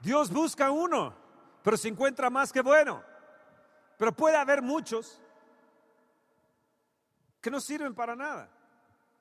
Dios 0.00 0.30
busca 0.30 0.70
uno, 0.70 1.14
pero 1.62 1.76
se 1.76 1.88
encuentra 1.88 2.30
más 2.30 2.52
que 2.52 2.62
bueno. 2.62 3.02
Pero 3.98 4.12
puede 4.12 4.36
haber 4.36 4.62
muchos 4.62 5.20
que 7.40 7.50
no 7.50 7.60
sirven 7.60 7.94
para 7.94 8.16
nada. 8.16 8.50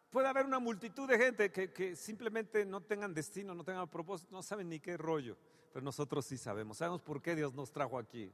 Puede 0.10 0.28
haber 0.28 0.46
una 0.46 0.60
multitud 0.60 1.07
de 1.07 1.18
gente 1.18 1.52
que, 1.52 1.96
simplemente 1.96 2.65
no 2.65 2.82
tengan 2.82 3.14
destino, 3.14 3.54
no 3.54 3.64
tengan 3.64 3.88
propósito, 3.88 4.32
no 4.32 4.42
saben 4.42 4.70
ni 4.70 4.79
qué 4.79 4.97
rollo. 4.97 5.38
Pero 5.71 5.84
nosotros 5.84 6.25
sí 6.25 6.38
sabemos. 6.38 6.78
Sabemos 6.78 7.02
por 7.02 7.21
qué 7.21 7.36
Dios 7.36 7.54
nos 7.54 7.71
trajo 7.71 8.00
aquí. 8.00 8.32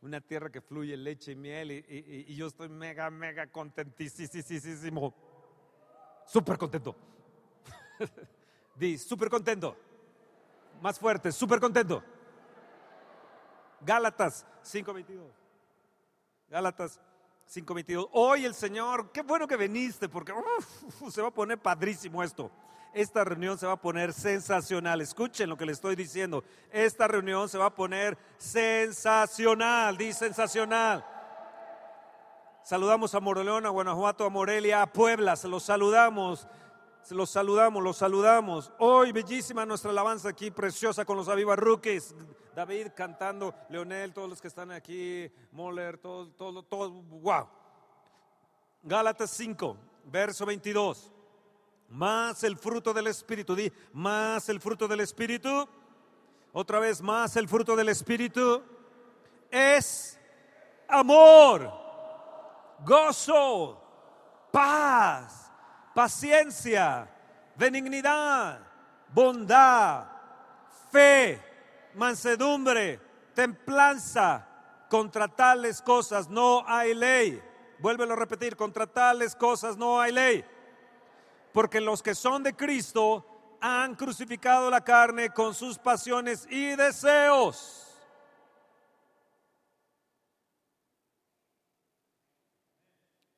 Una 0.00 0.20
tierra 0.20 0.50
que 0.50 0.60
fluye 0.60 0.96
leche 0.96 1.32
y 1.32 1.36
miel 1.36 1.72
y, 1.72 2.34
yo 2.34 2.46
estoy 2.46 2.68
mega, 2.68 3.10
mega 3.10 3.46
contentísimo. 3.48 5.14
Súper 6.26 6.56
contento. 6.56 6.96
Di, 8.76 8.96
súper 8.96 9.28
contento. 9.28 9.76
Más 10.80 10.98
fuerte, 10.98 11.32
súper 11.32 11.60
contento. 11.60 12.02
Gálatas 13.80 14.46
5.22. 14.64 15.30
Gálatas 16.48 17.00
5.22. 17.52 18.08
Hoy 18.12 18.44
el 18.44 18.54
Señor, 18.54 19.10
qué 19.12 19.22
bueno 19.22 19.46
que 19.46 19.56
viniste, 19.56 20.08
porque 20.08 20.32
se 21.10 21.22
va 21.22 21.28
a 21.28 21.34
poner 21.34 21.58
padrísimo 21.58 22.22
esto. 22.22 22.50
Esta 22.94 23.24
reunión 23.24 23.58
se 23.58 23.66
va 23.66 23.72
a 23.72 23.80
poner 23.80 24.12
sensacional. 24.12 25.00
Escuchen 25.00 25.48
lo 25.48 25.56
que 25.56 25.66
le 25.66 25.72
estoy 25.72 25.96
diciendo. 25.96 26.44
Esta 26.70 27.08
reunión 27.08 27.48
se 27.48 27.58
va 27.58 27.66
a 27.66 27.74
poner 27.74 28.16
sensacional. 28.38 29.96
Di 29.96 30.12
sensacional. 30.12 31.04
Saludamos 32.62 33.14
a 33.14 33.20
Moroleón, 33.20 33.66
a 33.66 33.70
Guanajuato, 33.70 34.24
a 34.24 34.30
Morelia, 34.30 34.80
a 34.80 34.86
Puebla. 34.86 35.34
Se 35.34 35.48
los 35.48 35.64
saludamos. 35.64 36.46
Los 37.10 37.30
saludamos, 37.30 37.82
los 37.82 37.98
saludamos. 37.98 38.72
Hoy 38.78 39.12
bellísima 39.12 39.66
nuestra 39.66 39.90
alabanza 39.90 40.30
aquí, 40.30 40.50
preciosa 40.50 41.04
con 41.04 41.16
los 41.16 41.28
Aviva 41.28 41.54
Rookies. 41.54 42.14
David 42.54 42.88
cantando, 42.94 43.54
Leonel, 43.68 44.14
todos 44.14 44.28
los 44.28 44.40
que 44.40 44.48
están 44.48 44.70
aquí, 44.70 45.30
Moller, 45.52 45.98
todo, 45.98 46.28
todo, 46.30 46.62
todo, 46.62 46.90
wow. 46.90 47.46
Gálatas 48.82 49.30
5, 49.32 49.76
verso 50.06 50.46
22. 50.46 51.12
Más 51.90 52.42
el 52.42 52.56
fruto 52.56 52.94
del 52.94 53.08
Espíritu, 53.08 53.54
di, 53.54 53.70
más 53.92 54.48
el 54.48 54.60
fruto 54.60 54.88
del 54.88 55.00
Espíritu. 55.00 55.68
Otra 56.52 56.78
vez, 56.78 57.02
más 57.02 57.36
el 57.36 57.48
fruto 57.48 57.76
del 57.76 57.90
Espíritu 57.90 58.62
es 59.50 60.18
amor, 60.88 61.70
gozo, 62.84 63.80
paz 64.50 65.43
paciencia, 65.94 67.08
benignidad, 67.56 68.60
bondad, 69.12 70.06
fe, 70.90 71.40
mansedumbre, 71.94 73.00
templanza. 73.34 74.48
Contra 74.88 75.26
tales 75.26 75.80
cosas 75.82 76.28
no 76.28 76.62
hay 76.66 76.94
ley. 76.94 77.42
Vuélvelo 77.78 78.12
a 78.12 78.16
repetir, 78.16 78.54
contra 78.54 78.86
tales 78.86 79.34
cosas 79.34 79.76
no 79.76 80.00
hay 80.00 80.12
ley. 80.12 80.44
Porque 81.52 81.80
los 81.80 82.02
que 82.02 82.14
son 82.14 82.42
de 82.42 82.54
Cristo 82.54 83.56
han 83.60 83.94
crucificado 83.94 84.70
la 84.70 84.82
carne 84.82 85.30
con 85.30 85.54
sus 85.54 85.78
pasiones 85.78 86.46
y 86.50 86.76
deseos. 86.76 87.80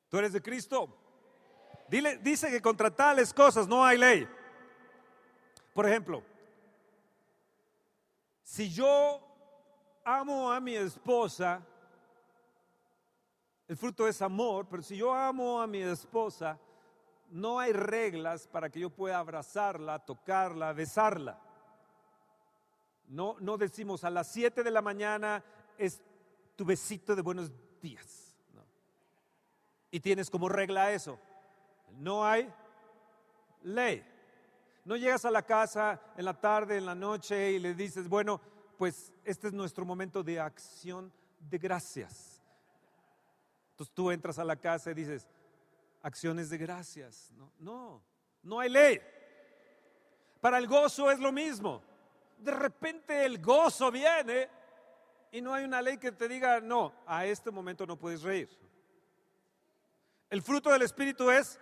¿Tú 0.09 0.17
eres 0.17 0.33
de 0.33 0.41
Cristo? 0.41 1.06
Dice 1.89 2.49
que 2.49 2.61
contra 2.61 2.93
tales 2.93 3.33
cosas 3.33 3.67
no 3.67 3.85
hay 3.85 3.97
ley. 3.97 4.27
Por 5.73 5.87
ejemplo, 5.87 6.23
si 8.43 8.69
yo 8.69 9.21
amo 10.03 10.51
a 10.51 10.59
mi 10.59 10.75
esposa, 10.75 11.61
el 13.67 13.77
fruto 13.77 14.07
es 14.07 14.21
amor, 14.21 14.67
pero 14.69 14.81
si 14.81 14.97
yo 14.97 15.13
amo 15.13 15.61
a 15.61 15.67
mi 15.67 15.81
esposa, 15.81 16.57
no 17.29 17.59
hay 17.59 17.73
reglas 17.73 18.47
para 18.47 18.69
que 18.69 18.79
yo 18.79 18.89
pueda 18.89 19.19
abrazarla, 19.19 19.99
tocarla, 19.99 20.73
besarla. 20.73 21.39
No, 23.07 23.35
no 23.39 23.57
decimos 23.57 24.03
a 24.03 24.09
las 24.09 24.27
7 24.31 24.63
de 24.63 24.71
la 24.71 24.81
mañana 24.81 25.43
es 25.77 26.01
tu 26.55 26.65
besito 26.65 27.15
de 27.15 27.21
buenos 27.21 27.51
días. 27.81 28.35
Y 29.91 29.99
tienes 29.99 30.29
como 30.29 30.49
regla 30.49 30.91
eso 30.91 31.19
no 31.91 32.25
hay 32.25 32.51
ley. 33.63 34.05
No 34.85 34.95
llegas 34.95 35.25
a 35.25 35.31
la 35.31 35.41
casa 35.41 36.01
en 36.15 36.25
la 36.25 36.39
tarde, 36.39 36.77
en 36.77 36.85
la 36.85 36.95
noche 36.95 37.51
y 37.51 37.59
le 37.59 37.73
dices, 37.73 38.07
bueno, 38.07 38.39
pues 38.77 39.11
este 39.23 39.47
es 39.47 39.53
nuestro 39.53 39.85
momento 39.85 40.23
de 40.23 40.39
acción 40.39 41.11
de 41.39 41.57
gracias. 41.57 42.41
Entonces 43.71 43.93
tú 43.93 44.11
entras 44.11 44.39
a 44.39 44.43
la 44.43 44.55
casa 44.55 44.91
y 44.91 44.93
dices, 44.93 45.27
acciones 46.01 46.49
de 46.49 46.57
gracias. 46.57 47.31
No, 47.33 47.51
no, 47.59 48.01
no 48.43 48.59
hay 48.59 48.69
ley. 48.69 49.01
Para 50.39 50.57
el 50.57 50.67
gozo 50.67 51.11
es 51.11 51.19
lo 51.19 51.31
mismo. 51.31 51.81
De 52.37 52.51
repente 52.51 53.25
el 53.25 53.41
gozo 53.41 53.91
viene 53.91 54.49
y 55.31 55.41
no 55.41 55.53
hay 55.53 55.65
una 55.65 55.81
ley 55.81 55.97
que 55.97 56.11
te 56.11 56.27
diga, 56.27 56.61
no, 56.61 56.93
a 57.05 57.25
este 57.25 57.51
momento 57.51 57.85
no 57.85 57.97
puedes 57.97 58.21
reír. 58.21 58.49
El 60.29 60.41
fruto 60.41 60.69
del 60.69 60.81
Espíritu 60.81 61.29
es 61.29 61.59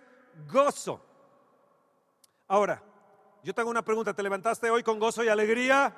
gozo. 0.48 1.00
Ahora, 2.48 2.82
yo 3.42 3.54
tengo 3.54 3.70
una 3.70 3.82
pregunta, 3.82 4.14
¿te 4.14 4.22
levantaste 4.22 4.70
hoy 4.70 4.82
con 4.82 4.98
gozo 4.98 5.22
y 5.24 5.28
alegría? 5.28 5.94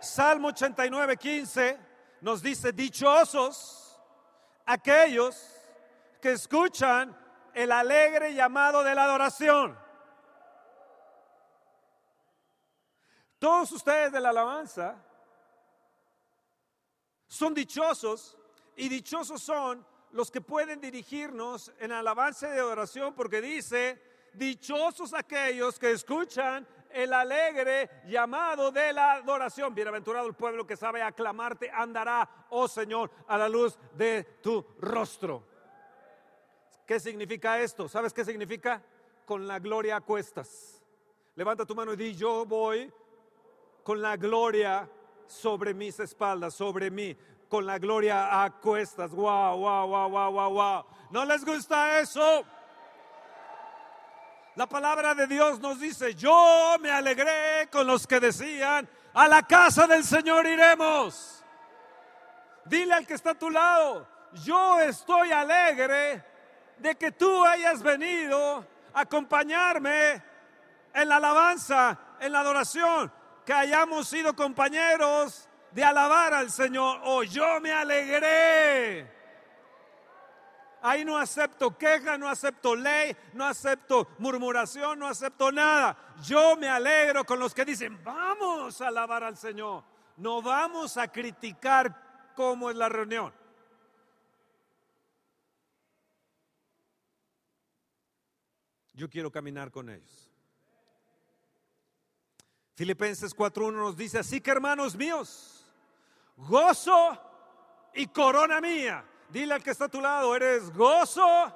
Salmo 0.00 0.48
89, 0.48 1.16
15 1.16 1.78
nos 2.20 2.42
dice, 2.42 2.72
dichosos 2.72 4.00
aquellos 4.66 5.50
que 6.20 6.32
escuchan 6.32 7.16
el 7.52 7.70
alegre 7.70 8.34
llamado 8.34 8.82
de 8.82 8.94
la 8.94 9.04
adoración. 9.04 9.78
Todos 13.38 13.72
ustedes 13.72 14.10
de 14.10 14.20
la 14.20 14.30
alabanza 14.30 14.96
son 17.26 17.52
dichosos 17.52 18.38
y 18.76 18.88
dichosos 18.88 19.42
son 19.42 19.86
los 20.14 20.30
que 20.30 20.40
pueden 20.40 20.80
dirigirnos 20.80 21.72
en 21.80 21.90
alabanza 21.90 22.48
de 22.48 22.60
adoración, 22.60 23.14
porque 23.14 23.40
dice, 23.40 24.00
dichosos 24.32 25.12
aquellos 25.12 25.76
que 25.76 25.90
escuchan 25.90 26.64
el 26.90 27.12
alegre 27.12 27.90
llamado 28.06 28.70
de 28.70 28.92
la 28.92 29.14
adoración. 29.14 29.74
Bienaventurado 29.74 30.28
el 30.28 30.34
pueblo 30.34 30.64
que 30.64 30.76
sabe 30.76 31.02
aclamarte, 31.02 31.68
andará, 31.68 32.46
oh 32.50 32.68
Señor, 32.68 33.10
a 33.26 33.36
la 33.36 33.48
luz 33.48 33.76
de 33.96 34.22
tu 34.40 34.64
rostro. 34.78 35.42
¿Qué 36.86 37.00
significa 37.00 37.60
esto? 37.60 37.88
¿Sabes 37.88 38.12
qué 38.12 38.24
significa? 38.24 38.80
Con 39.26 39.48
la 39.48 39.58
gloria 39.58 39.96
a 39.96 40.00
cuestas. 40.00 40.80
Levanta 41.34 41.66
tu 41.66 41.74
mano 41.74 41.92
y 41.92 41.96
di, 41.96 42.14
yo 42.14 42.46
voy 42.46 42.92
con 43.82 44.00
la 44.00 44.16
gloria 44.16 44.88
sobre 45.26 45.74
mis 45.74 45.98
espaldas, 45.98 46.54
sobre 46.54 46.88
mí 46.88 47.16
con 47.54 47.66
la 47.66 47.78
gloria 47.78 48.42
a 48.42 48.50
cuestas. 48.50 49.12
Wow, 49.12 49.58
wow, 49.58 49.86
wow, 49.86 50.10
wow, 50.10 50.32
wow, 50.32 50.50
wow. 50.50 50.84
¿No 51.10 51.24
les 51.24 51.44
gusta 51.44 52.00
eso? 52.00 52.44
La 54.56 54.66
palabra 54.66 55.14
de 55.14 55.28
Dios 55.28 55.60
nos 55.60 55.78
dice, 55.78 56.16
yo 56.16 56.74
me 56.80 56.90
alegré 56.90 57.68
con 57.70 57.86
los 57.86 58.08
que 58.08 58.18
decían, 58.18 58.88
a 59.12 59.28
la 59.28 59.44
casa 59.44 59.86
del 59.86 60.02
Señor 60.02 60.44
iremos. 60.46 61.44
Dile 62.64 62.92
al 62.92 63.06
que 63.06 63.14
está 63.14 63.30
a 63.30 63.38
tu 63.38 63.48
lado, 63.48 64.04
yo 64.32 64.80
estoy 64.80 65.30
alegre 65.30 66.24
de 66.78 66.96
que 66.96 67.12
tú 67.12 67.44
hayas 67.44 67.84
venido 67.84 68.66
a 68.92 69.02
acompañarme 69.02 70.20
en 70.92 71.08
la 71.08 71.18
alabanza, 71.18 71.96
en 72.18 72.32
la 72.32 72.40
adoración, 72.40 73.12
que 73.46 73.52
hayamos 73.52 74.08
sido 74.08 74.34
compañeros 74.34 75.48
de 75.74 75.84
alabar 75.84 76.32
al 76.32 76.50
Señor. 76.50 77.00
Oh, 77.04 77.22
yo 77.22 77.60
me 77.60 77.72
alegré. 77.72 79.12
Ahí 80.82 81.04
no 81.04 81.16
acepto 81.16 81.76
queja, 81.76 82.18
no 82.18 82.28
acepto 82.28 82.76
ley, 82.76 83.16
no 83.32 83.46
acepto 83.46 84.08
murmuración, 84.18 84.98
no 84.98 85.08
acepto 85.08 85.50
nada. 85.50 85.96
Yo 86.22 86.56
me 86.56 86.68
alegro 86.68 87.24
con 87.24 87.38
los 87.38 87.54
que 87.54 87.64
dicen, 87.64 88.02
vamos 88.04 88.80
a 88.80 88.88
alabar 88.88 89.24
al 89.24 89.36
Señor. 89.36 89.82
No 90.18 90.42
vamos 90.42 90.96
a 90.96 91.08
criticar 91.08 92.32
cómo 92.36 92.70
es 92.70 92.76
la 92.76 92.88
reunión. 92.88 93.32
Yo 98.92 99.10
quiero 99.10 99.32
caminar 99.32 99.72
con 99.72 99.90
ellos. 99.90 100.30
Filipenses 102.74 103.34
4.1 103.34 103.72
nos 103.72 103.96
dice, 103.96 104.18
así 104.18 104.40
que 104.40 104.50
hermanos 104.50 104.96
míos, 104.96 105.53
gozo 106.36 107.18
y 107.94 108.06
corona 108.08 108.60
mía. 108.60 109.04
Dile 109.28 109.54
al 109.54 109.62
que 109.62 109.70
está 109.70 109.86
a 109.86 109.88
tu 109.88 110.00
lado, 110.00 110.34
eres 110.34 110.72
gozo 110.72 111.52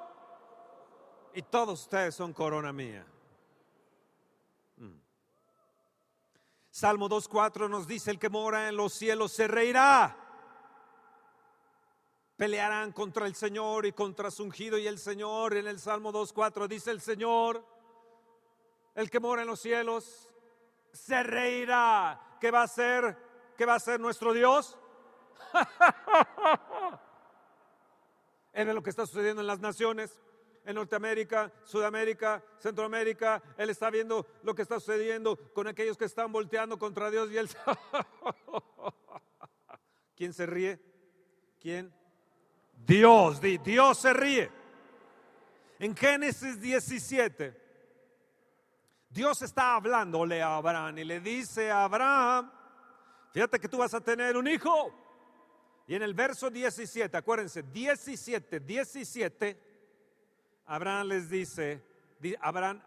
y 1.33 1.41
todos 1.43 1.81
ustedes 1.81 2.15
son 2.15 2.33
corona 2.33 2.73
mía. 2.73 3.05
Mm. 4.77 4.99
Salmo 6.71 7.07
2.4 7.07 7.69
nos 7.69 7.87
dice, 7.87 8.11
el 8.11 8.19
que 8.19 8.29
mora 8.29 8.67
en 8.67 8.75
los 8.75 8.93
cielos 8.93 9.31
se 9.31 9.47
reirá. 9.47 10.15
Pelearán 12.35 12.93
contra 12.93 13.27
el 13.27 13.35
Señor 13.35 13.85
y 13.85 13.91
contra 13.91 14.31
su 14.31 14.43
ungido 14.43 14.77
y 14.77 14.87
el 14.87 14.97
Señor. 14.97 15.55
En 15.55 15.67
el 15.67 15.79
Salmo 15.79 16.11
2.4 16.11 16.67
dice 16.67 16.91
el 16.91 17.01
Señor, 17.01 17.63
el 18.95 19.09
que 19.09 19.19
mora 19.19 19.41
en 19.41 19.47
los 19.47 19.59
cielos 19.59 20.27
se 20.91 21.21
reirá. 21.21 22.37
¿Qué 22.39 22.49
va 22.49 22.63
a 22.63 22.67
ser? 22.67 23.28
¿Qué 23.59 23.65
va 23.65 23.75
a 23.75 23.79
ser 23.81 23.99
nuestro 23.99 24.31
Dios? 24.31 24.77
Es 28.53 28.65
lo 28.65 28.81
que 28.81 28.89
está 28.89 29.05
sucediendo 29.05 29.41
en 29.41 29.47
las 29.47 29.59
naciones, 29.59 30.17
en 30.65 30.75
Norteamérica, 30.75 31.51
Sudamérica, 31.65 32.41
Centroamérica. 32.57 33.43
Él 33.57 33.69
está 33.69 33.89
viendo 33.89 34.25
lo 34.43 34.55
que 34.55 34.61
está 34.61 34.79
sucediendo 34.79 35.35
con 35.53 35.67
aquellos 35.67 35.97
que 35.97 36.05
están 36.05 36.31
volteando 36.31 36.79
contra 36.79 37.11
Dios 37.11 37.29
y 37.31 37.37
él... 37.37 37.49
¿Quién 40.15 40.33
se 40.33 40.45
ríe? 40.45 40.79
¿Quién? 41.59 41.93
Dios, 42.73 43.41
Dios 43.41 43.97
se 43.97 44.13
ríe. 44.13 44.49
En 45.79 45.97
Génesis 45.97 46.61
17, 46.61 47.61
Dios 49.09 49.41
está 49.41 49.75
hablándole 49.75 50.41
a 50.41 50.55
Abraham 50.55 50.99
y 50.99 51.03
le 51.03 51.19
dice 51.19 51.71
a 51.71 51.83
Abraham, 51.83 52.53
fíjate 53.31 53.59
que 53.59 53.67
tú 53.67 53.77
vas 53.77 53.93
a 53.93 54.01
tener 54.01 54.37
un 54.37 54.47
hijo. 54.47 54.93
Y 55.87 55.95
en 55.95 56.03
el 56.03 56.13
verso 56.13 56.49
17, 56.49 57.17
acuérdense, 57.17 57.63
17, 57.63 58.59
17, 58.59 59.59
Abraham 60.65 61.07
les 61.07 61.29
dice, 61.29 61.83
Abraham, 62.41 62.83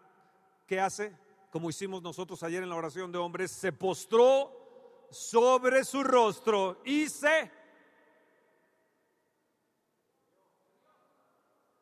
¿qué 0.65 0.79
hace? 0.79 1.13
Como 1.51 1.69
hicimos 1.69 2.01
nosotros 2.01 2.41
ayer 2.43 2.63
en 2.63 2.69
la 2.69 2.75
oración 2.75 3.11
de 3.11 3.17
hombres, 3.17 3.51
se 3.51 3.73
postró 3.73 5.07
sobre 5.11 5.83
su 5.83 6.03
rostro 6.03 6.81
y 6.85 7.09
se... 7.09 7.51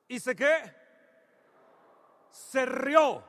¿Y 0.07 0.19
se 0.19 0.35
qué? 0.35 0.75
Se 2.31 2.65
rió. 2.65 3.23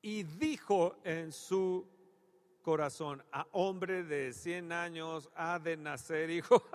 Y 0.00 0.22
dijo 0.22 0.96
en 1.04 1.30
su 1.30 1.86
corazón, 2.62 3.22
a 3.32 3.46
hombre 3.52 4.04
de 4.04 4.32
100 4.32 4.72
años 4.72 5.28
ha 5.34 5.58
de 5.58 5.76
nacer 5.76 6.30
hijo. 6.30 6.62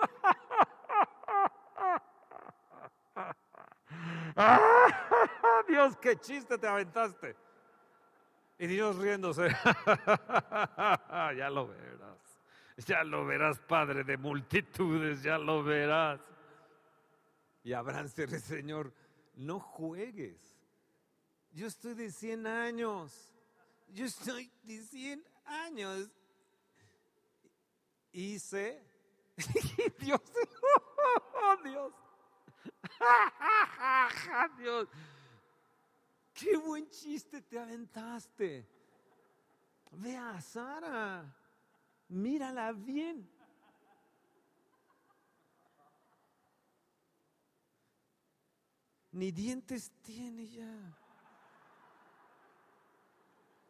Dios, 5.68 5.96
qué 5.96 6.16
chiste 6.16 6.58
te 6.58 6.68
aventaste. 6.68 7.34
Y 8.58 8.66
Dios 8.66 8.96
riéndose. 8.96 9.48
ya 11.36 11.50
lo 11.50 11.68
verás. 11.68 12.18
Ya 12.86 13.02
lo 13.02 13.26
verás, 13.26 13.58
Padre 13.58 14.04
de 14.04 14.16
multitudes, 14.16 15.22
ya 15.22 15.38
lo 15.38 15.64
verás. 15.64 16.20
Y 17.64 17.72
Abraham 17.72 18.08
se 18.08 18.38
Señor, 18.38 18.92
no 19.34 19.58
juegues. 19.58 20.56
Yo 21.52 21.66
estoy 21.66 21.94
de 21.94 22.10
100 22.10 22.46
años. 22.46 23.34
Yo 23.88 24.04
estoy 24.04 24.52
de 24.62 24.82
100 24.82 25.24
años 25.48 26.10
hice, 28.12 28.82
Dios, 30.00 30.20
oh, 31.34 31.56
Dios, 31.64 31.92
Dios, 34.58 34.88
qué 36.34 36.56
buen 36.56 36.88
chiste 36.90 37.42
te 37.42 37.58
aventaste. 37.58 38.68
Ve 39.92 40.16
a 40.16 40.40
Sara, 40.40 41.24
mírala 42.08 42.72
bien. 42.72 43.28
Ni 49.12 49.32
dientes 49.32 49.90
tiene 50.02 50.46
ya. 50.46 50.98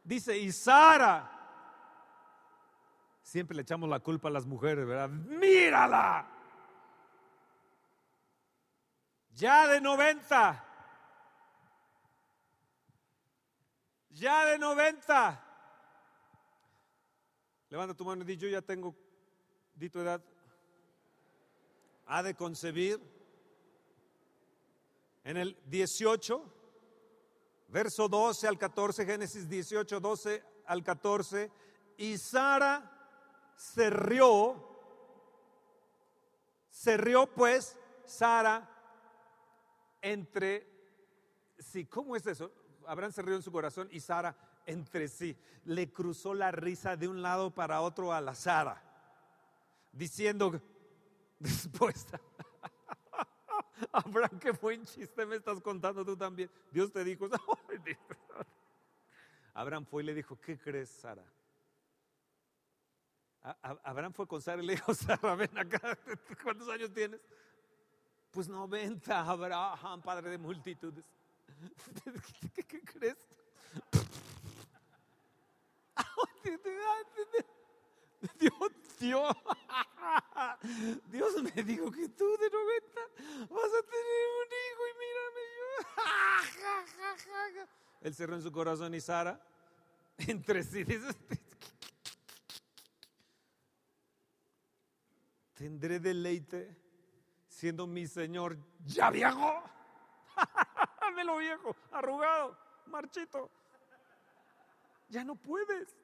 Dice, 0.02 0.36
y 0.36 0.50
Sara, 0.52 1.37
Siempre 3.28 3.54
le 3.54 3.60
echamos 3.60 3.90
la 3.90 4.00
culpa 4.00 4.28
a 4.28 4.30
las 4.30 4.46
mujeres, 4.46 4.86
¿verdad? 4.86 5.10
Mírala. 5.10 6.26
Ya 9.34 9.68
de 9.68 9.82
90. 9.82 10.64
Ya 14.08 14.46
de 14.46 14.58
90. 14.58 15.44
Levanta 17.68 17.94
tu 17.94 18.02
mano 18.06 18.22
y 18.22 18.24
di, 18.24 18.38
yo 18.38 18.48
ya 18.48 18.62
tengo, 18.62 18.96
di 19.74 19.90
tu 19.90 20.00
edad. 20.00 20.24
Ha 22.06 22.22
de 22.22 22.34
concebir. 22.34 22.98
En 25.22 25.36
el 25.36 25.54
18, 25.66 26.42
verso 27.68 28.08
12 28.08 28.48
al 28.48 28.56
14, 28.56 29.04
Génesis 29.04 29.46
18, 29.46 30.00
12 30.00 30.42
al 30.64 30.82
14. 30.82 31.52
Y 31.98 32.16
Sara 32.16 32.94
se 33.58 33.90
rió, 33.90 34.54
se 36.70 36.96
rió 36.96 37.26
pues 37.26 37.76
Sara 38.04 38.70
entre 40.00 40.64
sí. 41.58 41.84
¿Cómo 41.86 42.14
es 42.14 42.24
eso? 42.26 42.52
Abraham 42.86 43.10
se 43.10 43.20
rió 43.20 43.34
en 43.34 43.42
su 43.42 43.50
corazón 43.50 43.88
y 43.90 43.98
Sara 43.98 44.36
entre 44.64 45.08
sí. 45.08 45.36
Le 45.64 45.92
cruzó 45.92 46.34
la 46.34 46.52
risa 46.52 46.96
de 46.96 47.08
un 47.08 47.20
lado 47.20 47.52
para 47.52 47.80
otro 47.80 48.12
a 48.12 48.20
la 48.20 48.36
Sara, 48.36 48.80
diciendo, 49.90 50.62
después, 51.40 52.06
Abraham, 53.92 54.38
qué 54.38 54.52
buen 54.52 54.84
chiste 54.84 55.26
me 55.26 55.34
estás 55.34 55.60
contando 55.60 56.04
tú 56.04 56.16
también. 56.16 56.48
Dios 56.70 56.92
te 56.92 57.02
dijo, 57.02 57.28
Abraham 59.52 59.84
fue 59.84 60.04
y 60.04 60.06
le 60.06 60.14
dijo, 60.14 60.40
¿qué 60.40 60.56
crees, 60.56 60.90
Sara? 60.90 61.24
Abraham 63.62 64.12
fue 64.12 64.26
con 64.26 64.42
Sara 64.42 64.62
y 64.62 64.66
le 64.66 64.74
dijo, 64.74 64.92
Sara, 64.94 65.34
ven 65.34 65.56
acá, 65.56 65.96
¿cuántos 66.42 66.68
años 66.68 66.92
tienes? 66.92 67.18
Pues 68.30 68.46
90, 68.48 69.20
Abraham, 69.20 70.02
padre 70.02 70.28
de 70.30 70.38
multitudes. 70.38 71.04
¿Qué, 72.68 72.82
crees? 72.82 73.16
Dios, 78.38 78.52
Dios, 78.98 79.34
Dios 81.10 81.42
me 81.42 81.62
dijo 81.62 81.90
que 81.90 82.08
tú 82.10 82.36
de 82.36 82.50
90 82.50 83.00
vas 83.50 83.64
a 83.64 83.82
tener 83.82 84.28
un 84.38 84.46
hijo 84.58 84.82
y 84.86 84.94
mírame 84.98 85.42
yo. 85.56 85.64
Él 88.02 88.14
cerró 88.14 88.36
en 88.36 88.42
su 88.42 88.52
corazón 88.52 88.94
y 88.94 89.00
Sara 89.00 89.40
entre 90.26 90.62
sí 90.62 90.84
dice, 90.84 91.08
tendré 95.58 95.98
deleite 95.98 96.76
siendo 97.48 97.88
mi 97.88 98.06
Señor 98.06 98.56
ya 98.86 99.10
viejo. 99.10 99.60
de 101.16 101.24
lo 101.24 101.38
viejo, 101.38 101.74
arrugado, 101.90 102.56
marchito. 102.86 103.50
Ya 105.08 105.24
no 105.24 105.34
puedes. 105.34 105.96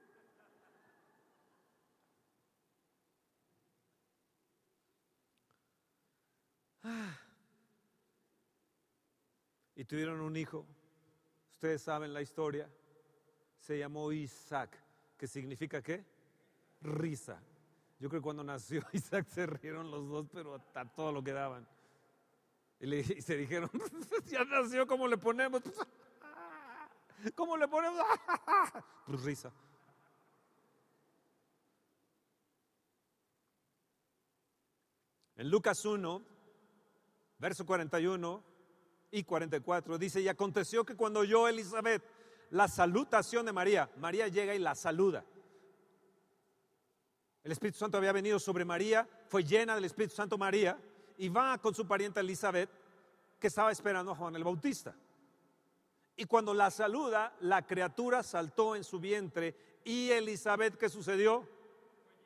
Y 9.76 9.84
tuvieron 9.84 10.20
un 10.20 10.37
hijo. 10.37 10.66
Ustedes 11.52 11.80
saben 11.80 12.12
la 12.12 12.23
historia. 12.23 12.68
Se 13.61 13.78
llamó 13.78 14.11
Isaac, 14.11 14.76
que 15.16 15.28
significa 15.28 15.80
qué? 15.80 16.04
Risa. 16.80 17.40
Yo 18.04 18.11
creo 18.11 18.20
que 18.20 18.25
cuando 18.25 18.44
nació 18.44 18.84
Isaac 18.92 19.26
se 19.30 19.46
rieron 19.46 19.90
los 19.90 20.06
dos, 20.06 20.26
pero 20.30 20.54
hasta 20.56 20.84
todo 20.84 21.11
lo 21.11 21.25
que 21.25 21.32
daban. 21.32 21.66
Y, 22.78 23.02
se 23.02 23.34
dijeron, 23.34 23.70
ya 24.26 24.44
nació, 24.44 24.87
¿cómo 24.87 25.08
le 25.08 25.16
ponemos? 25.16 25.62
¿Cómo 27.34 27.56
le 27.56 27.66
ponemos? 27.66 28.04
Pues 29.06 29.25
risa. 29.25 29.50
En 35.37 35.49
Lucas 35.49 35.82
1, 35.82 36.23
verso 37.38 37.64
41 37.64 38.44
y 39.12 39.25
44, 39.25 39.96
dice, 39.96 40.20
y 40.20 40.28
aconteció 40.28 40.84
que 40.84 40.94
cuando 40.94 41.20
oyó 41.20 41.49
Elizabeth 41.49 42.04
la 42.50 42.68
salutación 42.68 43.46
de 43.46 43.52
María, 43.54 43.90
María 43.96 44.28
llega 44.28 44.54
y 44.54 44.58
la 44.58 44.75
saluda. 44.75 45.25
El 47.44 47.52
Espíritu 47.52 47.78
Santo 47.78 47.98
había 47.98 48.12
venido 48.12 48.38
sobre 48.38 48.64
María, 48.64 49.06
fue 49.28 49.44
llena 49.44 49.74
del 49.74 49.84
Espíritu 49.84 50.14
Santo 50.14 50.38
María 50.38 50.78
y 51.18 51.28
va 51.28 51.58
con 51.58 51.74
su 51.74 51.86
parienta 51.86 52.20
Elizabeth 52.20 52.70
que 53.38 53.48
estaba 53.48 53.70
esperando 53.70 54.12
a 54.12 54.16
Juan 54.16 54.34
el 54.34 54.42
Bautista. 54.42 54.96
Y 56.16 56.24
cuando 56.24 56.54
la 56.54 56.70
saluda, 56.70 57.36
la 57.40 57.66
criatura 57.66 58.22
saltó 58.22 58.74
en 58.74 58.82
su 58.82 58.98
vientre 58.98 59.54
y 59.84 60.10
Elizabeth, 60.10 60.78
¿qué 60.78 60.88
sucedió? 60.88 61.46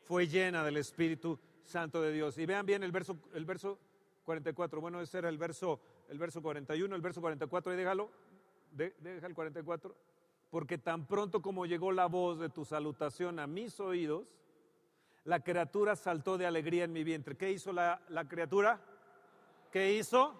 Fue 0.04 0.28
llena 0.28 0.62
del 0.62 0.76
Espíritu 0.76 1.36
Santo 1.64 2.00
de 2.00 2.12
Dios. 2.12 2.38
Y 2.38 2.46
vean 2.46 2.64
bien 2.64 2.84
el 2.84 2.92
verso, 2.92 3.18
el 3.34 3.44
verso 3.44 3.76
44. 4.24 4.80
Bueno, 4.80 5.00
ese 5.00 5.18
era 5.18 5.28
el 5.28 5.38
verso, 5.38 5.80
el 6.08 6.18
verso 6.18 6.40
41, 6.40 6.94
el 6.94 7.02
verso 7.02 7.20
44, 7.20 7.72
ahí 7.72 7.78
déjalo. 7.78 8.10
deja 8.70 9.26
el 9.26 9.34
44. 9.34 9.96
Porque 10.50 10.78
tan 10.78 11.06
pronto 11.06 11.42
como 11.42 11.66
llegó 11.66 11.90
la 11.90 12.06
voz 12.06 12.38
de 12.38 12.50
tu 12.50 12.64
salutación 12.64 13.40
a 13.40 13.46
mis 13.48 13.80
oídos, 13.80 14.24
la 15.24 15.40
criatura 15.40 15.96
saltó 15.96 16.38
de 16.38 16.46
alegría 16.46 16.84
en 16.84 16.92
mi 16.92 17.04
vientre. 17.04 17.36
¿Qué 17.36 17.50
hizo 17.50 17.72
la, 17.72 18.00
la 18.08 18.26
criatura? 18.26 18.80
¿Qué 19.70 19.92
hizo? 19.92 20.34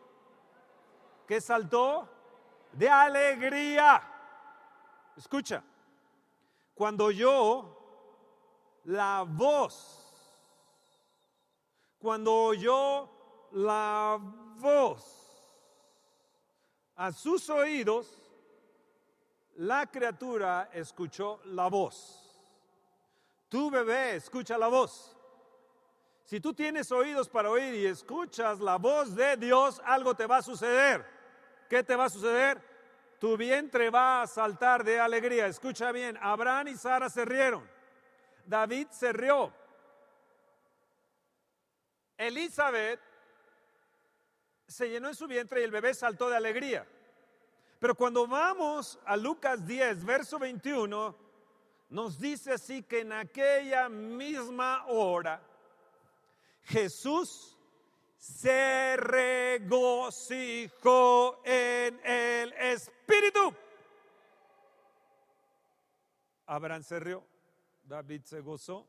¿Qué 1.26 1.40
saltó? 1.40 2.08
De 2.72 2.88
alegría. 2.88 4.02
Escucha, 5.16 5.62
cuando 6.74 7.06
oyó 7.06 7.76
la 8.84 9.24
voz, 9.26 10.04
cuando 11.98 12.34
oyó 12.34 13.10
la 13.52 14.18
voz 14.58 15.44
a 16.96 17.12
sus 17.12 17.48
oídos, 17.50 18.28
la 19.56 19.86
criatura 19.86 20.70
escuchó 20.72 21.40
la 21.46 21.68
voz. 21.68 22.27
Tu 23.48 23.70
bebé 23.70 24.16
escucha 24.16 24.58
la 24.58 24.68
voz. 24.68 25.16
Si 26.24 26.40
tú 26.40 26.52
tienes 26.52 26.92
oídos 26.92 27.28
para 27.28 27.50
oír 27.50 27.74
y 27.74 27.86
escuchas 27.86 28.60
la 28.60 28.76
voz 28.76 29.14
de 29.14 29.36
Dios, 29.38 29.80
algo 29.84 30.14
te 30.14 30.26
va 30.26 30.38
a 30.38 30.42
suceder. 30.42 31.04
¿Qué 31.70 31.82
te 31.82 31.96
va 31.96 32.04
a 32.04 32.10
suceder? 32.10 32.60
Tu 33.18 33.36
vientre 33.36 33.88
va 33.88 34.22
a 34.22 34.26
saltar 34.26 34.84
de 34.84 35.00
alegría. 35.00 35.46
Escucha 35.46 35.90
bien, 35.90 36.18
Abraham 36.20 36.68
y 36.68 36.76
Sara 36.76 37.08
se 37.08 37.24
rieron. 37.24 37.66
David 38.44 38.88
se 38.90 39.12
rió. 39.12 39.52
Elizabeth 42.18 43.00
se 44.66 44.90
llenó 44.90 45.08
en 45.08 45.14
su 45.14 45.26
vientre 45.26 45.62
y 45.62 45.64
el 45.64 45.70
bebé 45.70 45.94
saltó 45.94 46.28
de 46.28 46.36
alegría. 46.36 46.86
Pero 47.78 47.94
cuando 47.94 48.26
vamos 48.26 48.98
a 49.06 49.16
Lucas 49.16 49.66
10, 49.66 50.04
verso 50.04 50.38
21, 50.38 51.27
nos 51.88 52.18
dice 52.18 52.52
así 52.52 52.82
que 52.82 53.00
en 53.00 53.12
aquella 53.12 53.88
misma 53.88 54.84
hora 54.86 55.42
Jesús 56.62 57.56
se 58.18 58.96
regocijó 58.96 60.20
en 61.44 61.98
el 62.04 62.52
Espíritu. 62.52 63.54
Abraham 66.46 66.82
se 66.82 66.98
rió, 67.00 67.24
David 67.84 68.22
se 68.24 68.40
gozó, 68.40 68.86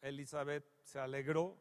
Elizabeth 0.00 0.64
se 0.82 0.98
alegró, 0.98 1.56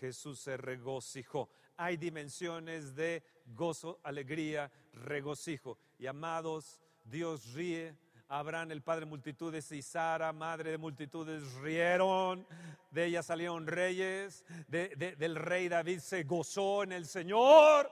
Jesús 0.00 0.40
se 0.40 0.56
regocijó. 0.56 1.48
Hay 1.76 1.96
dimensiones 1.96 2.94
de 2.94 3.22
gozo, 3.46 4.00
alegría, 4.02 4.70
regocijo. 4.92 5.78
Y 5.98 6.06
amados, 6.06 6.80
Dios 7.04 7.54
ríe 7.54 7.96
Abraham, 8.30 8.72
el 8.72 8.82
padre 8.82 9.00
de 9.00 9.06
multitudes, 9.06 9.72
y 9.72 9.80
Sara, 9.80 10.32
madre 10.34 10.72
de 10.72 10.78
multitudes, 10.78 11.50
rieron. 11.62 12.46
De 12.90 13.06
ella 13.06 13.22
salieron 13.22 13.66
reyes. 13.66 14.44
del 14.68 15.36
rey 15.36 15.68
David 15.68 16.00
se 16.00 16.24
gozó 16.24 16.82
en 16.82 16.92
el 16.92 17.06
Señor. 17.06 17.90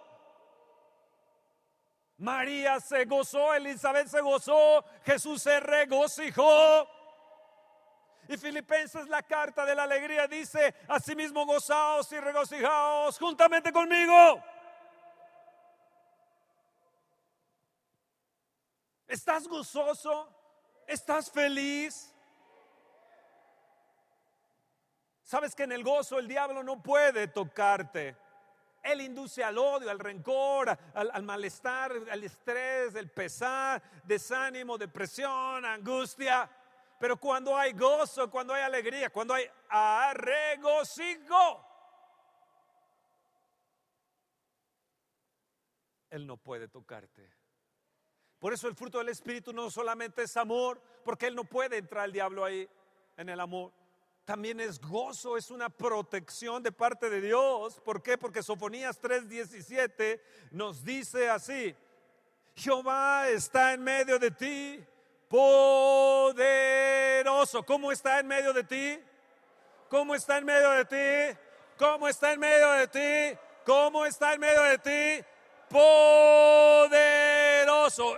María 2.19 2.81
se 2.81 3.05
gozó, 3.07 3.55
Elizabeth 3.55 4.09
se 4.09 4.21
gozó, 4.21 4.85
Jesús 5.05 5.43
se 5.43 5.59
regocijó. 5.61 6.87
Y 8.29 8.37
Filipenses, 8.37 9.09
la 9.09 9.23
carta 9.23 9.65
de 9.65 9.75
la 9.75 9.85
alegría, 9.85 10.27
dice: 10.27 10.75
Asimismo, 10.89 11.47
gozaos 11.47 12.11
y 12.13 12.21
regocijaos 12.21 13.19
juntamente 13.19 13.73
conmigo. 13.73 14.43
¿Estás 19.07 19.47
gozoso? 19.47 20.29
¿Estás 20.87 21.31
feliz? 21.31 22.13
Sabes 25.23 25.55
que 25.55 25.65
en 25.65 25.73
el 25.73 25.83
gozo 25.83 26.19
el 26.19 26.29
diablo 26.29 26.63
no 26.63 26.83
puede 26.83 27.29
tocarte. 27.29 28.17
Él 28.83 29.01
induce 29.01 29.43
al 29.43 29.59
odio, 29.59 29.91
al 29.91 29.99
rencor, 29.99 30.79
al, 30.95 31.23
malestar, 31.25 31.93
al 32.09 32.23
estrés, 32.23 32.95
el 32.95 33.11
pesar, 33.11 33.83
desánimo, 34.05 34.79
depresión, 34.79 35.65
angustia. 35.65 36.49
Pero 37.01 37.17
cuando 37.17 37.57
hay 37.57 37.73
gozo, 37.73 38.31
cuando 38.31 38.55
hay 38.55 38.63
alegría, 38.63 39.11
cuando 39.11 39.35
hay 39.35 39.49
regocijo, 40.15 41.65
Él 46.11 46.27
no 46.27 46.37
puede 46.37 46.69
tocarte. 46.69 47.36
Por 48.47 48.53
eso 48.53 48.69
el 48.69 48.77
fruto 48.77 48.99
del 48.99 49.09
Espíritu 49.09 49.53
no 49.53 49.69
solamente 49.73 50.23
es 50.23 50.37
amor, 50.37 50.81
porque 51.05 51.27
Él 51.27 51.35
no 51.35 51.43
puede 51.43 51.79
entrar 51.79 52.05
el 52.05 52.13
diablo 52.13 52.45
ahí 52.45 52.69
en 53.17 53.29
el 53.29 53.41
amor. 53.41 53.73
También 54.25 54.61
es 54.61 54.81
gozo, 54.81 55.37
es 55.37 55.51
una 55.51 55.69
protección 55.69 56.63
de 56.63 56.71
parte 56.71 57.11
de 57.11 57.21
Dios. 57.21 57.81
¿Por 57.81 58.01
qué? 58.05 58.17
Porque 58.17 58.45
Sofonías 58.45 59.03
3:17 59.03 60.21
nos 60.53 60.85
dice 60.85 61.29
así, 61.29 61.75
Jehová 62.55 63.29
está 63.31 63.73
en 63.73 63.83
medio 63.83 64.17
de 64.17 64.31
ti, 64.31 64.81
poderoso. 65.29 66.45
¿Cómo 67.65 67.91
está 67.91 68.21
en 68.21 68.29
medio 68.29 68.53
de 68.53 68.63
ti? 68.63 69.01
¿Cómo 69.89 70.15
está 70.15 70.39
en 70.39 70.45
medio 70.45 70.71
de 70.71 70.85
ti? 70.85 71.37
¿Cómo 71.77 72.07
está 72.07 72.33
en 72.33 72.39
medio 72.39 72.71
de 72.75 72.87
ti? 72.87 73.37
¿Cómo 73.65 74.07
está 74.07 74.35
en 74.35 74.41
medio 74.41 74.63
de 74.63 74.79
ti? 74.79 75.27
poderoso. 75.69 77.26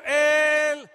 Él 0.05 0.91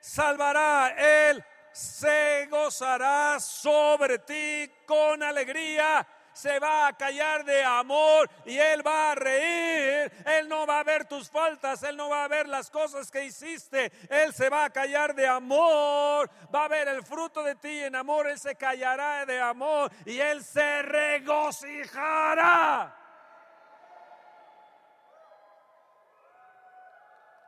salvará, 0.00 0.94
Él 0.96 1.44
se 1.72 2.46
gozará 2.50 3.38
sobre 3.38 4.18
ti 4.20 4.70
con 4.86 5.22
alegría. 5.22 6.06
Se 6.32 6.58
va 6.58 6.86
a 6.88 6.96
callar 6.96 7.44
de 7.44 7.62
amor 7.62 8.28
y 8.44 8.58
Él 8.58 8.84
va 8.84 9.12
a 9.12 9.14
reír. 9.14 10.10
Él 10.26 10.48
no 10.48 10.66
va 10.66 10.80
a 10.80 10.84
ver 10.84 11.04
tus 11.04 11.30
faltas, 11.30 11.82
Él 11.82 11.96
no 11.96 12.08
va 12.08 12.24
a 12.24 12.28
ver 12.28 12.48
las 12.48 12.70
cosas 12.70 13.10
que 13.10 13.24
hiciste. 13.24 13.92
Él 14.08 14.32
se 14.32 14.48
va 14.48 14.64
a 14.64 14.70
callar 14.70 15.14
de 15.14 15.28
amor. 15.28 16.30
Va 16.52 16.64
a 16.64 16.68
ver 16.68 16.88
el 16.88 17.04
fruto 17.04 17.42
de 17.42 17.54
ti 17.56 17.84
en 17.84 17.94
amor. 17.94 18.26
Él 18.26 18.40
se 18.40 18.56
callará 18.56 19.26
de 19.26 19.38
amor 19.38 19.92
y 20.06 20.18
Él 20.18 20.42
se 20.42 20.80
regocijará. 20.82 23.03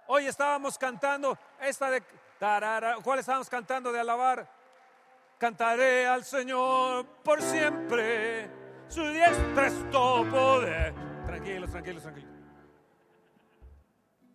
Hoy 0.08 0.26
estábamos 0.26 0.78
cantando 0.78 1.36
esta 1.60 1.90
de 1.90 2.02
tarara, 2.38 2.96
¿cuál 3.02 3.18
estábamos 3.18 3.48
cantando 3.48 3.90
de 3.90 3.98
alabar? 3.98 4.48
Cantaré 5.38 6.06
al 6.06 6.24
Señor 6.24 7.06
por 7.24 7.42
siempre, 7.42 8.48
su 8.88 9.02
diestra 9.08 9.66
es 9.66 9.90
todo 9.90 10.30
poder. 10.30 10.94
Tranquilos, 11.26 11.70
tranquilos, 11.70 12.02
tranquilos. 12.02 12.30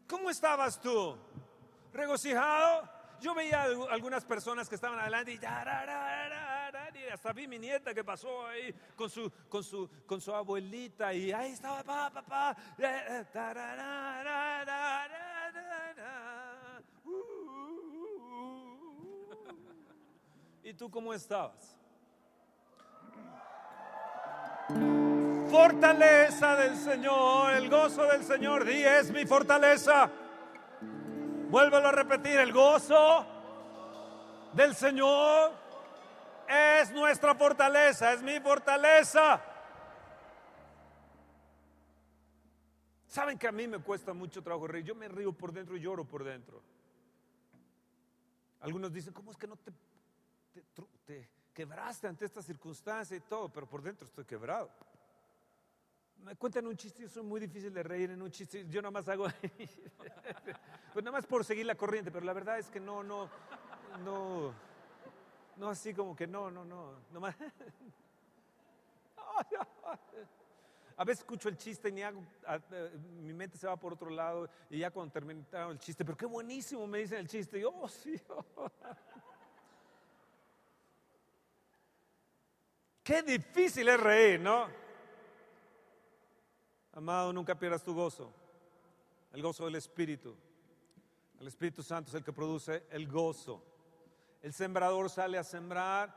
¿Cómo 0.07 0.29
estabas 0.29 0.79
tú? 0.81 1.17
¿Regocijado? 1.93 2.89
Yo 3.21 3.33
veía 3.33 3.63
algunas 3.91 4.25
personas 4.25 4.67
que 4.67 4.75
estaban 4.75 4.99
adelante 4.99 5.33
y, 5.33 5.39
hasta 7.13 7.33
vi 7.33 7.47
mi 7.47 7.59
nieta 7.59 7.93
que 7.93 8.03
pasó 8.03 8.47
ahí 8.47 8.73
con 8.95 9.09
su, 9.09 9.31
con 9.47 9.63
su, 9.63 9.89
con 10.05 10.19
su 10.19 10.33
abuelita 10.33 11.13
y 11.13 11.31
ahí 11.31 11.53
estaba 11.53 11.83
papá, 11.83 12.21
papá. 12.21 12.57
¿Y 20.63 20.73
tú 20.73 20.89
cómo 20.89 21.13
estabas? 21.13 21.77
Fortaleza 25.49 26.55
del 26.55 26.77
Señor, 26.77 27.53
el 27.53 27.69
gozo 27.69 28.05
del 28.05 28.23
Señor, 28.23 28.63
di 28.63 28.83
es 28.83 29.11
mi 29.11 29.25
fortaleza. 29.25 30.09
Vuélvelo 31.49 31.89
a 31.89 31.91
repetir, 31.91 32.39
el 32.39 32.53
gozo 32.53 33.25
del 34.53 34.73
Señor 34.73 35.51
es 36.47 36.91
nuestra 36.91 37.35
fortaleza, 37.35 38.13
es 38.13 38.21
mi 38.21 38.39
fortaleza. 38.39 39.41
Saben 43.11 43.37
que 43.37 43.45
a 43.45 43.51
mí 43.51 43.67
me 43.67 43.79
cuesta 43.79 44.13
mucho 44.13 44.41
trabajo 44.41 44.67
reír. 44.67 44.85
Yo 44.85 44.95
me 44.95 45.09
río 45.09 45.33
por 45.33 45.51
dentro 45.51 45.75
y 45.75 45.81
lloro 45.81 46.05
por 46.05 46.23
dentro. 46.23 46.61
Algunos 48.61 48.93
dicen, 48.93 49.13
¿cómo 49.13 49.31
es 49.31 49.37
que 49.37 49.47
no 49.47 49.57
te 49.57 49.73
te, 51.05 51.29
quebraste 51.53 52.07
ante 52.07 52.23
esta 52.23 52.41
circunstancia 52.41 53.17
y 53.17 53.19
todo, 53.19 53.49
pero 53.49 53.67
por 53.67 53.81
dentro 53.81 54.07
estoy 54.07 54.23
quebrado. 54.23 54.71
Me 56.23 56.37
cuentan 56.37 56.65
un 56.67 56.77
chiste, 56.77 57.01
yo 57.01 57.09
soy 57.09 57.23
muy 57.23 57.41
difícil 57.41 57.73
de 57.73 57.83
reír 57.83 58.11
en 58.11 58.21
un 58.21 58.31
chiste, 58.31 58.65
yo 58.69 58.81
nada 58.81 58.91
más 58.91 59.09
hago, 59.09 59.25
pues 60.93 61.03
nada 61.03 61.17
más 61.17 61.25
por 61.25 61.43
seguir 61.43 61.65
la 61.65 61.75
corriente, 61.75 62.11
pero 62.11 62.25
la 62.25 62.31
verdad 62.31 62.59
es 62.59 62.69
que 62.69 62.79
no, 62.79 63.03
no, 63.03 63.29
no, 64.05 64.53
no 65.57 65.69
así 65.69 65.93
como 65.93 66.15
que 66.15 66.27
no, 66.27 66.49
no, 66.49 66.63
no, 66.63 66.93
nomás. 67.11 67.35
A 71.01 71.03
veces 71.03 71.21
escucho 71.21 71.49
el 71.49 71.57
chiste 71.57 71.89
y 71.89 71.93
ni 71.93 72.03
hago, 72.03 72.23
eh, 72.47 72.91
mi 73.23 73.33
mente 73.33 73.57
se 73.57 73.65
va 73.65 73.75
por 73.75 73.93
otro 73.93 74.11
lado 74.11 74.47
y 74.69 74.77
ya 74.77 74.91
cuando 74.91 75.11
terminaron 75.11 75.71
el 75.71 75.79
chiste, 75.79 76.05
pero 76.05 76.15
qué 76.15 76.27
buenísimo 76.27 76.85
me 76.85 76.99
dicen 76.99 77.17
el 77.17 77.27
chiste, 77.27 77.57
y 77.57 77.61
yo, 77.61 77.73
oh, 77.73 77.89
sí. 77.89 78.21
Qué 83.03 83.23
difícil 83.23 83.89
es 83.89 83.99
reír, 83.99 84.39
¿no? 84.39 84.67
Amado, 86.93 87.33
nunca 87.33 87.57
pierdas 87.57 87.83
tu 87.83 87.95
gozo, 87.95 88.31
el 89.33 89.41
gozo 89.41 89.65
del 89.65 89.77
Espíritu. 89.77 90.37
El 91.39 91.47
Espíritu 91.47 91.81
Santo 91.81 92.09
es 92.09 92.13
el 92.13 92.23
que 92.23 92.31
produce 92.31 92.83
el 92.91 93.07
gozo. 93.07 93.65
El 94.43 94.53
sembrador 94.53 95.09
sale 95.09 95.39
a 95.39 95.43
sembrar, 95.43 96.15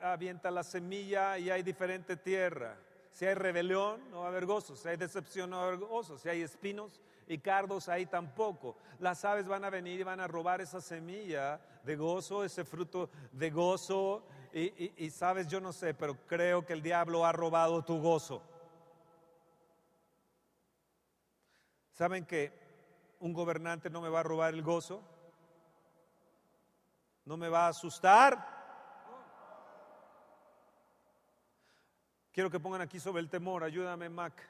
avienta 0.00 0.48
la 0.52 0.62
semilla 0.62 1.36
y 1.38 1.50
hay 1.50 1.64
diferente 1.64 2.16
tierra. 2.16 2.78
Si 3.10 3.26
hay 3.26 3.34
rebelión, 3.34 4.00
no 4.10 4.20
va 4.20 4.26
a 4.26 4.28
haber 4.28 4.46
gozo. 4.46 4.76
Si 4.76 4.88
hay 4.88 4.96
decepción, 4.96 5.50
no 5.50 5.56
va 5.56 5.64
a 5.64 5.66
haber 5.66 5.80
gozo. 5.80 6.16
Si 6.18 6.28
hay 6.28 6.42
espinos 6.42 7.00
y 7.26 7.38
cardos, 7.38 7.88
ahí 7.88 8.06
tampoco. 8.06 8.76
Las 8.98 9.24
aves 9.24 9.46
van 9.46 9.64
a 9.64 9.70
venir 9.70 10.00
y 10.00 10.04
van 10.04 10.20
a 10.20 10.28
robar 10.28 10.60
esa 10.60 10.80
semilla 10.80 11.60
de 11.84 11.96
gozo, 11.96 12.44
ese 12.44 12.64
fruto 12.64 13.10
de 13.32 13.50
gozo. 13.50 14.24
Y, 14.52 15.04
y 15.04 15.10
sabes, 15.10 15.46
yo 15.46 15.60
no 15.60 15.72
sé, 15.72 15.94
pero 15.94 16.16
creo 16.26 16.64
que 16.64 16.72
el 16.72 16.82
diablo 16.82 17.24
ha 17.24 17.32
robado 17.32 17.84
tu 17.84 18.00
gozo. 18.00 18.42
¿Saben 21.92 22.24
que 22.24 22.52
un 23.20 23.32
gobernante 23.32 23.90
no 23.90 24.00
me 24.00 24.08
va 24.08 24.20
a 24.20 24.24
robar 24.24 24.54
el 24.54 24.62
gozo? 24.62 25.02
¿No 27.26 27.36
me 27.36 27.48
va 27.48 27.66
a 27.66 27.68
asustar? 27.68 28.59
Quiero 32.32 32.50
que 32.50 32.60
pongan 32.60 32.80
aquí 32.80 33.00
sobre 33.00 33.20
el 33.20 33.28
temor. 33.28 33.64
Ayúdame, 33.64 34.08
Mac. 34.08 34.40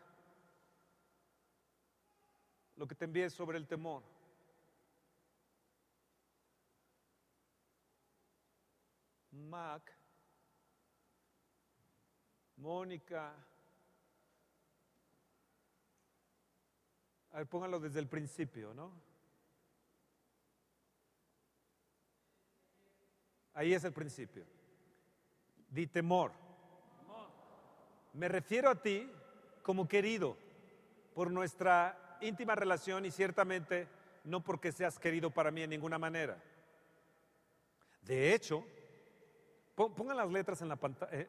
Lo 2.76 2.86
que 2.86 2.94
te 2.94 3.06
envíe 3.06 3.30
sobre 3.30 3.56
el 3.58 3.66
temor. 3.66 4.02
Mac. 9.32 9.92
Mónica. 12.56 13.34
A 17.32 17.38
ver, 17.38 17.46
pónganlo 17.46 17.80
desde 17.80 18.00
el 18.00 18.08
principio, 18.08 18.74
¿no? 18.74 18.92
Ahí 23.54 23.72
es 23.72 23.84
el 23.84 23.92
principio. 23.92 24.44
Di 25.68 25.86
temor. 25.86 26.49
Me 28.14 28.28
refiero 28.28 28.70
a 28.70 28.74
ti 28.74 29.10
como 29.62 29.86
querido 29.88 30.36
por 31.14 31.30
nuestra 31.30 32.18
íntima 32.20 32.54
relación 32.54 33.04
y 33.04 33.10
ciertamente 33.10 33.86
no 34.24 34.42
porque 34.42 34.72
seas 34.72 34.98
querido 34.98 35.30
para 35.30 35.50
mí 35.50 35.62
en 35.62 35.70
ninguna 35.70 35.98
manera. 35.98 36.36
De 38.02 38.34
hecho, 38.34 38.64
pongan 39.74 40.16
las 40.16 40.30
letras 40.30 40.60
en 40.62 40.68
la 40.68 40.76
pantalla, 40.76 41.26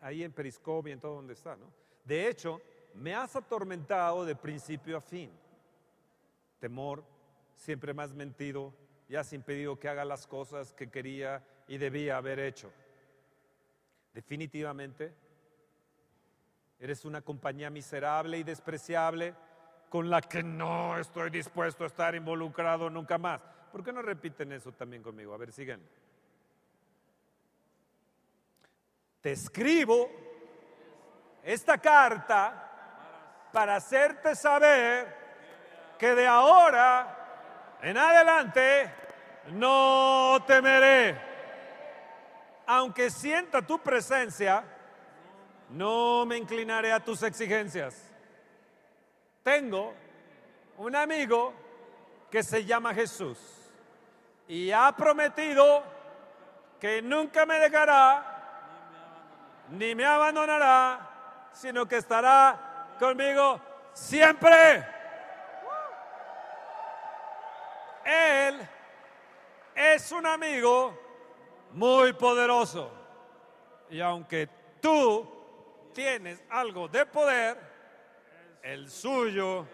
ahí 0.00 0.22
en 0.22 0.32
Periscope 0.32 0.90
y 0.90 0.92
en 0.92 1.00
todo 1.00 1.16
donde 1.16 1.34
está, 1.34 1.56
¿no? 1.56 1.66
De 2.04 2.28
hecho, 2.28 2.60
me 2.94 3.14
has 3.14 3.36
atormentado 3.36 4.24
de 4.24 4.36
principio 4.36 4.96
a 4.96 5.00
fin. 5.00 5.30
Temor, 6.58 7.04
siempre 7.56 7.92
me 7.92 8.02
has 8.02 8.12
mentido 8.12 8.72
y 9.08 9.16
has 9.16 9.32
impedido 9.32 9.78
que 9.78 9.88
haga 9.88 10.04
las 10.04 10.26
cosas 10.26 10.72
que 10.72 10.90
quería 10.90 11.44
y 11.68 11.78
debía 11.78 12.16
haber 12.16 12.38
hecho. 12.38 12.70
Definitivamente, 14.14 15.12
Eres 16.82 17.04
una 17.04 17.22
compañía 17.22 17.70
miserable 17.70 18.38
y 18.38 18.42
despreciable 18.42 19.36
con 19.88 20.10
la 20.10 20.20
que 20.20 20.42
no 20.42 20.98
estoy 20.98 21.30
dispuesto 21.30 21.84
a 21.84 21.86
estar 21.86 22.16
involucrado 22.16 22.90
nunca 22.90 23.18
más. 23.18 23.40
¿Por 23.70 23.84
qué 23.84 23.92
no 23.92 24.02
repiten 24.02 24.50
eso 24.50 24.72
también 24.72 25.00
conmigo? 25.00 25.32
A 25.32 25.36
ver, 25.36 25.52
siguen. 25.52 25.80
Te 29.20 29.30
escribo 29.30 30.10
esta 31.44 31.78
carta 31.78 33.48
para 33.52 33.76
hacerte 33.76 34.34
saber 34.34 35.06
que 35.96 36.16
de 36.16 36.26
ahora 36.26 37.78
en 37.80 37.96
adelante 37.96 38.92
no 39.52 40.42
temeré. 40.48 41.16
Aunque 42.66 43.08
sienta 43.08 43.62
tu 43.62 43.78
presencia, 43.78 44.64
no 45.72 46.26
me 46.26 46.36
inclinaré 46.36 46.92
a 46.92 47.00
tus 47.00 47.22
exigencias. 47.22 48.10
Tengo 49.42 49.94
un 50.78 50.94
amigo 50.94 51.52
que 52.30 52.42
se 52.42 52.64
llama 52.64 52.94
Jesús 52.94 53.38
y 54.48 54.70
ha 54.70 54.92
prometido 54.96 55.82
que 56.80 57.02
nunca 57.02 57.46
me 57.46 57.58
dejará 57.58 58.32
ni 59.70 59.94
me 59.94 60.04
abandonará, 60.04 61.50
sino 61.52 61.86
que 61.86 61.96
estará 61.96 62.96
conmigo 62.98 63.60
siempre. 63.92 64.86
Él 68.04 68.68
es 69.74 70.12
un 70.12 70.26
amigo 70.26 70.98
muy 71.72 72.12
poderoso. 72.12 72.90
Y 73.88 74.00
aunque 74.00 74.48
tú 74.80 75.41
tienes 75.92 76.42
algo 76.50 76.88
de 76.88 77.06
poder, 77.06 77.58
el 78.62 78.90
suyo 78.90 79.66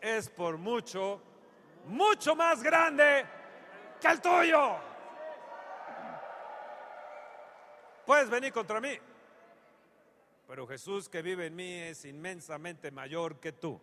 es 0.00 0.28
por 0.30 0.56
mucho, 0.56 1.22
mucho 1.86 2.34
más 2.34 2.62
grande 2.62 3.26
que 4.00 4.08
el 4.08 4.20
tuyo. 4.20 4.76
Puedes 8.06 8.28
venir 8.28 8.52
contra 8.52 8.80
mí, 8.80 8.98
pero 10.48 10.66
Jesús 10.66 11.08
que 11.08 11.22
vive 11.22 11.46
en 11.46 11.54
mí 11.54 11.74
es 11.74 12.04
inmensamente 12.04 12.90
mayor 12.90 13.38
que 13.38 13.52
tú. 13.52 13.80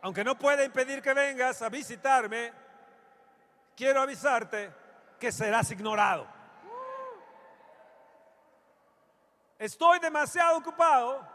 Aunque 0.00 0.24
no 0.24 0.38
puede 0.38 0.64
impedir 0.64 1.02
que 1.02 1.12
vengas 1.12 1.60
a 1.62 1.68
visitarme, 1.68 2.52
quiero 3.76 4.00
avisarte 4.00 4.72
que 5.18 5.32
serás 5.32 5.70
ignorado. 5.70 6.37
Estoy 9.58 9.98
demasiado 9.98 10.58
ocupado 10.58 11.26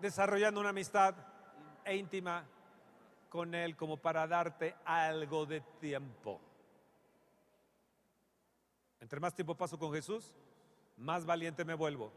desarrollando 0.00 0.58
una 0.58 0.70
amistad 0.70 1.14
íntima 1.86 2.46
con 3.28 3.54
Él 3.54 3.76
como 3.76 3.98
para 3.98 4.26
darte 4.26 4.74
algo 4.86 5.44
de 5.44 5.60
tiempo. 5.60 6.40
Entre 9.00 9.20
más 9.20 9.34
tiempo 9.34 9.54
paso 9.54 9.78
con 9.78 9.92
Jesús, 9.92 10.34
más 10.96 11.26
valiente 11.26 11.62
me 11.62 11.74
vuelvo. 11.74 12.10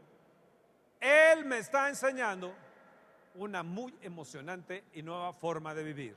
Él 0.98 1.44
me 1.44 1.58
está 1.58 1.90
enseñando 1.90 2.54
una 3.34 3.62
muy 3.62 3.94
emocionante 4.00 4.84
y 4.94 5.02
nueva 5.02 5.34
forma 5.34 5.74
de 5.74 5.84
vivir, 5.84 6.16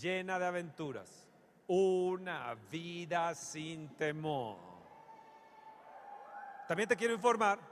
llena 0.00 0.38
de 0.38 0.46
aventuras, 0.46 1.26
una 1.66 2.54
vida 2.70 3.34
sin 3.34 3.96
temor. 3.96 4.58
También 6.68 6.88
te 6.88 6.96
quiero 6.96 7.14
informar 7.14 7.71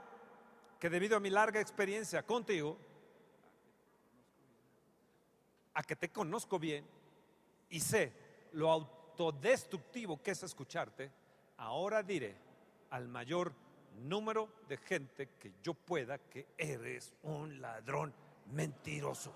que 0.81 0.89
debido 0.89 1.15
a 1.15 1.19
mi 1.19 1.29
larga 1.29 1.61
experiencia 1.61 2.25
contigo, 2.25 2.75
a 5.75 5.83
que 5.83 5.95
te 5.95 6.11
conozco 6.11 6.57
bien 6.57 6.83
y 7.69 7.79
sé 7.79 8.11
lo 8.53 8.71
autodestructivo 8.71 10.23
que 10.23 10.31
es 10.31 10.41
escucharte, 10.41 11.11
ahora 11.57 12.01
diré 12.01 12.35
al 12.89 13.07
mayor 13.07 13.53
número 13.99 14.49
de 14.67 14.77
gente 14.77 15.29
que 15.39 15.53
yo 15.61 15.75
pueda 15.75 16.17
que 16.17 16.47
eres 16.57 17.13
un 17.21 17.61
ladrón 17.61 18.11
mentiroso. 18.47 19.31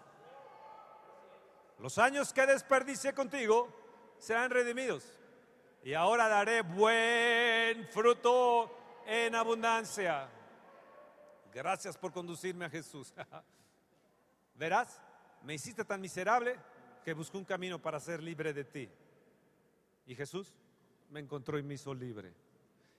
Los 1.78 2.00
años 2.00 2.34
que 2.34 2.48
desperdicié 2.48 3.14
contigo 3.14 3.70
serán 4.18 4.50
redimidos 4.50 5.08
y 5.84 5.94
ahora 5.94 6.28
daré 6.28 6.64
buen 6.64 7.88
fruto 7.90 9.04
en 9.06 9.36
abundancia. 9.36 10.28
Gracias 11.56 11.98
por 11.98 12.12
conducirme 12.12 12.66
a 12.66 12.70
Jesús. 12.70 13.14
Verás, 14.56 15.00
me 15.42 15.54
hiciste 15.54 15.86
tan 15.86 16.02
miserable 16.02 16.58
que 17.02 17.14
busqué 17.14 17.38
un 17.38 17.46
camino 17.46 17.82
para 17.82 17.98
ser 18.02 18.22
libre 18.22 18.52
de 18.54 18.66
ti. 18.66 18.90
Y 20.06 20.16
Jesús 20.16 20.54
me 21.12 21.22
encontró 21.22 21.58
y 21.58 21.64
me 21.64 21.76
hizo 21.76 21.94
libre. 21.94 22.34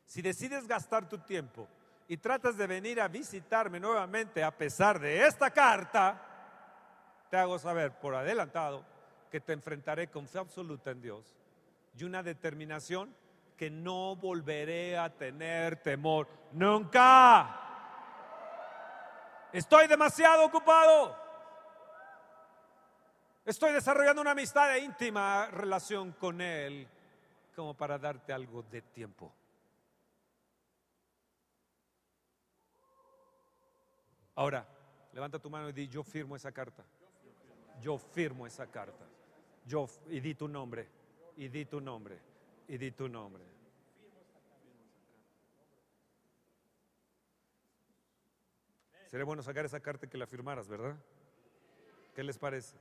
Si 0.06 0.22
decides 0.22 0.66
gastar 0.66 1.06
tu 1.06 1.18
tiempo 1.18 1.68
y 2.08 2.16
tratas 2.16 2.56
de 2.56 2.66
venir 2.66 2.98
a 2.98 3.08
visitarme 3.08 3.78
nuevamente 3.78 4.42
a 4.42 4.56
pesar 4.56 4.98
de 5.00 5.26
esta 5.26 5.50
carta, 5.50 7.26
te 7.28 7.36
hago 7.36 7.58
saber 7.58 7.98
por 7.98 8.14
adelantado 8.14 8.86
que 9.30 9.42
te 9.42 9.52
enfrentaré 9.52 10.08
con 10.08 10.26
fe 10.26 10.38
absoluta 10.38 10.92
en 10.92 11.02
Dios 11.02 11.36
y 11.94 12.04
una 12.04 12.22
determinación 12.22 13.14
que 13.54 13.68
no 13.68 14.16
volveré 14.16 14.96
a 14.96 15.10
tener 15.10 15.82
temor 15.82 16.26
nunca. 16.52 17.65
Estoy 19.56 19.86
demasiado 19.86 20.44
ocupado. 20.44 21.16
Estoy 23.42 23.72
desarrollando 23.72 24.20
una 24.20 24.32
amistad 24.32 24.76
e 24.76 24.80
íntima 24.80 25.46
relación 25.46 26.12
con 26.12 26.42
Él 26.42 26.86
como 27.54 27.72
para 27.72 27.98
darte 27.98 28.34
algo 28.34 28.62
de 28.64 28.82
tiempo. 28.82 29.32
Ahora, 34.34 34.68
levanta 35.14 35.38
tu 35.38 35.48
mano 35.48 35.70
y 35.70 35.72
di, 35.72 35.88
yo 35.88 36.04
firmo 36.04 36.36
esa 36.36 36.52
carta. 36.52 36.84
Yo 37.80 37.96
firmo 37.96 38.46
esa 38.46 38.66
carta. 38.66 39.06
Yo, 39.64 39.88
y 40.10 40.20
di 40.20 40.34
tu 40.34 40.48
nombre, 40.48 40.86
y 41.38 41.48
di 41.48 41.64
tu 41.64 41.80
nombre, 41.80 42.20
y 42.68 42.76
di 42.76 42.90
tu 42.90 43.08
nombre. 43.08 43.55
Sería 49.06 49.24
bueno 49.24 49.42
sacar 49.42 49.64
esa 49.64 49.80
carta 49.80 50.06
y 50.06 50.08
que 50.08 50.18
la 50.18 50.26
firmaras, 50.26 50.68
¿verdad? 50.68 50.96
¿Qué 52.14 52.22
les 52.22 52.38
parece? 52.38 52.76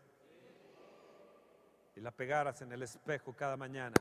Y 1.95 2.01
la 2.01 2.11
pegaras 2.11 2.61
en 2.61 2.71
el 2.71 2.83
espejo 2.83 3.33
cada 3.33 3.57
mañana. 3.57 3.95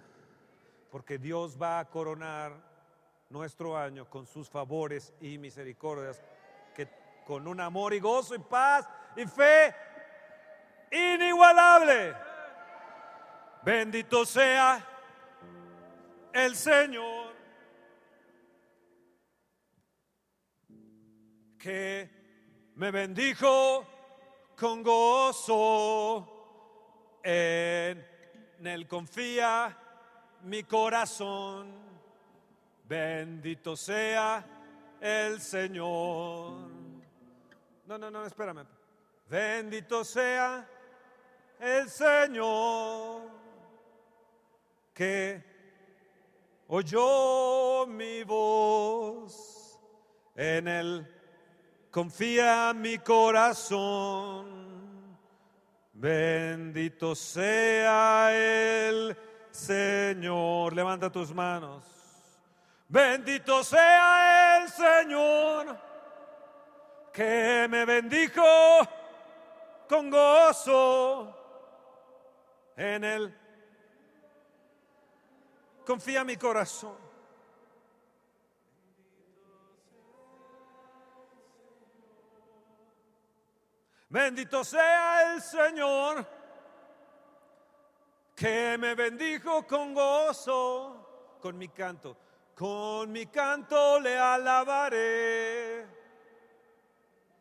Porque 0.90 1.18
Dios 1.18 1.60
va 1.60 1.80
a 1.80 1.88
coronar 1.88 2.52
nuestro 3.30 3.76
año 3.76 4.08
con 4.08 4.26
sus 4.26 4.48
favores 4.48 5.12
y 5.20 5.38
misericordias 5.38 6.22
con 7.24 7.48
un 7.48 7.60
amor 7.60 7.94
y 7.94 8.00
gozo 8.00 8.34
y 8.34 8.38
paz 8.38 8.88
y 9.16 9.26
fe 9.26 9.74
inigualable. 10.90 12.14
Bendito 13.62 14.26
sea 14.26 14.84
el 16.32 16.54
Señor 16.54 17.23
que 21.64 22.10
me 22.74 22.90
bendijo 22.90 23.86
con 24.54 24.82
gozo. 24.82 26.28
En 27.22 28.04
él 28.66 28.86
confía 28.86 29.74
mi 30.42 30.64
corazón. 30.64 31.72
Bendito 32.86 33.76
sea 33.76 34.44
el 35.00 35.40
Señor. 35.40 36.68
No, 37.86 37.96
no, 37.96 38.10
no, 38.10 38.26
espérame. 38.26 38.66
Bendito 39.30 40.04
sea 40.04 40.68
el 41.58 41.88
Señor 41.88 43.22
que 44.92 45.42
oyó 46.68 47.86
mi 47.86 48.22
voz. 48.22 49.80
En 50.36 50.68
él 50.68 51.13
confía 51.94 52.74
mi 52.74 52.98
corazón. 52.98 54.46
Bendito 55.92 57.14
sea 57.14 58.30
el 58.32 59.16
Señor. 59.52 60.74
Levanta 60.74 61.08
tus 61.08 61.32
manos. 61.32 61.84
Bendito 62.88 63.62
sea 63.62 64.58
el 64.60 64.68
Señor 64.70 65.78
que 67.12 67.68
me 67.70 67.84
bendijo 67.84 68.42
con 69.88 70.10
gozo 70.10 71.32
en 72.76 73.04
él. 73.04 73.38
Confía 75.86 76.24
mi 76.24 76.36
corazón. 76.36 77.03
Bendito 84.14 84.62
sea 84.62 85.34
el 85.34 85.42
Señor 85.42 86.24
que 88.36 88.78
me 88.78 88.94
bendijo 88.94 89.66
con 89.66 89.92
gozo, 89.92 91.36
con 91.40 91.58
mi 91.58 91.66
canto, 91.66 92.16
con 92.54 93.10
mi 93.10 93.26
canto 93.26 93.98
le 93.98 94.16
alabaré. 94.16 95.84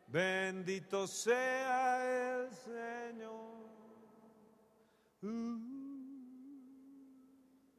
Bendito 0.08 1.06
sea 1.06 2.42
el 2.42 2.52
Señor. 2.52 3.54
Uh. 5.22 5.58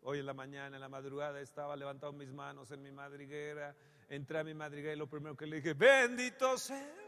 Hoy 0.04 0.20
en 0.20 0.26
la 0.26 0.34
mañana, 0.34 0.78
en 0.78 0.82
la 0.82 0.88
madrugada, 0.88 1.42
estaba 1.42 1.76
levantando 1.76 2.18
mis 2.18 2.32
manos 2.32 2.72
en 2.72 2.82
mi 2.82 2.94
madriguera. 2.94 3.76
Entré 4.08 4.40
a 4.40 4.46
mi 4.46 4.54
madriguera 4.54 4.94
y 4.94 4.98
lo 4.98 5.10
primero 5.10 5.36
que 5.36 5.48
le 5.48 5.58
dije, 5.58 5.74
bendito 5.74 6.58
sea. 6.58 7.06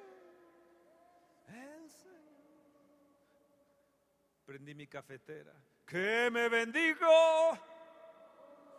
Prendí 4.48 4.74
mi 4.74 4.88
cafetera. 4.88 5.52
Que 5.86 6.30
me 6.32 6.48
bendijo. 6.48 7.06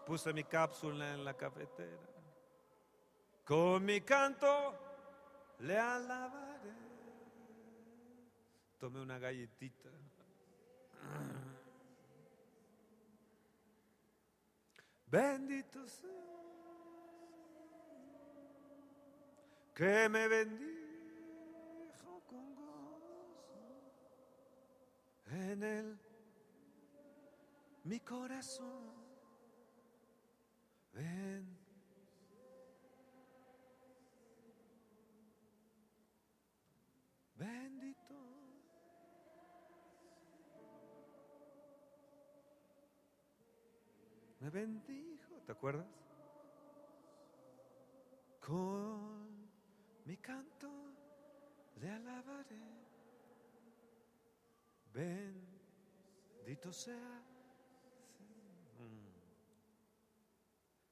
Puse 0.06 0.32
mi 0.32 0.44
cápsula 0.44 1.12
en 1.12 1.22
la 1.22 1.34
cafetera. 1.34 2.08
Con 3.44 3.84
mi 3.84 4.00
canto 4.00 4.78
le 5.58 5.78
alabaré. 5.78 6.72
Tomé 8.78 9.02
una 9.02 9.18
galletita. 9.18 9.90
Bendito 15.06 15.86
sea. 15.86 16.08
Que 19.74 20.08
me 20.08 20.28
bendijo 20.28 22.22
con 22.26 22.54
gozo 22.54 22.68
en 25.30 25.62
él 25.62 25.98
mi 27.84 28.00
corazón. 28.00 28.92
Ven 30.92 31.58
Bendito. 37.36 38.14
Me 44.40 44.50
bendijo, 44.50 45.40
¿te 45.46 45.52
acuerdas? 45.52 45.86
Con 48.40 49.48
mi 50.04 50.16
canto 50.16 50.68
le 51.80 51.90
alabaré. 51.90 52.87
Bendito 54.98 56.72
sea. 56.72 57.22
Mm. 58.78 59.06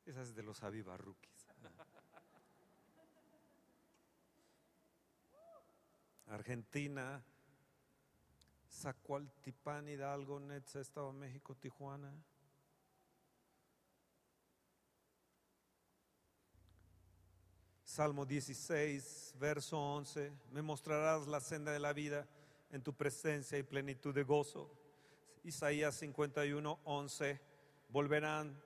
Es 0.07 0.33
de 0.33 0.45
los 0.45 0.62
avivarruquis. 0.62 1.49
Argentina, 6.29 7.25
Zacualtipán, 8.71 9.88
Hidalgo, 9.88 10.38
Netza, 10.38 10.79
Estado 10.79 11.12
de 11.12 11.19
México, 11.19 11.57
Tijuana. 11.57 12.14
Salmo 17.83 18.25
16, 18.25 19.35
verso 19.38 19.81
11, 19.81 20.33
me 20.53 20.62
mostrarás 20.62 21.27
la 21.27 21.40
senda 21.40 21.73
de 21.73 21.81
la 21.81 21.92
vida 21.92 22.29
en 22.70 22.83
tu 22.83 22.92
presencia 22.92 23.59
y 23.59 23.62
plenitud 23.62 24.14
de 24.14 24.22
gozo. 24.22 24.70
Isaías 25.44 25.94
51, 25.96 26.81
11, 26.85 27.40
volverán 27.88 28.61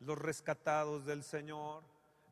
los 0.00 0.18
rescatados 0.18 1.06
del 1.06 1.22
Señor 1.22 1.82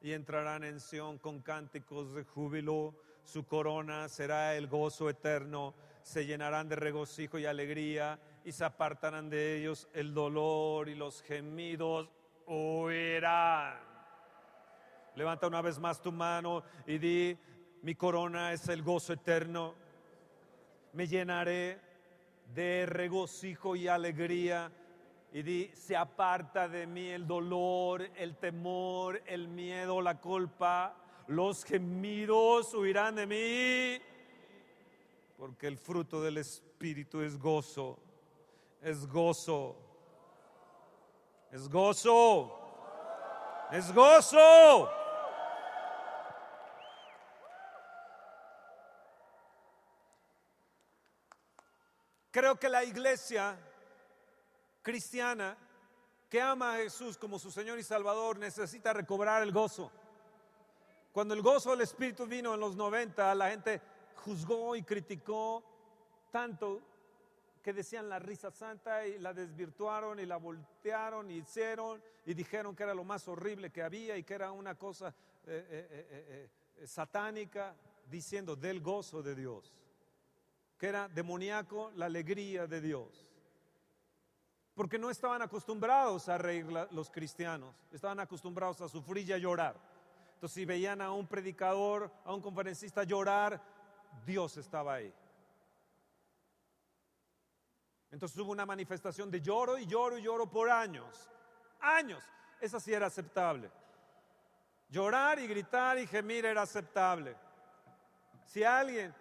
y 0.01 0.13
entrarán 0.13 0.65
en 0.65 0.81
Sión 0.81 1.19
con 1.19 1.41
cánticos 1.41 2.15
de 2.15 2.25
júbilo 2.25 2.95
su 3.25 3.47
corona 3.47 4.09
será 4.09 4.55
el 4.55 4.69
gozo 4.69 5.09
eterno, 5.09 5.75
se 6.03 6.27
llenarán 6.27 6.69
de 6.69 6.77
regocijo 6.77 7.39
y 7.39 7.47
alegría 7.47 8.19
y 8.45 8.53
se 8.53 8.65
apartarán 8.65 9.31
de 9.31 9.59
ellos 9.59 9.89
el 9.95 10.13
dolor 10.13 10.89
y 10.89 10.95
los 10.95 11.23
gemidos 11.23 12.09
huirán. 12.47 13.79
Levanta 15.17 15.47
una 15.47 15.63
vez 15.63 15.79
más 15.79 16.03
tu 16.03 16.13
mano 16.13 16.63
y 16.87 16.99
di, 16.99 17.39
mi 17.83 17.95
corona 17.95 18.53
es 18.53 18.69
el 18.69 18.83
gozo 18.83 19.15
eterno, 19.15 19.75
me 20.95 21.07
llenaré 21.07 21.79
de 22.55 22.87
regocijo 22.87 23.77
y 23.77 23.87
alegría. 23.87 24.73
Y 25.33 25.43
di, 25.43 25.71
se 25.75 25.97
aparta 25.97 26.69
de 26.69 26.87
mí 26.87 27.09
el 27.09 27.27
dolor, 27.27 28.09
el 28.17 28.37
temor, 28.37 29.21
el 29.27 29.49
miedo, 29.49 30.01
la 30.01 30.21
culpa 30.21 30.97
los 31.27 31.65
gemidos 31.65 32.75
huirán 32.75 33.15
de 33.15 33.27
mí, 33.27 34.03
porque 35.39 35.67
el 35.67 35.79
fruto 35.79 36.23
del 36.23 36.39
Espíritu 36.39 37.23
es 37.23 37.39
gozo, 37.39 37.99
es 38.83 39.07
gozo, 39.07 39.77
es 41.51 41.69
gozo, 41.69 42.59
es 43.73 43.93
gozo. 43.93 44.91
Creo 52.35 52.59
que 52.59 52.69
la 52.69 52.83
iglesia 52.83 53.57
cristiana 54.83 55.57
que 56.29 56.41
ama 56.41 56.75
a 56.75 56.79
Jesús 56.79 57.17
como 57.17 57.39
su 57.39 57.53
Señor 57.53 57.79
y 57.79 57.85
Salvador 57.85 58.41
necesita 58.41 58.93
recobrar 58.93 59.45
el 59.45 59.53
gozo. 59.53 59.93
Cuando 61.13 61.33
el 61.33 61.43
gozo 61.43 61.71
del 61.71 61.83
Espíritu 61.83 62.27
vino 62.27 62.53
en 62.53 62.59
los 62.59 62.75
90, 62.75 63.33
la 63.37 63.51
gente 63.51 63.81
juzgó 64.17 64.75
y 64.75 64.83
criticó 64.83 65.63
tanto 66.33 66.83
que 67.63 67.73
decían 67.73 68.09
la 68.09 68.19
risa 68.19 68.51
santa 68.51 69.07
y 69.07 69.21
la 69.21 69.33
desvirtuaron 69.33 70.19
y 70.19 70.27
la 70.27 70.39
voltearon 70.39 71.31
y 71.31 71.35
hicieron 71.35 72.03
y 72.27 72.35
dijeron 72.35 72.75
que 72.75 72.83
era 72.83 72.95
lo 72.95 73.05
más 73.05 73.29
horrible 73.29 73.71
que 73.71 73.85
había 73.85 74.17
y 74.17 74.25
que 74.25 74.35
era 74.35 74.51
una 74.51 74.75
cosa 74.75 75.15
eh, 75.47 75.65
eh, 75.71 76.51
eh, 76.81 76.87
satánica, 76.89 77.77
diciendo 78.11 78.57
del 78.57 78.81
gozo 78.81 79.23
de 79.23 79.37
Dios, 79.37 79.73
que 80.79 80.89
era 80.89 81.09
demoníaco 81.09 81.91
la 81.95 82.07
alegría 82.07 82.67
de 82.67 82.81
Dios 82.81 83.25
porque 84.75 84.99
no 84.99 85.09
estaban 85.09 85.41
acostumbrados 85.41 86.29
a 86.29 86.37
reír 86.37 86.67
los 86.91 87.11
cristianos, 87.11 87.75
estaban 87.93 88.19
acostumbrados 88.19 88.81
a 88.81 88.89
sufrir 88.89 89.29
y 89.29 89.33
a 89.33 89.39
llorar. 89.39 89.77
Entonces, 90.35 90.55
si 90.55 90.65
veían 90.65 91.01
a 91.01 91.13
un 91.13 91.29
predicador, 91.29 92.11
a 92.25 92.35
un 92.35 92.43
conferencista 92.43 93.05
llorar, 93.05 93.61
Dios 94.27 94.57
estaba 94.57 94.95
ahí. 94.95 95.15
Entonces 98.11 98.39
hubo 98.39 98.53
una 98.53 98.67
manifestación 98.67 99.31
de 99.31 99.41
lloro 99.41 99.79
y 99.79 99.87
lloro 99.87 100.19
y 100.19 100.23
lloro 100.23 100.49
por 100.49 100.71
años. 100.71 101.29
Años. 101.81 102.23
Esa 102.61 102.79
sí 102.79 102.93
era 102.93 103.07
aceptable. 103.07 103.71
Llorar 104.89 105.39
y 105.39 105.47
gritar 105.47 105.99
y 105.99 106.07
gemir 106.07 106.45
era 106.45 106.63
aceptable. 106.63 107.37
Si 108.45 108.63
alguien 108.63 109.13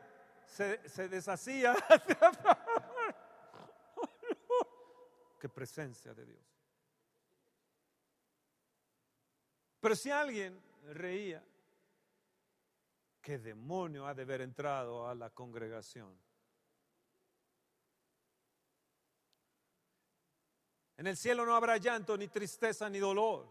se, 0.47 1.10
deshacía, 1.10 1.75
que 5.39 5.49
presencia 5.49 6.13
de 6.13 6.25
Dios. 6.25 6.43
Pero 9.79 9.95
si 9.95 10.12
alguien 10.12 10.62
reía, 10.93 11.43
¿qué 13.21 13.38
demonio 13.38 14.08
ha 14.08 14.13
de 14.13 14.21
haber 14.21 14.41
entrado 14.41 15.08
a 15.08 15.15
la 15.15 15.29
congregación? 15.29 16.17
En 20.95 21.08
el 21.08 21.17
cielo 21.17 21.45
no 21.45 21.56
habrá 21.56 21.77
llanto, 21.77 22.15
ni 22.15 22.29
tristeza, 22.29 22.89
ni 22.89 22.99
dolor. 22.99 23.45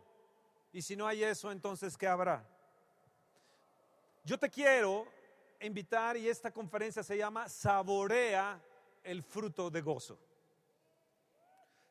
Y 0.73 0.81
si 0.81 0.97
no 0.97 1.07
hay 1.07 1.23
eso, 1.23 1.53
entonces 1.53 1.99
¿qué 1.99 2.07
habrá? 2.07 2.49
Yo 4.25 4.39
te 4.39 4.49
quiero 4.49 5.07
invitar 5.67 6.17
y 6.17 6.29
esta 6.29 6.53
conferencia 6.53 7.03
se 7.03 7.17
llama 7.17 7.49
Saborea 7.49 8.61
el 9.03 9.23
fruto 9.23 9.71
de 9.71 9.81
gozo 9.81 10.19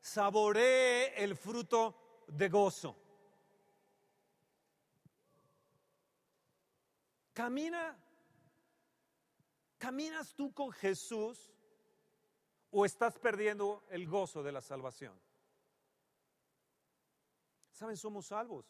saboree 0.01 1.13
el 1.15 1.35
fruto 1.35 2.23
de 2.27 2.49
gozo. 2.49 2.97
Camina, 7.33 7.97
caminas 9.77 10.33
tú 10.33 10.51
con 10.53 10.71
Jesús 10.71 11.53
o 12.71 12.85
estás 12.85 13.17
perdiendo 13.19 13.83
el 13.89 14.07
gozo 14.07 14.43
de 14.43 14.51
la 14.51 14.61
salvación. 14.61 15.17
Saben, 17.71 17.95
somos 17.95 18.27
salvos. 18.27 18.65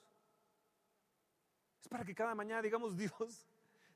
Es 1.81 1.87
para 1.87 2.05
que 2.05 2.13
cada 2.13 2.35
mañana 2.35 2.61
digamos, 2.61 2.95
Dios, 2.97 3.47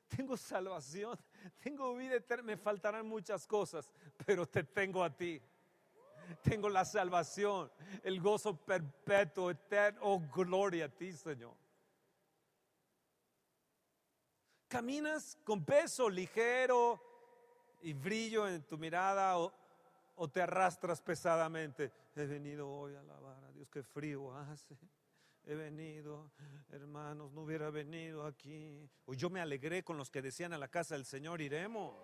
tengo 0.16 0.36
salvación, 0.36 1.18
tengo 1.62 1.94
vida 1.94 2.16
eterna, 2.16 2.44
me 2.44 2.56
faltarán 2.56 3.06
muchas 3.06 3.46
cosas, 3.46 3.90
pero 4.24 4.46
te 4.46 4.64
tengo 4.64 5.02
a 5.02 5.14
ti 5.14 5.40
tengo 6.42 6.68
la 6.68 6.84
salvación, 6.84 7.70
el 8.02 8.20
gozo 8.20 8.56
perpetuo, 8.56 9.50
eterno. 9.50 10.00
Oh, 10.02 10.20
gloria 10.34 10.86
a 10.86 10.88
ti, 10.88 11.12
Señor. 11.12 11.54
Caminas 14.68 15.38
con 15.44 15.64
peso 15.64 16.10
ligero 16.10 17.00
y 17.82 17.92
brillo 17.92 18.48
en 18.48 18.62
tu 18.64 18.76
mirada 18.76 19.38
o, 19.38 20.28
te 20.32 20.42
arrastras 20.42 21.00
pesadamente. 21.00 21.92
He 22.16 22.26
venido 22.26 22.68
hoy 22.68 22.94
a 22.94 23.00
alabar 23.00 23.44
a 23.44 23.52
Dios, 23.52 23.68
qué 23.70 23.82
frío 23.82 24.34
hace. 24.36 24.76
He 25.48 25.54
venido, 25.54 26.32
hermanos, 26.70 27.32
no 27.32 27.42
hubiera 27.42 27.70
venido 27.70 28.26
aquí. 28.26 28.90
Hoy 29.04 29.16
yo 29.16 29.30
me 29.30 29.40
alegré 29.40 29.84
con 29.84 29.96
los 29.96 30.10
que 30.10 30.20
decían 30.20 30.52
a 30.52 30.58
la 30.58 30.66
casa 30.66 30.96
del 30.96 31.04
Señor, 31.04 31.40
iremos. 31.40 31.94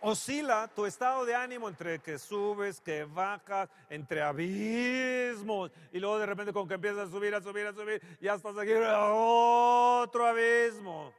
Oscila 0.00 0.68
tu 0.74 0.86
estado 0.86 1.26
de 1.26 1.34
ánimo 1.34 1.68
entre 1.68 1.98
que 1.98 2.18
subes, 2.18 2.80
que 2.80 3.04
bajas, 3.04 3.68
entre 3.90 4.22
abismos. 4.22 5.70
Y 5.92 6.00
luego 6.00 6.18
de 6.18 6.24
repente 6.24 6.54
con 6.54 6.66
que 6.66 6.74
empiezas 6.74 7.08
a 7.08 7.10
subir, 7.10 7.34
a 7.34 7.42
subir, 7.42 7.66
a 7.66 7.74
subir, 7.74 8.00
ya 8.22 8.36
estás 8.36 8.56
aquí 8.56 8.72
otro 8.72 10.26
abismo. 10.26 11.12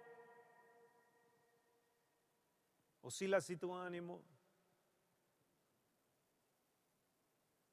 Oscila 3.02 3.38
así 3.38 3.56
tu 3.58 3.76
ánimo. 3.76 4.24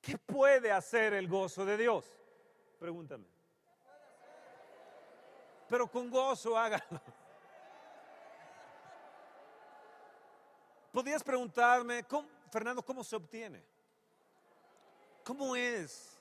¿Qué 0.09 0.17
puede 0.17 0.73
hacer 0.73 1.13
el 1.13 1.29
gozo 1.29 1.67
de 1.67 1.77
Dios? 1.77 2.11
Pregúntame. 2.79 3.27
Pero 5.69 5.87
con 5.87 6.09
gozo 6.09 6.57
hágalo. 6.57 6.99
Podrías 10.91 11.23
preguntarme, 11.23 12.07
Fernando, 12.51 12.83
¿cómo 12.83 13.05
se 13.05 13.17
obtiene? 13.17 13.63
¿Cómo 15.23 15.55
es? 15.55 16.19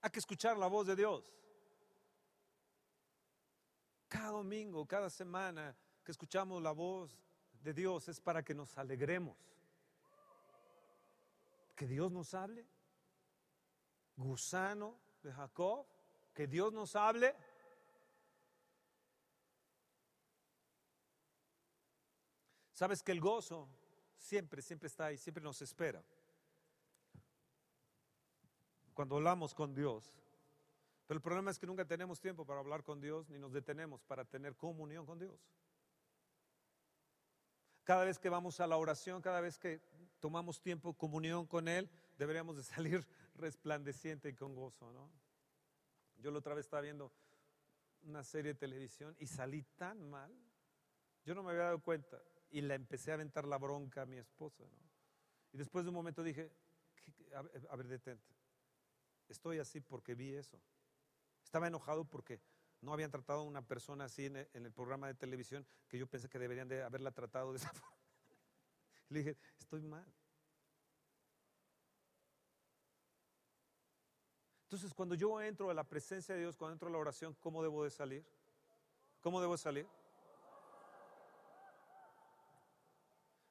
Hay 0.00 0.10
que 0.10 0.20
escuchar 0.20 0.56
la 0.56 0.68
voz 0.68 0.86
de 0.86 0.94
Dios. 0.94 1.34
Cada 4.06 4.28
domingo, 4.28 4.86
cada 4.86 5.10
semana 5.10 5.74
que 6.04 6.12
escuchamos 6.12 6.62
la 6.62 6.70
voz 6.70 7.18
de 7.64 7.74
Dios 7.74 8.06
es 8.06 8.20
para 8.20 8.44
que 8.44 8.54
nos 8.54 8.78
alegremos. 8.78 9.55
Que 11.76 11.86
Dios 11.86 12.10
nos 12.10 12.34
hable. 12.34 12.66
Gusano 14.16 14.98
de 15.22 15.32
Jacob, 15.32 15.86
que 16.34 16.46
Dios 16.46 16.72
nos 16.72 16.96
hable. 16.96 17.36
Sabes 22.72 23.02
que 23.02 23.12
el 23.12 23.20
gozo 23.20 23.68
siempre, 24.18 24.60
siempre 24.62 24.88
está 24.88 25.06
ahí, 25.06 25.18
siempre 25.18 25.42
nos 25.42 25.62
espera. 25.62 26.02
Cuando 28.94 29.16
hablamos 29.16 29.54
con 29.54 29.74
Dios. 29.74 30.12
Pero 31.06 31.18
el 31.18 31.22
problema 31.22 31.50
es 31.50 31.58
que 31.58 31.66
nunca 31.66 31.84
tenemos 31.84 32.20
tiempo 32.20 32.44
para 32.44 32.60
hablar 32.60 32.82
con 32.82 33.00
Dios 33.00 33.28
ni 33.28 33.38
nos 33.38 33.52
detenemos 33.52 34.02
para 34.02 34.24
tener 34.24 34.56
comunión 34.56 35.06
con 35.06 35.18
Dios. 35.18 35.40
Cada 37.84 38.04
vez 38.04 38.18
que 38.18 38.28
vamos 38.28 38.58
a 38.58 38.66
la 38.66 38.76
oración, 38.76 39.22
cada 39.22 39.40
vez 39.40 39.58
que 39.58 39.80
tomamos 40.20 40.60
tiempo 40.60 40.94
comunión 40.94 41.46
con 41.46 41.68
Él, 41.68 41.90
deberíamos 42.18 42.56
de 42.56 42.62
salir 42.64 43.06
resplandeciente 43.34 44.28
y 44.30 44.34
con 44.34 44.54
gozo, 44.54 44.92
¿no? 44.92 45.10
Yo 46.18 46.30
la 46.30 46.38
otra 46.38 46.54
vez 46.54 46.66
estaba 46.66 46.82
viendo 46.82 47.12
una 48.02 48.22
serie 48.22 48.54
de 48.54 48.58
televisión 48.58 49.14
y 49.18 49.26
salí 49.26 49.62
tan 49.76 50.08
mal. 50.08 50.32
Yo 51.24 51.34
no 51.34 51.42
me 51.42 51.50
había 51.50 51.64
dado 51.64 51.80
cuenta 51.80 52.22
y 52.50 52.60
le 52.62 52.74
empecé 52.74 53.10
a 53.10 53.14
aventar 53.14 53.46
la 53.46 53.58
bronca 53.58 54.02
a 54.02 54.06
mi 54.06 54.16
esposa. 54.16 54.64
Y 55.52 55.58
después 55.58 55.84
de 55.84 55.90
un 55.90 55.94
momento 55.94 56.22
dije, 56.22 56.50
a 57.34 57.76
ver, 57.76 57.88
detente, 57.88 58.34
estoy 59.28 59.58
así 59.58 59.80
porque 59.80 60.14
vi 60.14 60.34
eso. 60.34 60.60
Estaba 61.44 61.66
enojado 61.66 62.04
porque 62.04 62.40
no 62.80 62.92
habían 62.92 63.10
tratado 63.10 63.40
a 63.40 63.44
una 63.44 63.62
persona 63.62 64.04
así 64.04 64.26
en 64.26 64.36
el, 64.36 64.72
programa 64.72 65.08
de 65.08 65.14
televisión 65.14 65.66
que 65.88 65.98
yo 65.98 66.06
pensé 66.06 66.28
que 66.28 66.38
deberían 66.38 66.68
de 66.68 66.82
haberla 66.82 67.10
tratado 67.10 67.52
de 67.52 67.58
esa 67.58 67.70
forma. 67.72 67.95
Le 69.08 69.18
dije, 69.20 69.36
estoy 69.58 69.82
mal. 69.82 70.04
Entonces, 74.64 74.92
cuando 74.92 75.14
yo 75.14 75.40
entro 75.40 75.70
a 75.70 75.74
la 75.74 75.84
presencia 75.84 76.34
de 76.34 76.40
Dios, 76.40 76.56
cuando 76.56 76.72
entro 76.72 76.88
a 76.88 76.92
la 76.92 76.98
oración, 76.98 77.36
¿cómo 77.40 77.62
debo 77.62 77.84
de 77.84 77.90
salir? 77.90 78.26
¿Cómo 79.20 79.40
debo 79.40 79.52
de 79.52 79.58
salir? 79.58 79.86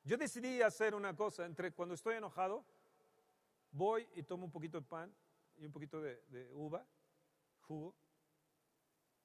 Yo 0.03 0.17
decidí 0.17 0.61
hacer 0.61 0.93
una 0.93 1.15
cosa, 1.15 1.45
entre 1.45 1.71
cuando 1.71 1.95
estoy 1.95 2.15
enojado, 2.15 2.63
voy 3.71 4.07
y 4.13 4.23
tomo 4.23 4.45
un 4.45 4.51
poquito 4.51 4.79
de 4.79 4.85
pan 4.85 5.11
y 5.57 5.65
un 5.65 5.71
poquito 5.71 5.99
de, 5.99 6.51
uva, 6.53 6.85
jugo, 7.61 7.95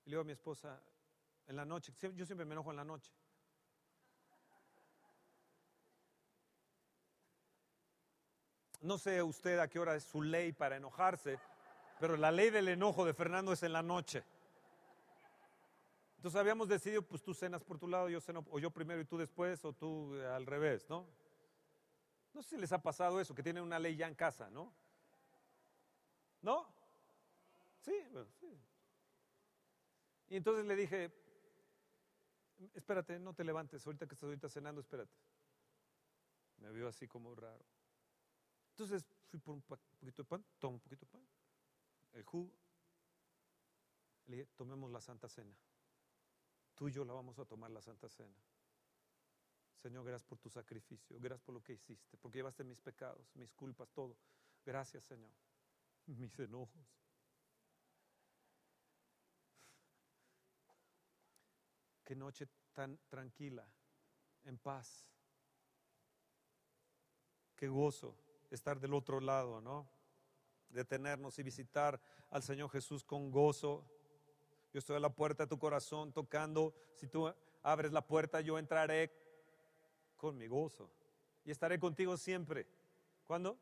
y 0.06 0.10
le 0.10 0.14
digo 0.14 0.22
a 0.22 0.24
mi 0.24 0.32
esposa, 0.32 0.80
en 1.46 1.56
la 1.56 1.66
noche, 1.66 1.92
yo 2.14 2.24
siempre 2.24 2.46
me 2.46 2.54
enojo 2.54 2.70
en 2.70 2.76
la 2.76 2.84
noche. 2.84 3.12
No 8.80 8.96
sé 8.96 9.22
usted 9.22 9.58
a 9.58 9.68
qué 9.68 9.78
hora 9.78 9.94
es 9.94 10.04
su 10.04 10.22
ley 10.22 10.52
para 10.52 10.76
enojarse, 10.76 11.38
pero 11.98 12.16
la 12.16 12.30
ley 12.30 12.50
del 12.50 12.68
enojo 12.68 13.04
de 13.04 13.12
Fernando 13.12 13.52
es 13.52 13.62
en 13.62 13.72
la 13.74 13.82
noche. 13.82 14.24
Entonces 16.16 16.38
habíamos 16.38 16.68
decidido, 16.68 17.02
pues 17.02 17.22
tú 17.22 17.32
cenas 17.34 17.62
por 17.62 17.78
tu 17.78 17.88
lado, 17.88 18.08
yo 18.08 18.20
ceno, 18.20 18.44
o 18.50 18.58
yo 18.58 18.70
primero 18.70 19.00
y 19.00 19.04
tú 19.04 19.16
después, 19.16 19.64
o 19.64 19.72
tú 19.72 20.14
eh, 20.16 20.26
al 20.26 20.46
revés, 20.46 20.88
¿no? 20.88 21.06
No 22.32 22.42
sé 22.42 22.50
si 22.50 22.56
les 22.58 22.72
ha 22.72 22.82
pasado 22.82 23.20
eso, 23.20 23.34
que 23.34 23.42
tienen 23.42 23.62
una 23.62 23.78
ley 23.78 23.96
ya 23.96 24.06
en 24.06 24.14
casa, 24.14 24.50
¿no? 24.50 24.72
¿No? 26.42 26.66
Sí, 27.80 27.94
bueno, 28.12 28.28
sí. 28.38 28.58
Y 30.28 30.36
entonces 30.36 30.64
le 30.64 30.76
dije, 30.76 31.10
espérate, 32.74 33.18
no 33.18 33.34
te 33.34 33.44
levantes, 33.44 33.84
ahorita 33.86 34.06
que 34.06 34.14
estás 34.14 34.28
ahorita 34.28 34.48
cenando, 34.48 34.80
espérate. 34.80 35.16
Me 36.58 36.70
vio 36.70 36.88
así 36.88 37.08
como 37.08 37.34
raro. 37.34 37.64
Entonces 38.80 39.04
fui 39.28 39.38
por 39.38 39.54
un 39.54 39.60
poquito 39.60 40.22
de 40.22 40.24
pan, 40.26 40.42
tomo 40.58 40.76
un 40.76 40.80
poquito 40.80 41.04
de 41.04 41.12
pan, 41.12 41.28
el 42.12 42.22
jugo. 42.24 42.50
Le 44.24 44.36
dije, 44.38 44.48
tomemos 44.56 44.90
la 44.90 45.02
Santa 45.02 45.28
Cena. 45.28 45.54
Tú 46.74 46.88
y 46.88 46.92
yo 46.92 47.04
la 47.04 47.12
vamos 47.12 47.38
a 47.38 47.44
tomar 47.44 47.70
la 47.70 47.82
Santa 47.82 48.08
Cena. 48.08 48.42
Señor, 49.82 50.06
gracias 50.06 50.26
por 50.26 50.38
tu 50.38 50.48
sacrificio, 50.48 51.18
gracias 51.20 51.42
por 51.42 51.54
lo 51.54 51.62
que 51.62 51.74
hiciste, 51.74 52.16
porque 52.16 52.38
llevaste 52.38 52.64
mis 52.64 52.80
pecados, 52.80 53.30
mis 53.34 53.52
culpas, 53.52 53.90
todo. 53.90 54.16
Gracias, 54.64 55.04
Señor. 55.04 55.30
Mis 56.06 56.38
enojos. 56.38 56.96
Qué 62.02 62.16
noche 62.16 62.48
tan 62.72 62.98
tranquila, 63.10 63.70
en 64.44 64.56
paz. 64.56 65.06
Qué 67.54 67.68
gozo 67.68 68.29
estar 68.50 68.80
del 68.80 68.94
otro 68.94 69.20
lado, 69.20 69.60
¿no? 69.60 69.88
Detenernos 70.68 71.38
y 71.38 71.42
visitar 71.42 72.00
al 72.30 72.42
Señor 72.42 72.70
Jesús 72.70 73.04
con 73.04 73.30
gozo. 73.30 73.84
Yo 74.72 74.78
estoy 74.78 74.96
a 74.96 75.00
la 75.00 75.12
puerta 75.12 75.44
de 75.44 75.48
tu 75.48 75.58
corazón 75.58 76.12
tocando. 76.12 76.74
Si 76.94 77.08
tú 77.08 77.32
abres 77.62 77.92
la 77.92 78.06
puerta, 78.06 78.40
yo 78.40 78.58
entraré 78.58 79.12
con 80.16 80.36
mi 80.36 80.46
gozo 80.46 80.90
y 81.44 81.50
estaré 81.50 81.78
contigo 81.78 82.16
siempre. 82.16 82.66
¿Cuándo? 83.24 83.58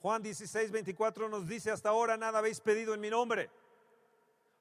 Juan 0.00 0.22
16, 0.22 0.70
24 0.70 1.28
nos 1.28 1.48
dice, 1.48 1.70
hasta 1.70 1.88
ahora 1.88 2.16
nada 2.16 2.40
habéis 2.40 2.60
pedido 2.60 2.94
en 2.94 3.00
mi 3.00 3.08
nombre. 3.08 3.50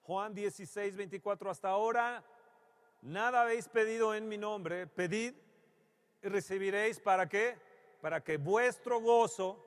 Juan 0.04 0.34
16, 0.34 0.96
24, 0.96 1.50
hasta 1.50 1.70
ahora 1.70 2.24
nada 3.02 3.42
habéis 3.42 3.68
pedido 3.68 4.16
en 4.16 4.28
mi 4.28 4.38
nombre. 4.38 4.88
Pedid 4.88 5.34
y 6.22 6.28
recibiréis 6.30 7.00
para 7.00 7.28
qué? 7.28 7.58
Para 8.04 8.22
que 8.22 8.36
vuestro 8.36 9.00
gozo 9.00 9.58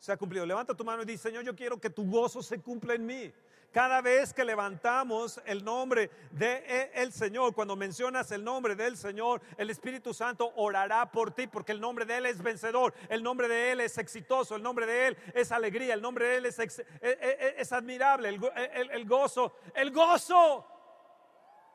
sea 0.00 0.16
cumplido. 0.16 0.44
Levanta 0.44 0.74
tu 0.74 0.84
mano 0.84 1.04
y 1.04 1.06
dice, 1.06 1.28
Señor, 1.28 1.44
yo 1.44 1.54
quiero 1.54 1.80
que 1.80 1.90
tu 1.90 2.04
gozo 2.10 2.42
se 2.42 2.60
cumpla 2.60 2.94
en 2.94 3.06
mí. 3.06 3.32
Cada 3.70 4.00
vez 4.00 4.34
que 4.34 4.44
levantamos 4.44 5.40
el 5.46 5.64
nombre 5.64 6.10
del 6.32 6.60
el 6.92 7.12
Señor, 7.12 7.54
cuando 7.54 7.76
mencionas 7.76 8.32
el 8.32 8.42
nombre 8.42 8.74
del 8.74 8.96
Señor, 8.96 9.40
el 9.56 9.70
Espíritu 9.70 10.12
Santo 10.12 10.52
orará 10.56 11.08
por 11.12 11.30
ti 11.30 11.46
porque 11.46 11.70
el 11.70 11.80
nombre 11.80 12.04
de 12.04 12.16
Él 12.16 12.26
es 12.26 12.42
vencedor, 12.42 12.94
el 13.08 13.22
nombre 13.22 13.46
de 13.46 13.70
Él 13.70 13.80
es 13.80 13.96
exitoso, 13.96 14.56
el 14.56 14.62
nombre 14.64 14.84
de 14.84 15.06
Él 15.06 15.16
es 15.32 15.52
alegría, 15.52 15.94
el 15.94 16.02
nombre 16.02 16.26
de 16.26 16.36
Él 16.38 16.46
es, 16.46 16.58
e, 16.58 16.74
e, 17.00 17.54
e, 17.58 17.66
admirable, 17.70 18.28
el 18.28 19.04
gozo, 19.06 19.54
el 19.72 19.92
gozo, 19.92 20.66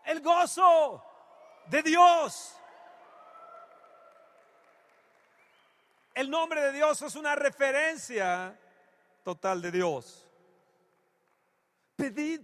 el 0.04 0.20
gozo 0.20 1.02
de 1.70 1.82
Dios 1.82 2.57
El 6.18 6.32
nombre 6.32 6.60
de 6.60 6.72
Dios 6.72 7.00
es 7.04 7.16
una 7.16 7.36
referencia 7.36 8.60
total 9.24 9.62
de 9.62 9.70
Dios. 9.70 10.28
Pedid 11.96 12.42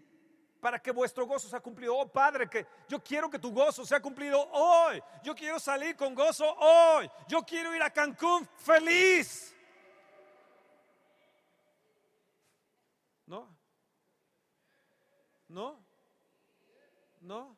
para 0.60 0.78
que 0.78 0.92
vuestro 0.92 1.26
gozo 1.26 1.50
sea 1.50 1.60
cumplido. 1.60 1.98
Oh 1.98 2.08
Padre, 2.08 2.48
que 2.48 2.68
yo 2.88 3.04
quiero 3.04 3.32
que 3.32 3.40
tu 3.40 3.52
gozo 3.52 3.84
sea 3.84 4.00
cumplido 4.00 4.48
hoy. 4.52 5.02
Yo 5.24 5.34
quiero 5.34 5.60
salir 5.60 5.96
con 5.96 6.14
gozo 6.14 6.46
hoy. 6.54 7.10
Yo 7.28 7.42
quiero 7.42 7.76
ir 7.76 7.82
a 7.82 7.90
Cancún 7.90 8.48
feliz. 8.58 9.56
¿No? 13.26 13.58
¿No? 15.48 15.84
¿No? 17.22 17.58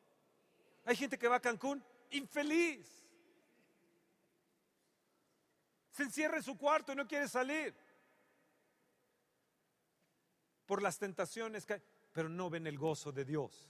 Hay 0.86 0.96
gente 0.96 1.18
que 1.18 1.28
va 1.28 1.36
a 1.36 1.42
Cancún 1.42 1.84
infeliz 2.12 3.05
se 5.96 6.04
encierra 6.04 6.36
en 6.36 6.44
su 6.44 6.58
cuarto 6.58 6.92
y 6.92 6.96
no 6.96 7.08
quiere 7.08 7.30
salir. 7.30 7.74
Por 10.66 10.82
las 10.82 10.98
tentaciones 10.98 11.66
que 11.66 11.82
pero 12.12 12.28
no 12.28 12.50
ven 12.50 12.68
el 12.68 12.78
gozo 12.78 13.12
de 13.12 13.24
Dios. 13.24 13.70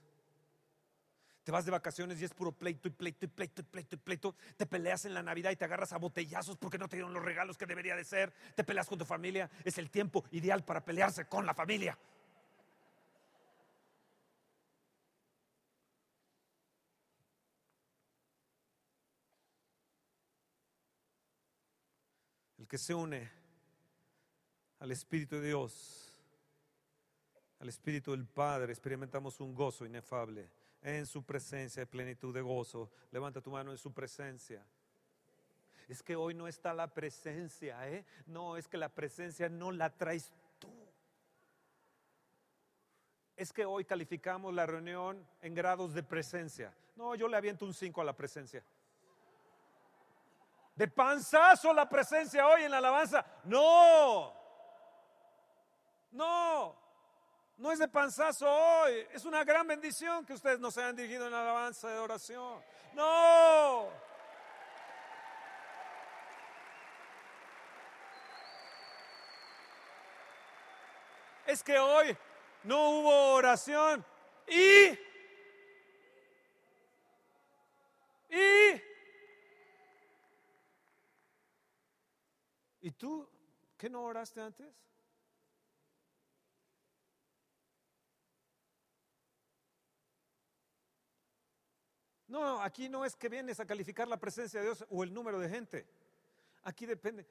Te 1.43 1.51
vas 1.51 1.65
de 1.65 1.71
vacaciones 1.71 2.19
y 2.19 2.25
es 2.25 2.33
puro 2.33 2.51
pleito 2.51 2.87
y 2.87 2.91
pleito 2.91 3.25
y 3.25 3.27
pleito 3.27 3.61
y 3.61 3.63
pleito 3.63 3.95
y 3.95 3.99
pleito. 3.99 4.35
Te 4.57 4.65
peleas 4.65 5.05
en 5.05 5.13
la 5.13 5.21
Navidad 5.21 5.51
y 5.51 5.55
te 5.55 5.65
agarras 5.65 5.93
a 5.93 5.97
botellazos 5.97 6.57
porque 6.57 6.79
no 6.79 6.87
te 6.87 6.95
dieron 6.95 7.13
los 7.13 7.23
regalos 7.23 7.57
que 7.57 7.67
debería 7.67 7.95
de 7.95 8.03
ser. 8.03 8.33
Te 8.55 8.63
peleas 8.63 8.87
con 8.87 8.97
tu 8.97 9.05
familia. 9.05 9.49
Es 9.63 9.77
el 9.77 9.91
tiempo 9.91 10.23
ideal 10.31 10.63
para 10.63 10.83
pelearse 10.83 11.25
con 11.25 11.45
la 11.45 11.53
familia. 11.53 11.97
Que 22.75 22.79
se 22.79 22.93
une 22.93 23.31
al 24.79 24.91
Espíritu 24.91 25.37
de 25.37 25.47
Dios, 25.47 26.11
al 27.59 27.69
Espíritu 27.69 28.11
del 28.11 28.25
Padre, 28.25 28.73
experimentamos 28.73 29.39
un 29.39 29.55
gozo 29.55 29.85
inefable 29.85 30.51
en 30.81 31.05
su 31.05 31.23
presencia, 31.23 31.83
de 31.83 31.87
plenitud 31.87 32.33
de 32.33 32.41
gozo. 32.41 32.91
Levanta 33.11 33.39
tu 33.39 33.49
mano 33.49 33.71
en 33.71 33.77
su 33.77 33.93
presencia. 33.93 34.61
Es 35.87 36.03
que 36.03 36.17
hoy 36.17 36.33
no 36.33 36.49
está 36.49 36.73
la 36.73 36.93
presencia, 36.93 37.89
¿eh? 37.89 38.03
No, 38.25 38.57
es 38.57 38.67
que 38.67 38.75
la 38.75 38.89
presencia 38.89 39.47
no 39.47 39.71
la 39.71 39.89
traes 39.89 40.33
tú. 40.59 40.67
Es 43.37 43.53
que 43.53 43.63
hoy 43.63 43.85
calificamos 43.85 44.53
la 44.53 44.65
reunión 44.65 45.25
en 45.41 45.55
grados 45.55 45.93
de 45.93 46.03
presencia. 46.03 46.75
No, 46.97 47.15
yo 47.15 47.29
le 47.29 47.37
aviento 47.37 47.63
un 47.65 47.73
5 47.73 48.01
a 48.01 48.03
la 48.03 48.17
presencia 48.17 48.65
de 50.75 50.87
panzazo 50.87 51.73
la 51.73 51.87
presencia 51.87 52.47
hoy 52.47 52.63
en 52.63 52.71
la 52.71 52.77
alabanza. 52.77 53.25
No, 53.45 54.33
no, 56.11 56.75
no 57.57 57.71
es 57.71 57.79
de 57.79 57.87
panzazo 57.87 58.51
hoy. 58.51 59.07
Es 59.13 59.25
una 59.25 59.43
gran 59.43 59.65
bendición 59.65 60.25
que 60.25 60.33
ustedes 60.33 60.59
nos 60.59 60.77
hayan 60.77 60.95
dirigido 60.95 61.25
en 61.25 61.31
la 61.31 61.41
alabanza 61.41 61.89
de 61.89 61.99
oración. 61.99 62.61
No. 62.93 63.89
Es 71.45 71.63
que 71.63 71.77
hoy 71.77 72.17
no 72.63 72.89
hubo 72.89 73.33
oración 73.35 74.03
y 74.47 74.99
y 78.29 78.94
¿Y 82.85 82.91
tú 82.91 83.27
qué 83.79 83.89
no 83.89 84.03
oraste 84.03 84.39
antes? 84.39 84.71
No, 92.27 92.61
aquí 92.61 92.87
no 92.87 93.03
es 93.03 93.15
que 93.15 93.27
vienes 93.27 93.59
a 93.59 93.65
calificar 93.65 94.07
la 94.07 94.19
presencia 94.19 94.59
de 94.59 94.67
Dios 94.67 94.85
o 94.91 95.03
el 95.03 95.11
número 95.11 95.39
de 95.39 95.49
gente. 95.49 95.87
Aquí 96.61 96.85
depende 96.85 97.25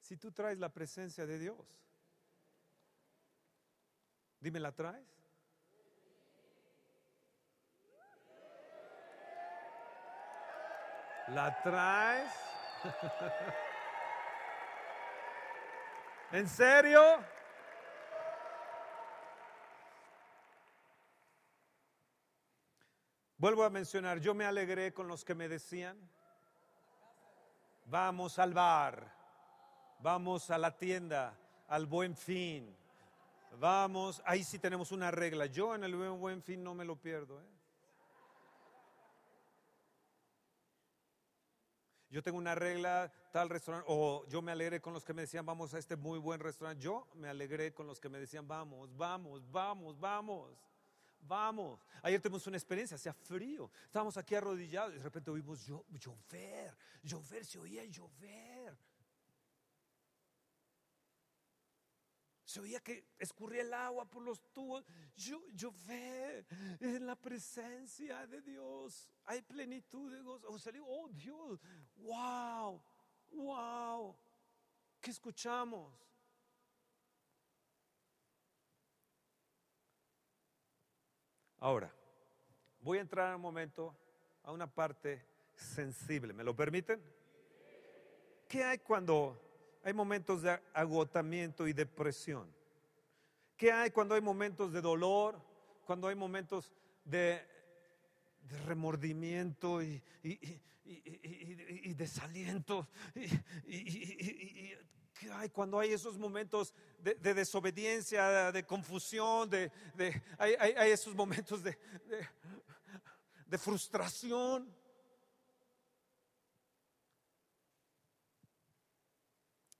si 0.00 0.16
tú 0.16 0.32
traes 0.32 0.58
la 0.58 0.68
presencia 0.68 1.26
de 1.26 1.38
Dios. 1.38 1.80
Dime, 4.40 4.58
¿la 4.58 4.72
traes? 4.72 5.06
¿La 11.28 11.62
traes? 11.62 12.32
¿En 16.32 16.48
serio? 16.48 17.02
Vuelvo 23.36 23.64
a 23.64 23.70
mencionar, 23.70 24.18
yo 24.18 24.34
me 24.34 24.44
alegré 24.44 24.94
con 24.94 25.08
los 25.08 25.24
que 25.24 25.34
me 25.34 25.48
decían, 25.48 25.98
vamos 27.86 28.38
al 28.38 28.54
bar, 28.54 29.22
Vamos 30.02 30.50
a 30.50 30.58
la 30.58 30.76
tienda, 30.76 31.38
al 31.68 31.86
buen 31.86 32.16
fin. 32.16 32.74
Vamos, 33.60 34.20
ahí 34.24 34.42
sí 34.42 34.58
tenemos 34.58 34.90
una 34.90 35.12
regla. 35.12 35.46
Yo 35.46 35.76
en 35.76 35.84
el 35.84 35.94
buen 35.94 36.42
fin 36.42 36.64
no 36.64 36.74
me 36.74 36.84
lo 36.84 36.96
pierdo. 36.96 37.40
¿eh? 37.40 37.44
Yo 42.12 42.22
tengo 42.22 42.36
una 42.36 42.54
regla, 42.54 43.10
tal 43.32 43.48
restaurante, 43.48 43.86
o 43.88 44.26
yo 44.28 44.42
me 44.42 44.52
alegré 44.52 44.82
con 44.82 44.92
los 44.92 45.02
que 45.02 45.14
me 45.14 45.22
decían, 45.22 45.46
vamos 45.46 45.72
a 45.72 45.78
este 45.78 45.96
muy 45.96 46.18
buen 46.18 46.40
restaurante. 46.40 46.84
Yo 46.84 47.08
me 47.14 47.26
alegré 47.26 47.72
con 47.72 47.86
los 47.86 47.98
que 47.98 48.10
me 48.10 48.20
decían, 48.20 48.46
vamos, 48.46 48.94
vamos, 48.98 49.50
vamos, 49.50 49.98
vamos, 49.98 50.50
vamos. 51.20 51.80
Ayer 52.02 52.20
tuvimos 52.20 52.46
una 52.46 52.58
experiencia, 52.58 52.96
hacía 52.96 53.14
frío. 53.14 53.70
Estábamos 53.86 54.18
aquí 54.18 54.34
arrodillados 54.34 54.92
y 54.92 54.98
de 54.98 55.02
repente 55.02 55.30
oímos 55.30 55.64
llover, 55.64 56.76
llover, 57.02 57.46
se 57.46 57.58
oía 57.58 57.86
llover. 57.86 58.76
Se 62.52 62.60
oía 62.60 62.80
que 62.80 63.06
escurría 63.18 63.62
el 63.62 63.72
agua 63.72 64.04
por 64.04 64.22
los 64.22 64.38
tubos. 64.52 64.84
Yo, 65.16 65.42
llover 65.54 66.46
en 66.80 67.06
la 67.06 67.16
presencia 67.16 68.26
de 68.26 68.42
Dios. 68.42 69.08
Hay 69.24 69.40
plenitud 69.40 70.12
de 70.12 70.20
gozo. 70.20 70.70
Oh, 70.84 71.08
Dios, 71.08 71.58
wow, 71.96 72.82
wow. 73.30 74.14
¿Qué 75.00 75.10
escuchamos? 75.10 75.94
Ahora, 81.56 81.90
voy 82.80 82.98
a 82.98 83.00
entrar 83.00 83.30
en 83.30 83.36
un 83.36 83.40
momento 83.40 83.96
a 84.42 84.52
una 84.52 84.66
parte 84.66 85.24
sensible. 85.54 86.34
¿Me 86.34 86.44
lo 86.44 86.54
permiten? 86.54 87.02
¿Qué 88.46 88.62
hay 88.62 88.76
cuando 88.80 89.40
hay 89.82 89.92
momentos 89.92 90.42
de 90.42 90.60
agotamiento 90.72 91.66
y 91.66 91.72
depresión. 91.72 92.48
¿Qué 93.56 93.72
hay 93.72 93.90
cuando 93.90 94.14
hay 94.14 94.20
momentos 94.20 94.72
de 94.72 94.80
dolor? 94.80 95.40
Cuando 95.84 96.06
hay 96.08 96.14
momentos 96.14 96.72
de, 97.04 97.44
remordimiento 98.66 99.82
y, 99.82 100.02
desaliento. 101.96 102.88
¿Qué 103.14 104.76
hay 105.30 105.50
cuando 105.50 105.78
hay 105.78 105.92
esos 105.92 106.18
momentos 106.18 106.74
de, 106.98 107.34
desobediencia, 107.34 108.50
de 108.52 108.64
confusión? 108.64 109.50
De, 109.50 109.70
hay, 110.38 110.54
hay, 110.54 110.90
esos 110.90 111.14
momentos 111.14 111.62
de 111.62 111.76
frustración. 113.58 114.81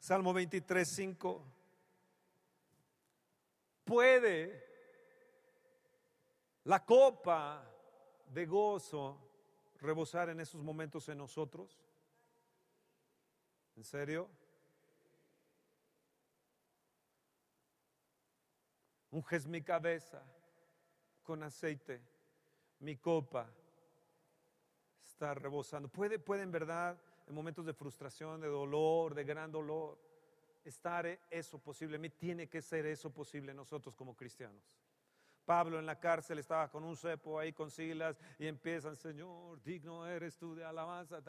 Salmo 0.03 0.33
23, 0.33 0.89
5. 0.89 1.45
¿Puede 3.85 4.67
la 6.65 6.85
copa 6.85 7.65
de 8.27 8.45
gozo 8.45 9.17
rebosar 9.79 10.31
en 10.31 10.41
esos 10.41 10.61
momentos 10.61 11.09
en 11.09 11.19
nosotros? 11.19 11.81
¿En 13.77 13.85
serio? 13.85 14.29
Unges 19.13 19.47
mi 19.47 19.63
cabeza 19.63 20.21
con 21.23 21.45
aceite, 21.45 22.03
mi 22.81 22.97
copa 22.97 23.49
está 25.05 25.33
rebosando. 25.35 25.89
¿Puede, 25.89 26.19
puede 26.19 26.43
en 26.43 26.51
verdad 26.51 27.01
en 27.33 27.37
momentos 27.37 27.65
de 27.65 27.73
frustración, 27.73 28.43
de 28.43 28.49
dolor, 28.49 29.15
de 29.15 29.25
gran 29.25 29.51
dolor. 29.51 29.99
Estar 30.63 31.07
eso 31.31 31.59
posible, 31.59 31.99
mí 31.99 32.11
tiene 32.11 32.47
que 32.47 32.61
ser 32.61 32.85
eso 32.85 33.11
posible 33.11 33.55
nosotros 33.55 33.97
como 33.97 34.15
cristianos. 34.15 34.63
Pablo 35.47 35.79
en 35.79 35.87
la 35.87 35.99
cárcel 35.99 36.39
estaba 36.39 36.71
con 36.71 36.85
un 36.85 36.95
cepo 36.95 37.39
ahí 37.39 37.55
con 37.55 37.71
Silas 37.71 38.21
y 38.39 38.47
empiezan, 38.47 38.97
Señor, 38.97 39.63
digno 39.63 40.07
eres 40.07 40.37
tú 40.37 40.55
de 40.55 40.63
alabanza. 40.63 41.21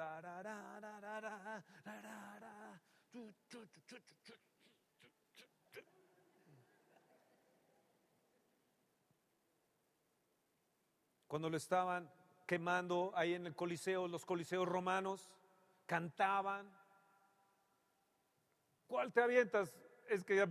Cuando 11.27 11.49
lo 11.49 11.55
estaban 11.55 12.11
quemando 12.45 13.13
ahí 13.15 13.35
en 13.35 13.47
el 13.47 13.55
Coliseo, 13.55 14.07
los 14.09 14.25
Coliseos 14.25 14.67
romanos, 14.67 15.29
cantaban. 15.85 16.71
¿Cuál 18.87 19.11
te 19.11 19.21
avientas? 19.21 19.73
Es 20.07 20.23
que 20.23 20.47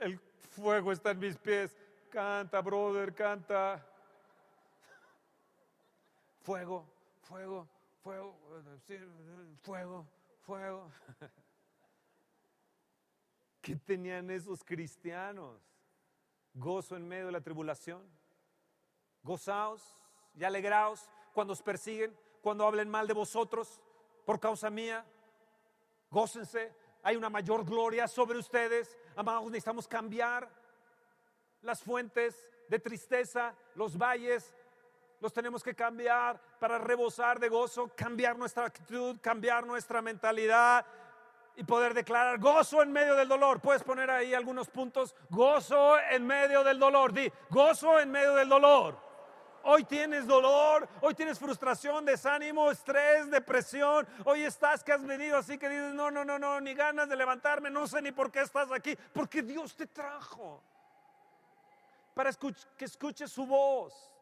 el 0.00 0.18
fuego 0.50 0.92
está 0.92 1.10
en 1.12 1.18
mis 1.18 1.36
pies. 1.36 1.76
Canta, 2.10 2.60
brother, 2.60 3.14
canta. 3.14 3.84
Fuego, 6.42 6.86
fuego, 7.22 7.68
fuego, 8.02 8.38
fuego, 9.62 10.06
fuego. 10.42 10.92
¿Qué 13.60 13.76
tenían 13.76 14.30
esos 14.30 14.62
cristianos? 14.62 15.60
Gozo 16.52 16.96
en 16.96 17.08
medio 17.08 17.26
de 17.26 17.32
la 17.32 17.40
tribulación. 17.40 18.02
Gozaos 19.22 19.82
y 20.34 20.44
alegraos 20.44 21.08
cuando 21.32 21.54
os 21.54 21.62
persiguen, 21.62 22.14
cuando 22.42 22.66
hablen 22.66 22.90
mal 22.90 23.06
de 23.06 23.14
vosotros, 23.14 23.80
por 24.24 24.40
causa 24.40 24.70
mía. 24.70 25.04
Gócense, 26.10 26.72
hay 27.02 27.16
una 27.16 27.30
mayor 27.30 27.64
gloria 27.64 28.08
sobre 28.08 28.38
ustedes. 28.38 28.96
Amados, 29.16 29.44
necesitamos 29.46 29.86
cambiar 29.86 30.48
las 31.62 31.82
fuentes 31.82 32.48
de 32.68 32.78
tristeza, 32.78 33.54
los 33.74 33.96
valles, 33.96 34.54
los 35.20 35.32
tenemos 35.32 35.62
que 35.62 35.74
cambiar 35.74 36.40
para 36.58 36.78
rebosar 36.78 37.38
de 37.40 37.48
gozo, 37.48 37.90
cambiar 37.96 38.36
nuestra 38.36 38.66
actitud, 38.66 39.18
cambiar 39.20 39.66
nuestra 39.66 40.02
mentalidad 40.02 40.84
y 41.56 41.64
poder 41.64 41.94
declarar 41.94 42.38
gozo 42.38 42.82
en 42.82 42.92
medio 42.92 43.14
del 43.14 43.28
dolor. 43.28 43.60
Puedes 43.60 43.82
poner 43.82 44.10
ahí 44.10 44.34
algunos 44.34 44.68
puntos. 44.68 45.14
Gozo 45.30 45.98
en 46.10 46.26
medio 46.26 46.64
del 46.64 46.78
dolor. 46.78 47.12
Di, 47.12 47.32
gozo 47.48 47.98
en 48.00 48.10
medio 48.10 48.34
del 48.34 48.48
dolor. 48.48 48.98
Hoy 49.66 49.84
tienes 49.84 50.26
dolor, 50.26 50.86
hoy 51.00 51.14
tienes 51.14 51.38
frustración, 51.38 52.04
desánimo, 52.04 52.70
estrés, 52.70 53.30
depresión. 53.30 54.06
Hoy 54.26 54.42
estás 54.42 54.84
que 54.84 54.92
has 54.92 55.02
venido 55.02 55.38
así 55.38 55.56
que 55.56 55.70
dices, 55.70 55.94
no, 55.94 56.10
no, 56.10 56.22
no, 56.22 56.38
no, 56.38 56.60
ni 56.60 56.74
ganas 56.74 57.08
de 57.08 57.16
levantarme, 57.16 57.70
no 57.70 57.86
sé 57.86 58.02
ni 58.02 58.12
por 58.12 58.30
qué 58.30 58.42
estás 58.42 58.70
aquí, 58.70 58.94
porque 59.14 59.40
Dios 59.40 59.74
te 59.74 59.86
trajo. 59.86 60.62
Para 62.12 62.30
que 62.76 62.84
escuches 62.84 63.32
su 63.32 63.46
voz. 63.46 64.12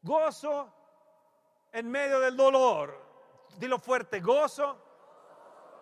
Gozo 0.00 0.72
en 1.70 1.90
medio 1.90 2.20
del 2.20 2.34
dolor. 2.34 2.98
Dilo 3.58 3.78
fuerte, 3.78 4.20
gozo 4.20 4.78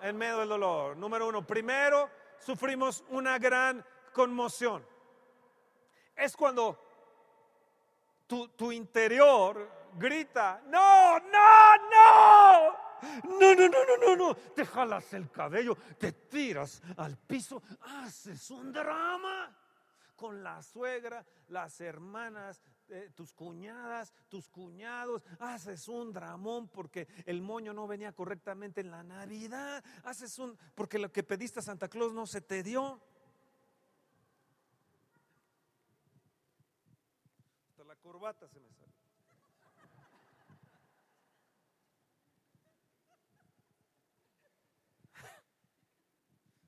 en 0.03 0.17
medio 0.17 0.39
del 0.39 0.49
dolor. 0.49 0.97
Número 0.97 1.29
uno, 1.29 1.47
primero 1.47 2.11
sufrimos 2.41 3.05
una 3.11 3.39
gran 3.39 3.85
conmoción. 4.13 4.85
Es 6.17 6.37
cuando 6.37 6.88
tu, 8.29 8.71
interior 8.71 9.91
grita, 9.99 10.63
no, 10.67 11.19
no, 11.19 11.77
no. 11.91 12.89
No, 13.41 13.55
no, 13.55 13.69
no, 13.69 13.97
no, 13.97 14.17
no. 14.17 14.35
Te 14.35 14.67
jalas 14.67 15.13
el 15.15 15.31
cabello, 15.31 15.77
te 15.99 16.13
tiras 16.13 16.83
al 16.97 17.17
piso, 17.17 17.63
haces 17.81 18.51
un 18.51 18.73
drama 18.73 19.57
con 20.17 20.43
la 20.43 20.61
suegra, 20.63 21.25
las 21.49 21.81
hermanas, 21.81 22.61
eh, 22.89 23.11
tus 23.15 23.33
cuñadas, 23.33 24.13
tus 24.29 24.49
cuñados, 24.49 25.23
haces 25.39 25.87
un 25.89 26.13
dramón 26.13 26.69
porque 26.69 27.07
el 27.25 27.41
moño 27.41 27.73
no 27.73 27.87
venía 27.87 28.13
correctamente 28.13 28.81
en 28.81 28.91
la 28.91 29.05
Navidad, 29.05 29.85
haces 30.03 30.39
un, 30.39 30.59
porque 30.75 30.99
lo 30.99 31.13
que 31.13 31.23
pediste 31.23 31.61
a 31.61 31.63
Santa 31.63 31.89
Claus 31.89 32.13
no 32.13 32.27
se 32.27 32.41
te 32.41 32.63
dio. 32.63 33.01
Corbata 38.03 38.49
se 38.49 38.61
me 38.61 38.73
sale. 38.73 38.93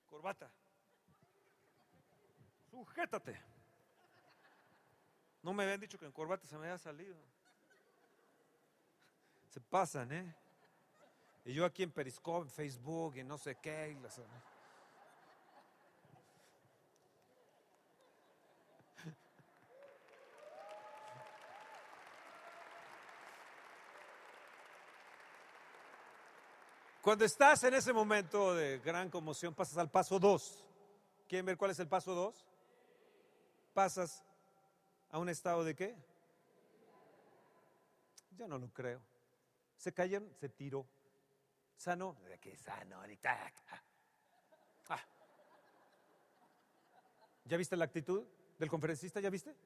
Corbata. 0.09 0.51
Sujétate. 2.71 3.41
No 5.43 5.55
me 5.55 5.63
habían 5.63 5.81
dicho 5.81 5.99
que 5.99 6.05
en 6.05 6.13
corbata 6.13 6.47
se 6.47 6.57
me 6.59 6.67
había 6.67 6.79
salido. 6.79 7.17
Se 9.49 9.61
pasan, 9.61 10.13
¿eh? 10.13 10.35
Y 11.45 11.55
yo 11.55 11.65
aquí 11.65 11.83
en 11.83 11.91
Periscope, 11.91 12.49
en 12.49 12.51
Facebook 12.51 13.17
y 13.17 13.25
no 13.25 13.39
sé 13.39 13.57
qué. 13.57 13.91
Y 13.91 14.01
las, 14.01 14.21
Cuando 27.03 27.25
estás 27.25 27.65
en 27.65 27.73
ese 27.73 27.95
momento 27.95 28.55
de 28.55 28.79
gran 28.81 29.09
conmoción, 29.09 29.55
pasas 29.55 29.79
al 29.79 29.91
paso 29.91 30.19
2. 30.19 30.67
¿Quieren 31.27 31.47
ver 31.47 31.57
cuál 31.57 31.71
es 31.71 31.79
el 31.79 31.89
paso 31.89 32.15
2? 32.15 32.47
Pasas 33.73 34.23
a 35.11 35.19
un 35.19 35.31
estado 35.31 35.65
de 35.65 35.75
qué? 35.75 35.97
Yo 38.33 38.47
no 38.47 38.59
lo 38.59 38.69
creo. 38.69 39.01
Se 39.79 39.95
cayeron, 39.95 40.31
se 40.35 40.51
tiró. 40.51 40.87
Sano, 41.75 42.19
¿de 42.29 42.39
qué 42.39 42.55
sano 42.55 42.97
ahorita? 42.97 43.51
Ah. 44.91 45.01
¿Ya 47.47 47.57
viste 47.57 47.77
la 47.77 47.87
actitud 47.87 48.27
del 48.59 48.69
conferencista? 48.69 49.21
¿Ya 49.21 49.31
viste? 49.31 49.57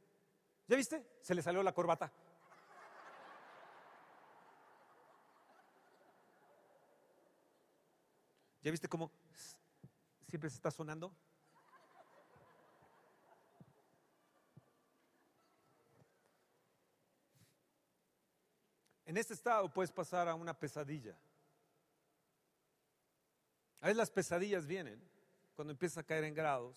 ¿Ya 0.69 0.77
viste? 0.77 1.05
Se 1.21 1.35
le 1.35 1.43
salió 1.43 1.65
la 1.65 1.75
corbata. 1.75 2.13
¿Ya 8.65 8.71
viste 8.71 8.89
cómo 8.89 9.13
siempre 10.27 10.49
se 10.49 10.57
está 10.57 10.71
sonando? 10.71 11.15
En 19.05 19.19
este 19.19 19.35
estado 19.35 19.71
puedes 19.71 19.93
pasar 19.93 20.29
a 20.29 20.35
una 20.35 20.59
pesadilla. 20.59 21.15
A 23.81 23.89
veces 23.89 23.99
las 23.99 24.11
pesadillas 24.11 24.67
vienen 24.67 24.99
cuando 25.55 25.73
empiezas 25.73 25.99
a 25.99 26.03
caer 26.03 26.25
en 26.25 26.33
grados. 26.33 26.75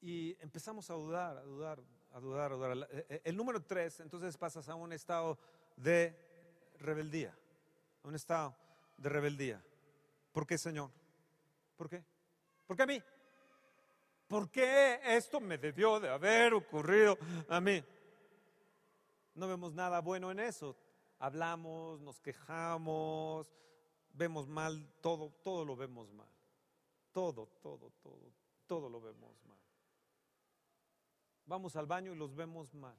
Y 0.00 0.36
empezamos 0.40 0.90
a 0.90 0.94
dudar, 0.94 1.36
a 1.36 1.42
dudar, 1.42 1.78
a 2.10 2.18
dudar, 2.18 2.50
a 2.50 2.54
dudar. 2.56 2.88
El 3.22 3.36
número 3.36 3.62
tres, 3.62 4.00
entonces 4.00 4.36
pasas 4.36 4.68
a 4.68 4.74
un 4.74 4.92
estado 4.92 5.38
de 5.76 6.18
rebeldía. 6.80 7.32
A 8.02 8.08
un 8.08 8.16
estado 8.16 8.56
de 9.02 9.08
rebeldía. 9.08 9.62
¿Por 10.32 10.46
qué, 10.46 10.56
Señor? 10.56 10.90
¿Por 11.76 11.88
qué? 11.90 12.04
¿Por 12.66 12.76
qué 12.76 12.82
a 12.82 12.86
mí? 12.86 13.02
¿Por 14.28 14.50
qué 14.50 15.00
esto 15.02 15.40
me 15.40 15.58
debió 15.58 16.00
de 16.00 16.08
haber 16.08 16.54
ocurrido 16.54 17.18
a 17.48 17.60
mí? 17.60 17.84
No 19.34 19.48
vemos 19.48 19.74
nada 19.74 20.00
bueno 20.00 20.30
en 20.30 20.40
eso. 20.40 20.76
Hablamos, 21.18 22.00
nos 22.00 22.20
quejamos, 22.20 23.52
vemos 24.12 24.48
mal, 24.48 24.88
todo, 25.00 25.30
todo 25.42 25.64
lo 25.64 25.76
vemos 25.76 26.10
mal. 26.12 26.28
Todo, 27.12 27.46
todo, 27.60 27.90
todo, 28.02 28.32
todo 28.66 28.88
lo 28.88 29.00
vemos 29.00 29.44
mal. 29.44 29.58
Vamos 31.44 31.76
al 31.76 31.86
baño 31.86 32.12
y 32.12 32.16
los 32.16 32.34
vemos 32.34 32.72
mal. 32.72 32.96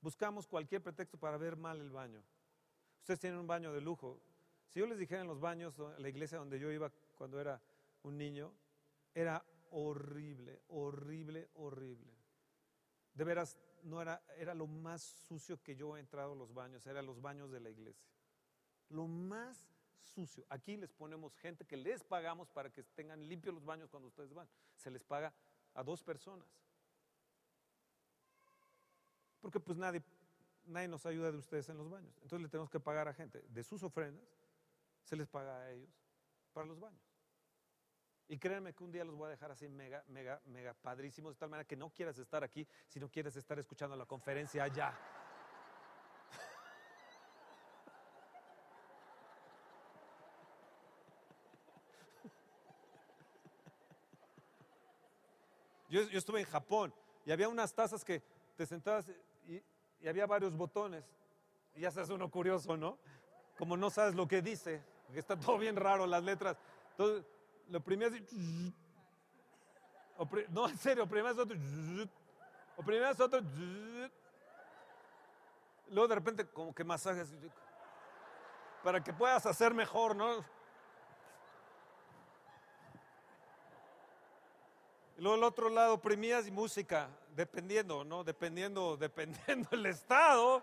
Buscamos 0.00 0.46
cualquier 0.46 0.82
pretexto 0.82 1.18
para 1.18 1.36
ver 1.36 1.56
mal 1.56 1.80
el 1.80 1.90
baño. 1.90 2.22
Ustedes 3.00 3.20
tienen 3.20 3.38
un 3.38 3.46
baño 3.46 3.72
de 3.72 3.80
lujo. 3.80 4.18
Si 4.72 4.80
yo 4.80 4.86
les 4.86 4.98
dijera 4.98 5.20
en 5.20 5.26
los 5.28 5.38
baños, 5.38 5.74
la 5.98 6.08
iglesia 6.08 6.38
donde 6.38 6.58
yo 6.58 6.72
iba 6.72 6.90
cuando 7.14 7.38
era 7.38 7.60
un 8.04 8.16
niño, 8.16 8.54
era 9.14 9.44
horrible, 9.70 10.62
horrible, 10.68 11.50
horrible. 11.56 12.10
De 13.12 13.22
veras, 13.22 13.58
no 13.82 14.00
era, 14.00 14.22
era 14.38 14.54
lo 14.54 14.66
más 14.66 15.02
sucio 15.02 15.62
que 15.62 15.76
yo 15.76 15.94
he 15.94 16.00
entrado 16.00 16.32
a 16.32 16.36
los 16.36 16.54
baños, 16.54 16.86
eran 16.86 17.04
los 17.04 17.20
baños 17.20 17.50
de 17.50 17.60
la 17.60 17.68
iglesia. 17.68 18.08
Lo 18.88 19.06
más 19.06 19.68
sucio. 19.98 20.46
Aquí 20.48 20.78
les 20.78 20.90
ponemos 20.90 21.36
gente 21.36 21.66
que 21.66 21.76
les 21.76 22.02
pagamos 22.02 22.48
para 22.48 22.70
que 22.70 22.82
tengan 22.82 23.28
limpios 23.28 23.54
los 23.54 23.66
baños 23.66 23.90
cuando 23.90 24.08
ustedes 24.08 24.32
van. 24.32 24.48
Se 24.76 24.90
les 24.90 25.04
paga 25.04 25.34
a 25.74 25.82
dos 25.82 26.02
personas. 26.02 26.48
Porque 29.42 29.60
pues 29.60 29.76
nadie, 29.76 30.02
nadie 30.64 30.88
nos 30.88 31.04
ayuda 31.04 31.30
de 31.30 31.36
ustedes 31.36 31.68
en 31.68 31.76
los 31.76 31.90
baños. 31.90 32.14
Entonces 32.22 32.40
le 32.40 32.48
tenemos 32.48 32.70
que 32.70 32.80
pagar 32.80 33.06
a 33.08 33.12
gente. 33.12 33.42
De 33.48 33.62
sus 33.62 33.82
ofrendas, 33.82 34.24
se 35.04 35.16
les 35.16 35.28
paga 35.28 35.60
a 35.60 35.70
ellos 35.70 35.90
para 36.52 36.66
los 36.66 36.78
baños. 36.78 37.02
Y 38.28 38.38
créanme 38.38 38.72
que 38.72 38.82
un 38.82 38.92
día 38.92 39.04
los 39.04 39.14
voy 39.14 39.26
a 39.26 39.30
dejar 39.30 39.50
así 39.50 39.68
mega, 39.68 40.02
mega, 40.08 40.40
mega 40.46 40.74
padrísimos, 40.74 41.34
de 41.34 41.38
tal 41.38 41.50
manera 41.50 41.66
que 41.66 41.76
no 41.76 41.90
quieras 41.90 42.18
estar 42.18 42.42
aquí 42.42 42.66
si 42.88 42.98
no 42.98 43.10
quieres 43.10 43.36
estar 43.36 43.58
escuchando 43.58 43.96
la 43.96 44.06
conferencia 44.06 44.64
allá. 44.64 44.98
Yo, 55.92 56.00
estuve 56.00 56.40
en 56.40 56.46
Japón 56.46 56.94
y 57.26 57.32
había 57.32 57.50
unas 57.50 57.74
tazas 57.74 58.02
que 58.02 58.22
te 58.56 58.64
sentabas 58.64 59.06
y, 59.46 59.62
había 60.08 60.24
varios 60.24 60.56
botones. 60.56 61.04
Y 61.74 61.80
ya 61.80 61.90
se 61.90 62.10
uno 62.14 62.30
curioso, 62.30 62.78
¿no? 62.78 62.98
Como 63.58 63.76
no 63.76 63.90
sabes 63.90 64.14
lo 64.14 64.26
que 64.26 64.40
dice, 64.40 64.82
que 65.12 65.20
está 65.20 65.38
todo 65.38 65.58
bien 65.58 65.76
raro 65.76 66.06
las 66.06 66.22
letras. 66.22 66.56
Entonces, 66.92 67.24
lo 67.68 67.80
primero 67.80 68.14
así. 68.14 68.74
no, 70.50 70.68
en 70.68 70.78
serio, 70.78 71.06
primero 71.06 71.30
es 71.30 71.38
otro. 71.38 71.56
O 72.76 72.82
primero 72.82 73.10
es 73.10 73.20
otro. 73.20 73.40
Luego 75.88 76.08
de 76.08 76.14
repente 76.14 76.46
como 76.46 76.74
que 76.74 76.84
masajes. 76.84 77.28
Para 78.82 79.02
que 79.02 79.12
puedas 79.12 79.46
hacer 79.46 79.74
mejor, 79.74 80.16
¿no? 80.16 80.44
Y 85.16 85.20
luego 85.20 85.36
al 85.36 85.44
otro 85.44 85.68
lado 85.68 85.94
oprimías 85.94 86.46
y 86.46 86.50
música, 86.50 87.08
dependiendo, 87.36 88.02
¿no? 88.04 88.24
Dependiendo, 88.24 88.96
dependiendo 88.98 89.68
el 89.72 89.86
estado. 89.86 90.62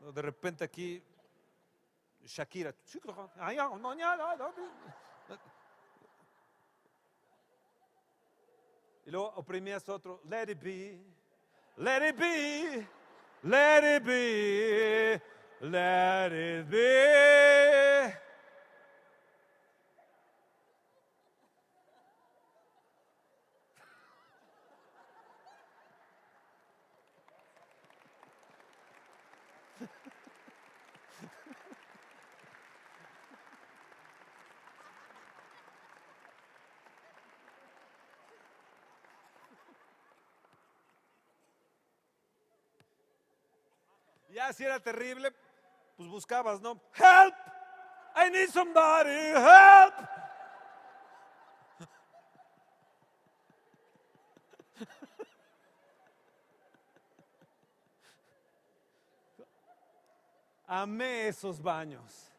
De 0.00 0.22
repente 0.22 0.64
aquí 0.64 1.02
Shakira. 2.24 2.74
Y 9.06 9.10
luego 9.10 9.32
oprimías 9.36 9.88
otro, 9.88 10.20
let 10.28 10.50
it 10.50 10.60
be, 10.60 10.98
let 11.76 12.08
it 12.08 12.18
be, 12.18 12.84
let 13.44 13.84
it 13.84 14.04
be, 14.04 15.22
let 15.60 16.32
it 16.32 16.68
be. 16.68 17.55
Ya 44.46 44.52
si 44.52 44.64
era 44.64 44.78
terrible, 44.78 45.34
pues 45.96 46.08
buscabas, 46.08 46.60
¿no? 46.60 46.80
Help! 46.94 47.34
I 48.14 48.30
need 48.30 48.48
somebody, 48.48 49.10
help! 49.10 49.94
Amé 60.68 61.26
esos 61.26 61.60
baños. 61.60 62.30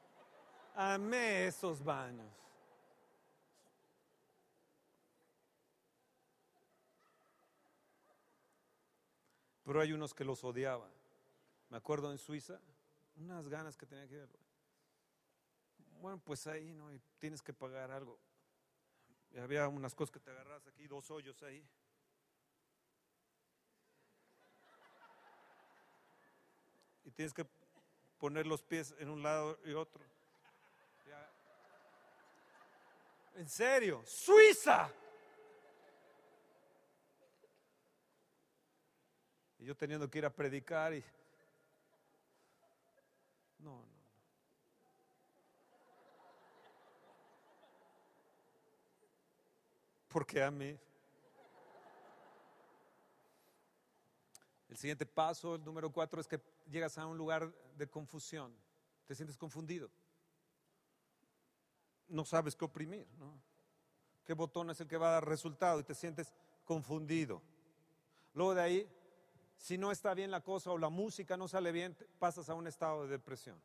Amé 0.75 1.47
esos 1.47 1.83
baños. 1.83 2.31
Pero 9.65 9.81
hay 9.81 9.91
unos 9.91 10.13
que 10.13 10.23
los 10.23 10.41
odiaban. 10.45 10.96
Me 11.69 11.77
acuerdo 11.77 12.11
en 12.11 12.17
Suiza, 12.17 12.59
unas 13.15 13.47
ganas 13.49 13.75
que 13.75 13.85
tenía 13.85 14.07
que 14.07 14.17
ver. 14.17 14.29
Bueno, 15.99 16.21
pues 16.23 16.47
ahí, 16.47 16.73
¿no? 16.73 16.93
Y 16.93 16.99
tienes 17.19 17.41
que 17.41 17.53
pagar 17.53 17.91
algo. 17.91 18.19
Y 19.31 19.39
había 19.39 19.67
unas 19.67 19.93
cosas 19.93 20.11
que 20.11 20.19
te 20.19 20.31
agarras 20.31 20.65
aquí, 20.67 20.87
dos 20.87 21.09
hoyos 21.11 21.41
ahí. 21.43 21.67
Y 27.03 27.11
tienes 27.11 27.33
que 27.33 27.45
poner 28.17 28.45
los 28.45 28.61
pies 28.63 28.95
en 28.99 29.09
un 29.09 29.23
lado 29.23 29.59
y 29.65 29.73
otro. 29.73 30.03
En 33.35 33.47
serio, 33.47 34.01
Suiza. 34.05 34.91
Y 39.59 39.65
yo 39.65 39.75
teniendo 39.75 40.09
que 40.09 40.17
ir 40.17 40.25
a 40.25 40.33
predicar 40.33 40.93
y 40.93 41.03
no, 43.59 43.71
no, 43.71 43.85
no. 43.85 43.97
Porque 50.07 50.41
a 50.41 50.49
mí. 50.49 50.77
El 54.69 54.77
siguiente 54.77 55.05
paso, 55.05 55.55
el 55.55 55.63
número 55.63 55.91
cuatro, 55.91 56.21
es 56.21 56.27
que 56.27 56.39
llegas 56.69 56.97
a 56.97 57.05
un 57.05 57.17
lugar 57.17 57.51
de 57.77 57.87
confusión, 57.87 58.53
te 59.05 59.15
sientes 59.15 59.37
confundido. 59.37 59.89
No 62.07 62.25
sabes 62.25 62.55
qué 62.55 62.65
oprimir, 62.65 63.07
¿no? 63.17 63.39
¿Qué 64.25 64.33
botón 64.33 64.69
es 64.69 64.79
el 64.81 64.87
que 64.87 64.97
va 64.97 65.09
a 65.09 65.13
dar 65.13 65.27
resultado? 65.27 65.79
Y 65.79 65.83
te 65.83 65.95
sientes 65.95 66.33
confundido. 66.65 67.41
Luego 68.33 68.55
de 68.55 68.61
ahí, 68.61 68.89
si 69.57 69.77
no 69.77 69.91
está 69.91 70.13
bien 70.13 70.31
la 70.31 70.41
cosa 70.41 70.71
o 70.71 70.77
la 70.77 70.89
música 70.89 71.35
no 71.35 71.47
sale 71.47 71.71
bien, 71.71 71.95
pasas 72.19 72.49
a 72.49 72.53
un 72.53 72.67
estado 72.67 73.03
de 73.03 73.09
depresión. 73.09 73.61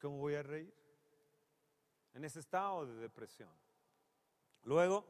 ¿Cómo 0.00 0.18
voy 0.18 0.34
a 0.34 0.42
reír? 0.42 0.72
En 2.14 2.24
ese 2.24 2.40
estado 2.40 2.86
de 2.86 2.94
depresión. 2.94 3.50
Luego 4.62 5.04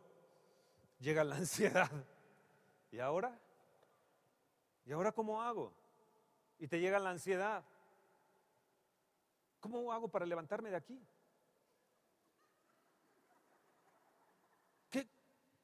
llega 0.99 1.25
la 1.25 1.37
ansiedad. 1.37 1.91
¿Y 2.91 2.99
ahora? 2.99 3.39
¿Y 4.85 4.93
ahora 4.93 5.13
cómo 5.13 5.43
hago? 5.43 5.73
Y 6.59 6.67
te 6.67 6.81
llega 6.81 6.99
la 6.99 7.11
ansiedad. 7.11 7.65
¿Cómo 9.61 9.93
hago 9.93 10.09
para 10.09 10.25
levantarme 10.25 10.71
de 10.71 10.77
aquí? 10.77 11.07
¿Qué, 14.91 15.07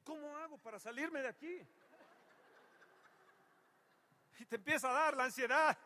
¿Cómo 0.04 0.36
hago 0.36 0.58
para 0.58 0.78
salirme 0.78 1.22
de 1.22 1.28
aquí? 1.28 1.66
Y 4.38 4.44
te 4.44 4.56
empieza 4.56 4.90
a 4.90 4.92
dar 4.92 5.16
la 5.16 5.24
ansiedad. 5.24 5.76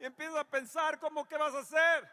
Y 0.00 0.04
empiezas 0.04 0.36
a 0.36 0.44
pensar 0.44 0.98
cómo 0.98 1.26
qué 1.28 1.36
vas 1.36 1.54
a 1.54 1.58
hacer. 1.60 2.08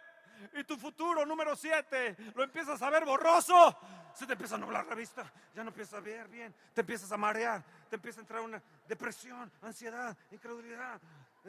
Y 0.53 0.63
tu 0.63 0.77
futuro 0.77 1.25
número 1.25 1.55
siete 1.55 2.15
lo 2.35 2.43
empiezas 2.43 2.81
a 2.81 2.89
ver 2.89 3.05
borroso. 3.05 3.77
Se 4.13 4.25
te 4.25 4.33
empieza 4.33 4.55
a 4.55 4.57
nublar 4.57 4.85
la 4.85 4.95
vista. 4.95 5.31
Ya 5.55 5.63
no 5.63 5.69
empiezas 5.69 5.93
a 5.95 5.99
ver 6.01 6.27
bien. 6.27 6.53
Te 6.73 6.81
empiezas 6.81 7.11
a 7.11 7.17
marear. 7.17 7.63
Te 7.89 7.95
empieza 7.95 8.19
a 8.19 8.23
entrar 8.23 8.41
una 8.41 8.61
depresión, 8.87 9.51
ansiedad, 9.61 10.17
incredulidad. 10.31 10.99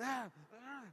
Ah, 0.00 0.28
ah. 0.62 0.84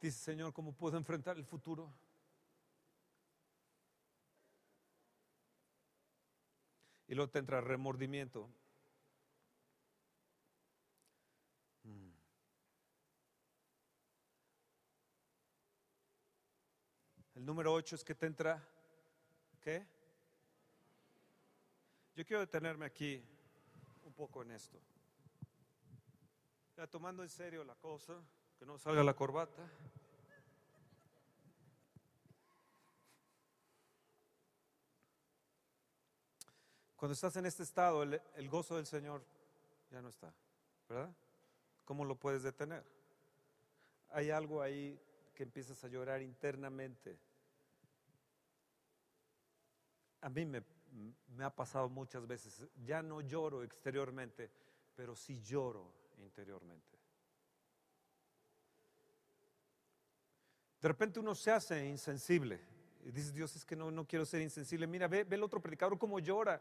Dice, 0.00 0.18
Señor, 0.18 0.54
¿cómo 0.54 0.72
puedo 0.72 0.96
enfrentar 0.96 1.36
el 1.36 1.44
futuro? 1.44 1.92
Y 7.06 7.14
luego 7.14 7.30
te 7.30 7.38
entra 7.38 7.60
remordimiento. 7.60 8.48
Mm. 11.82 12.10
El 17.34 17.44
número 17.44 17.74
ocho 17.74 17.94
es 17.94 18.02
que 18.02 18.14
te 18.14 18.24
entra, 18.24 18.66
¿qué? 19.60 19.86
Yo 22.14 22.24
quiero 22.24 22.40
detenerme 22.40 22.86
aquí 22.86 23.22
un 24.04 24.14
poco 24.14 24.40
en 24.40 24.52
esto. 24.52 24.80
Ya 26.74 26.86
tomando 26.86 27.22
en 27.22 27.28
serio 27.28 27.64
la 27.64 27.74
cosa 27.74 28.22
que 28.60 28.66
no 28.66 28.76
salga 28.76 29.02
la 29.02 29.14
corbata. 29.14 29.66
Cuando 36.94 37.14
estás 37.14 37.34
en 37.36 37.46
este 37.46 37.62
estado, 37.62 38.02
el, 38.02 38.50
gozo 38.50 38.76
del 38.76 38.84
Señor 38.84 39.24
ya 39.90 40.02
no 40.02 40.10
está, 40.10 40.30
¿verdad? 40.90 41.10
¿Cómo 41.86 42.04
lo 42.04 42.16
puedes 42.16 42.42
detener? 42.42 42.84
Hay 44.10 44.30
algo 44.30 44.60
ahí 44.60 45.00
que 45.34 45.44
empiezas 45.44 45.82
a 45.82 45.88
llorar 45.88 46.20
internamente. 46.20 47.18
A 50.20 50.28
mí 50.28 50.44
me 50.44 51.44
ha 51.44 51.56
pasado 51.56 51.88
muchas 51.88 52.26
veces, 52.26 52.68
ya 52.84 53.02
no 53.02 53.22
lloro 53.22 53.62
exteriormente, 53.62 54.50
pero 54.94 55.16
sí 55.16 55.40
lloro 55.40 55.90
interiormente. 56.18 56.99
De 60.80 60.88
repente 60.88 61.20
uno 61.20 61.34
se 61.34 61.50
hace 61.50 61.84
insensible. 61.86 62.60
Y 63.04 63.10
dice, 63.10 63.32
Dios, 63.32 63.54
es 63.56 63.64
que 63.64 63.76
no, 63.76 63.90
no 63.90 64.06
quiero 64.06 64.24
ser 64.24 64.40
insensible. 64.40 64.86
Mira, 64.86 65.08
ve, 65.08 65.24
ve 65.24 65.36
el 65.36 65.42
otro 65.42 65.60
predicador 65.60 65.98
cómo 65.98 66.18
llora. 66.18 66.60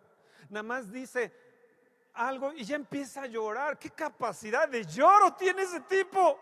Nada 0.50 0.64
más 0.64 0.92
dice 0.92 1.34
algo 2.14 2.54
y 2.54 2.64
ya 2.64 2.76
empieza 2.76 3.24
a 3.24 3.28
llorar. 3.28 3.78
¿Qué 3.78 3.90
capacidad 3.90 4.68
de 4.68 4.86
lloro 4.86 5.34
tiene 5.36 5.64
ese 5.64 5.82
tipo? 5.82 6.40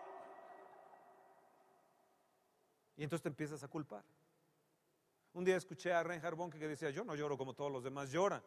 Y 2.96 3.04
entonces 3.04 3.22
te 3.22 3.28
empiezas 3.28 3.62
a 3.62 3.68
culpar. 3.68 4.04
Un 5.32 5.44
día 5.44 5.56
escuché 5.56 5.92
a 5.92 6.02
Reinhard 6.02 6.34
Bonke 6.34 6.58
que 6.58 6.66
decía, 6.66 6.90
yo 6.90 7.04
no 7.04 7.14
lloro 7.14 7.38
como 7.38 7.54
todos 7.54 7.70
los 7.70 7.84
demás 7.84 8.10
lloran. 8.10 8.42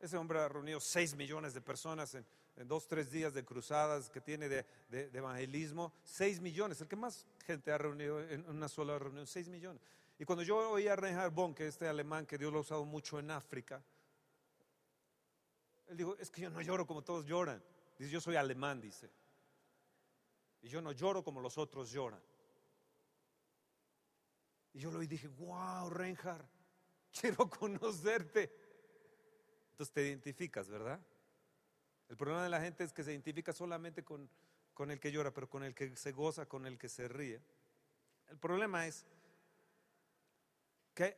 Ese 0.00 0.16
hombre 0.16 0.38
ha 0.38 0.48
reunido 0.48 0.80
6 0.80 1.14
millones 1.14 1.54
de 1.54 1.60
personas 1.60 2.14
en, 2.14 2.26
dos, 2.68 2.86
tres 2.86 3.10
días 3.10 3.32
de 3.32 3.44
cruzadas 3.44 4.10
que 4.10 4.20
tiene 4.20 4.48
de, 4.48 4.66
evangelismo. 5.12 5.92
6 6.04 6.40
millones, 6.40 6.80
el 6.80 6.88
que 6.88 6.96
más 6.96 7.26
gente 7.46 7.72
ha 7.72 7.78
reunido 7.78 8.20
en 8.20 8.48
una 8.48 8.68
sola 8.68 8.98
reunión, 8.98 9.26
6 9.26 9.48
millones. 9.48 9.80
Y 10.18 10.24
cuando 10.24 10.42
yo 10.44 10.70
oí 10.70 10.86
a 10.86 10.96
Reinhard 10.96 11.32
Bonke, 11.32 11.66
este 11.66 11.88
alemán 11.88 12.26
que 12.26 12.38
Dios 12.38 12.52
lo 12.52 12.58
ha 12.58 12.62
usado 12.62 12.84
mucho 12.84 13.18
en 13.18 13.30
África, 13.30 13.82
él 15.86 15.96
dijo, 15.96 16.16
es 16.18 16.30
que 16.30 16.42
yo 16.42 16.50
no 16.50 16.60
lloro 16.60 16.86
como 16.86 17.02
todos 17.02 17.26
lloran. 17.26 17.62
Dice, 17.98 18.10
yo 18.10 18.20
soy 18.20 18.36
alemán, 18.36 18.80
dice. 18.80 19.10
Y 20.62 20.68
yo 20.68 20.80
no 20.80 20.92
lloro 20.92 21.22
como 21.22 21.40
los 21.40 21.58
otros 21.58 21.90
lloran. 21.90 22.22
Y 24.72 24.80
yo 24.80 24.90
lo 24.90 24.98
oí 24.98 25.04
y 25.04 25.08
dije, 25.08 25.28
wow, 25.28 25.90
Reinhard, 25.90 26.46
quiero 27.20 27.48
conocerte. 27.48 28.63
Entonces 29.74 29.92
te 29.92 30.06
identificas, 30.06 30.68
¿verdad? 30.68 31.00
El 32.08 32.16
problema 32.16 32.44
de 32.44 32.48
la 32.48 32.60
gente 32.60 32.84
es 32.84 32.92
que 32.92 33.02
se 33.02 33.10
identifica 33.10 33.52
solamente 33.52 34.04
con, 34.04 34.30
con 34.72 34.92
el 34.92 35.00
que 35.00 35.10
llora, 35.10 35.34
pero 35.34 35.50
con 35.50 35.64
el 35.64 35.74
que 35.74 35.96
se 35.96 36.12
goza, 36.12 36.46
con 36.46 36.64
el 36.64 36.78
que 36.78 36.88
se 36.88 37.08
ríe. 37.08 37.42
El 38.28 38.38
problema 38.38 38.86
es 38.86 39.04
que 40.94 41.16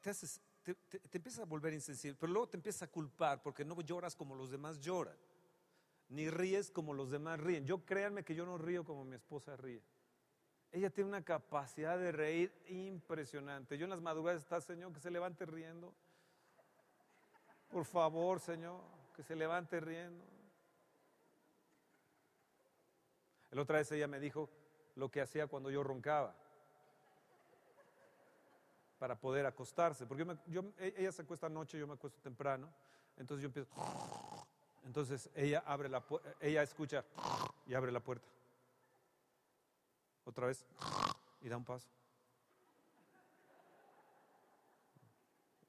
te, 0.00 0.74
te, 0.74 1.16
empiezas 1.16 1.42
a 1.42 1.44
volver 1.44 1.72
insensible, 1.72 2.16
pero 2.18 2.32
luego 2.32 2.48
te 2.48 2.56
empiezas 2.56 2.82
a 2.82 2.90
culpar 2.90 3.40
porque 3.40 3.64
no 3.64 3.80
lloras 3.82 4.16
como 4.16 4.34
los 4.34 4.50
demás 4.50 4.80
lloran, 4.80 5.16
ni 6.08 6.28
ríes 6.28 6.72
como 6.72 6.92
los 6.92 7.12
demás 7.12 7.38
ríen. 7.38 7.66
Yo 7.66 7.86
créanme 7.86 8.24
que 8.24 8.34
yo 8.34 8.44
no 8.44 8.58
río 8.58 8.82
como 8.82 9.04
mi 9.04 9.14
esposa 9.14 9.56
ríe. 9.56 9.80
Ella 10.72 10.90
tiene 10.90 11.06
una 11.06 11.24
capacidad 11.24 11.96
de 12.00 12.10
reír 12.10 12.52
impresionante. 12.66 13.78
Yo 13.78 13.84
en 13.84 13.90
las 13.90 14.00
madrugadas 14.00 14.42
está, 14.42 14.60
Señor, 14.60 14.92
que 14.92 14.98
se 14.98 15.12
levante 15.12 15.46
riendo. 15.46 15.94
Por 17.70 17.84
favor, 17.84 18.40
Señor, 18.40 18.80
que 19.14 19.22
se 19.22 19.36
levante 19.36 19.80
riendo. 19.80 20.24
La 23.52 23.62
otra 23.62 23.78
vez 23.78 23.90
ella 23.92 24.06
me 24.06 24.20
dijo 24.20 24.48
lo 24.96 25.10
que 25.10 25.20
hacía 25.20 25.46
cuando 25.46 25.70
yo 25.70 25.82
roncaba 25.82 26.34
para 28.98 29.18
poder 29.18 29.46
acostarse, 29.46 30.06
porque 30.06 30.26
e, 30.78 30.94
ella 30.98 31.10
se 31.10 31.22
acuesta 31.22 31.46
anoche, 31.46 31.78
yo 31.78 31.86
me 31.86 31.94
acuesto 31.94 32.20
temprano, 32.20 32.68
entonces 33.16 33.42
yo 33.42 33.46
empiezo, 33.46 33.70
entonces 34.84 35.30
ella 35.34 35.62
abre 35.66 35.88
la 35.88 36.04
ella 36.38 36.62
escucha 36.62 37.04
y 37.66 37.74
abre 37.74 37.90
la 37.92 38.00
puerta. 38.00 38.28
Otra 40.24 40.46
vez 40.46 40.66
y 41.40 41.48
da 41.48 41.56
un 41.56 41.64
paso. 41.64 41.88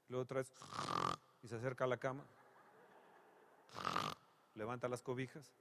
Luego 0.10 0.24
otra 0.24 0.40
vez 0.40 0.52
y 1.44 1.48
se 1.48 1.56
acerca 1.56 1.86
a 1.86 1.88
la 1.88 1.98
cama, 1.98 2.24
levanta 4.56 4.88
las 4.88 5.02
cobijas, 5.02 5.54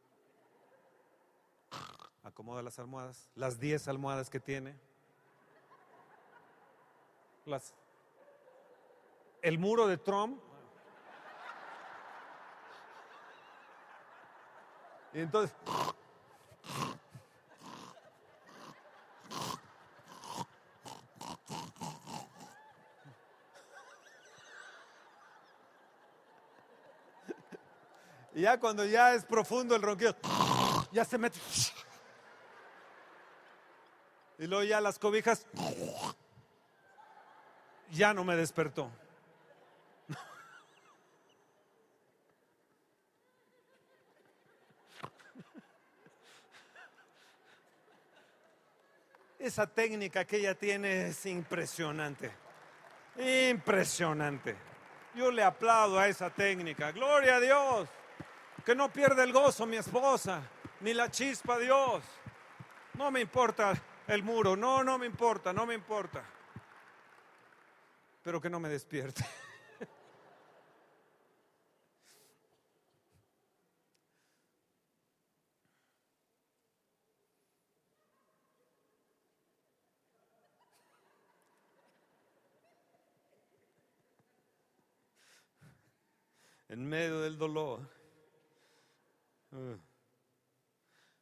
acomoda 2.22 2.62
las 2.62 2.78
almohadas, 2.78 3.30
las 3.34 3.58
10 3.58 3.88
almohadas 3.88 4.30
que 4.30 4.40
tiene, 4.40 4.78
las, 7.46 7.74
el 9.42 9.58
muro 9.58 9.86
de 9.86 9.96
Trump. 9.96 10.40
Y 15.12 15.20
entonces 15.20 15.56
Y 28.40 28.44
ya 28.44 28.58
cuando 28.58 28.86
ya 28.86 29.12
es 29.12 29.26
profundo 29.26 29.76
el 29.76 29.82
ronquido, 29.82 30.16
ya 30.92 31.04
se 31.04 31.18
mete. 31.18 31.38
Y 34.38 34.46
luego 34.46 34.64
ya 34.64 34.80
las 34.80 34.98
cobijas, 34.98 35.46
ya 37.90 38.14
no 38.14 38.24
me 38.24 38.34
despertó. 38.36 38.90
esa 49.38 49.66
técnica 49.66 50.24
que 50.24 50.38
ella 50.38 50.54
tiene 50.54 51.08
es 51.08 51.26
impresionante. 51.26 52.32
Impresionante. 53.50 54.56
Yo 55.14 55.30
le 55.30 55.42
aplaudo 55.42 55.98
a 55.98 56.08
esa 56.08 56.30
técnica. 56.30 56.90
Gloria 56.90 57.36
a 57.36 57.40
Dios. 57.40 57.99
Que 58.64 58.74
no 58.74 58.92
pierde 58.92 59.24
el 59.24 59.32
gozo 59.32 59.66
mi 59.66 59.76
esposa, 59.76 60.42
ni 60.80 60.94
la 60.94 61.10
chispa 61.10 61.58
Dios. 61.58 62.02
No 62.94 63.10
me 63.10 63.20
importa 63.20 63.72
el 64.06 64.22
muro, 64.22 64.56
no, 64.56 64.84
no 64.84 64.98
me 64.98 65.06
importa, 65.06 65.52
no 65.52 65.66
me 65.66 65.74
importa. 65.74 66.22
Pero 68.22 68.40
que 68.40 68.50
no 68.50 68.60
me 68.60 68.68
despierte. 68.68 69.24
en 86.70 86.88
medio 86.88 87.20
del 87.20 87.36
dolor. 87.36 87.99
Uh. 89.52 89.76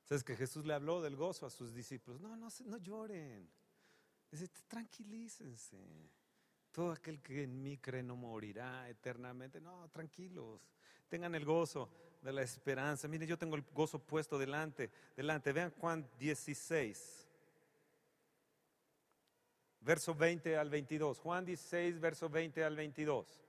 ¿Sabes 0.05 0.25
que 0.25 0.37
Jesús 0.37 0.65
le 0.65 0.73
habló 0.73 1.03
del 1.03 1.17
gozo 1.17 1.45
a 1.45 1.51
sus 1.51 1.75
discípulos? 1.75 2.21
No, 2.21 2.35
no, 2.35 2.49
no 2.65 2.77
lloren. 2.79 3.47
Dice, 4.31 4.49
tranquilícense. 4.67 5.77
Todo 6.73 6.93
aquel 6.93 7.21
que 7.21 7.43
en 7.43 7.63
mí 7.63 7.77
cree 7.77 8.03
no 8.03 8.17
morirá 8.17 8.89
eternamente. 8.89 9.61
No, 9.61 9.89
tranquilos. 9.91 10.63
Tengan 11.09 11.35
el 11.35 11.45
gozo 11.45 11.91
de 12.23 12.33
la 12.33 12.43
esperanza. 12.43 13.07
Mire, 13.07 13.27
yo 13.27 13.37
tengo 13.37 13.57
el 13.57 13.63
gozo 13.75 13.99
puesto 13.99 14.39
delante, 14.39 14.91
delante. 15.15 15.53
Vean 15.53 15.73
Juan 15.73 16.09
16. 16.19 17.27
Verso 19.81 20.15
20 20.15 20.57
al 20.57 20.71
22. 20.71 21.19
Juan 21.19 21.45
16, 21.45 22.01
verso 22.01 22.29
20 22.29 22.65
al 22.65 22.77
22. 22.77 23.48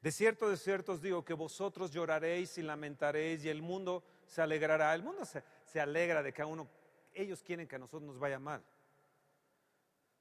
De 0.00 0.10
cierto, 0.10 0.48
de 0.48 0.56
cierto 0.56 0.92
os 0.92 1.02
digo 1.02 1.24
que 1.24 1.34
vosotros 1.34 1.90
lloraréis 1.90 2.56
y 2.56 2.62
lamentaréis 2.62 3.44
y 3.44 3.50
el 3.50 3.60
mundo 3.60 4.02
se 4.26 4.40
alegrará. 4.40 4.94
El 4.94 5.02
mundo 5.02 5.24
se, 5.24 5.80
alegra 5.80 6.22
de 6.22 6.32
que 6.32 6.40
a 6.40 6.46
uno, 6.46 6.68
ellos 7.12 7.42
quieren 7.42 7.68
que 7.68 7.76
a 7.76 7.78
nosotros 7.78 8.02
nos 8.02 8.18
vaya 8.18 8.38
mal. 8.38 8.62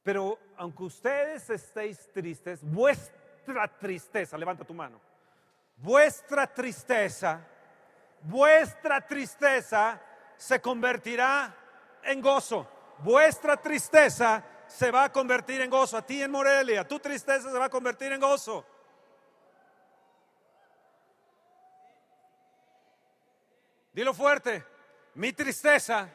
Pero 0.04 0.38
aunque 0.58 0.84
ustedes 0.84 1.50
estéis 1.50 2.12
tristes, 2.12 2.62
vuestra 2.64 3.68
tristeza, 3.78 4.38
levanta 4.38 4.66
tu 4.66 4.74
mano, 4.74 5.00
vuestra 5.78 6.46
tristeza, 6.48 7.46
vuestra 8.22 9.06
tristeza 9.06 10.02
se 10.36 10.60
convertirá 10.60 11.56
en 12.04 12.22
gozo. 12.22 12.68
Vuestra 13.00 13.56
tristeza 13.56 14.44
se 14.68 14.92
va 14.92 15.06
a 15.06 15.12
convertir 15.12 15.62
en 15.62 15.70
gozo. 15.70 15.98
A 15.98 16.06
ti 16.06 16.22
en 16.22 16.32
Morelia, 16.32 16.88
tu 16.88 17.00
tristeza 17.00 17.50
se 17.50 17.58
va 17.58 17.66
a 17.66 17.70
convertir 17.70 18.12
en 18.12 18.20
gozo. 18.20 18.66
Dilo 24.00 24.14
fuerte, 24.14 24.64
mi 25.16 25.34
tristeza 25.34 26.08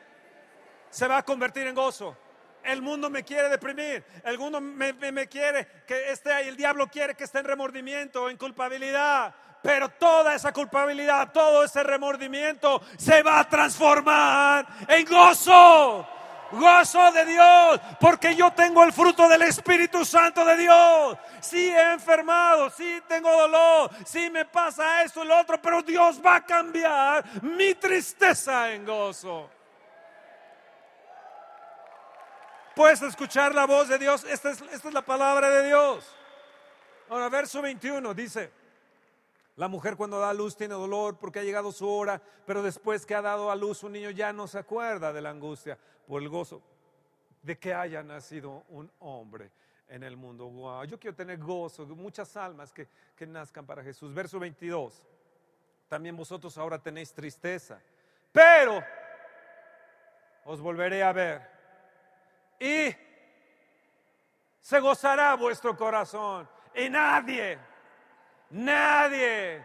se 0.89 1.07
va 1.07 1.18
a 1.18 1.22
convertir 1.22 1.66
en 1.66 1.74
gozo. 1.74 2.16
El 2.62 2.80
mundo 2.80 3.11
me 3.11 3.22
quiere 3.22 3.51
deprimir, 3.51 4.03
el 4.24 4.39
mundo 4.39 4.59
me, 4.59 5.28
quiere 5.28 5.85
que 5.87 6.11
esté 6.11 6.32
ahí, 6.32 6.49
el 6.49 6.57
diablo 6.57 6.89
quiere 6.89 7.14
que 7.14 7.24
esté 7.24 7.41
en 7.41 7.45
remordimiento, 7.45 8.30
en 8.30 8.39
culpabilidad. 8.39 9.35
Pero 9.62 9.91
toda 9.91 10.35
esa 10.35 10.51
culpabilidad, 10.51 11.30
todo 11.30 11.62
ese 11.62 11.82
remordimiento 11.82 12.80
se 12.97 13.22
va 13.22 13.41
a 13.41 13.49
transformar 13.51 14.66
en 14.89 15.05
gozo 15.05 16.09
gozo 16.53 17.12
de 17.12 17.24
Dios, 17.24 17.80
porque 18.01 18.34
yo 18.34 18.53
tengo 18.53 18.84
el 18.84 18.92
fruto 18.92 19.28
del 19.28 19.42
Espíritu 19.42 20.05
Santo 20.05 20.45
de 20.45 20.57
Dios. 20.57 21.18
Sí 21.40 21.68
he 21.68 21.92
enfermado, 21.92 22.70
sí 22.70 23.03
tengo 23.09 23.30
dolor, 23.30 23.90
sí 24.05 24.30
me 24.30 24.45
pasa 24.45 25.03
esto 25.03 25.24
y 25.24 25.28
lo 25.28 25.38
otro, 25.38 25.61
pero 25.61 25.82
Dios 25.82 26.20
va 26.24 26.36
a 26.36 26.45
cambiar 26.45 27.24
mi 27.42 27.74
tristeza 27.74 28.72
en 28.72 28.84
gozo. 28.84 29.51
Puedes 32.74 33.03
escuchar 33.03 33.55
la 33.55 33.66
voz 33.66 33.88
de 33.88 33.99
Dios, 33.99 34.24
esta 34.24 34.51
es, 34.51 34.61
esta 34.61 34.88
es 34.88 34.95
la 34.95 35.03
palabra 35.03 35.49
de 35.49 35.66
Dios. 35.66 36.05
Ahora, 37.09 37.28
verso 37.28 37.62
21 37.62 38.14
dice, 38.14 38.64
la 39.57 39.69
mujer 39.69 39.97
cuando 39.97 40.19
da 40.19 40.35
luz 40.35 40.57
tiene 40.57 40.75
dolor 40.75 41.19
porque 41.19 41.39
ha 41.39 41.45
llegado 41.45 41.71
su 41.71 41.89
hora, 41.89 42.21
pero 42.45 42.63
después 42.63 43.07
que 43.07 43.15
ha 43.15 43.23
dado 43.23 43.51
a 43.51 43.57
luz 43.57 43.83
un 43.85 43.93
niño 43.93 44.11
ya 44.11 44.33
no 44.33 44.49
se 44.49 44.59
acuerda 44.59 45.13
de 45.13 45.21
la 45.21 45.31
angustia 45.31 45.79
por 46.07 46.21
el 46.23 46.29
gozo 46.29 46.63
de 47.43 47.59
que 47.59 47.73
haya 47.73 48.03
nacido 48.03 48.65
un 48.71 48.91
hombre 49.01 49.51
en 49.89 50.03
el 50.03 50.17
mundo. 50.17 50.49
Wow, 50.49 50.85
yo 50.85 50.99
quiero 50.99 51.15
tener 51.15 51.39
gozo, 51.39 51.87
muchas 51.87 52.37
almas 52.37 52.73
que, 52.73 52.89
que 53.15 53.27
nazcan 53.27 53.65
para 53.65 53.83
Jesús. 53.83 54.13
Verso 54.13 54.41
22. 54.41 55.03
También 55.89 56.17
vosotros 56.17 56.57
ahora 56.59 56.79
tenéis 56.79 57.13
tristeza, 57.13 57.81
pero 58.33 58.83
os 60.45 60.61
volveré 60.61 61.03
a 61.03 61.13
ver 61.13 61.51
y 62.59 62.95
se 64.61 64.81
gozará 64.81 65.35
vuestro 65.35 65.77
corazón 65.77 66.49
y 66.75 66.89
nadie 66.89 67.59
Nadie, 68.51 69.64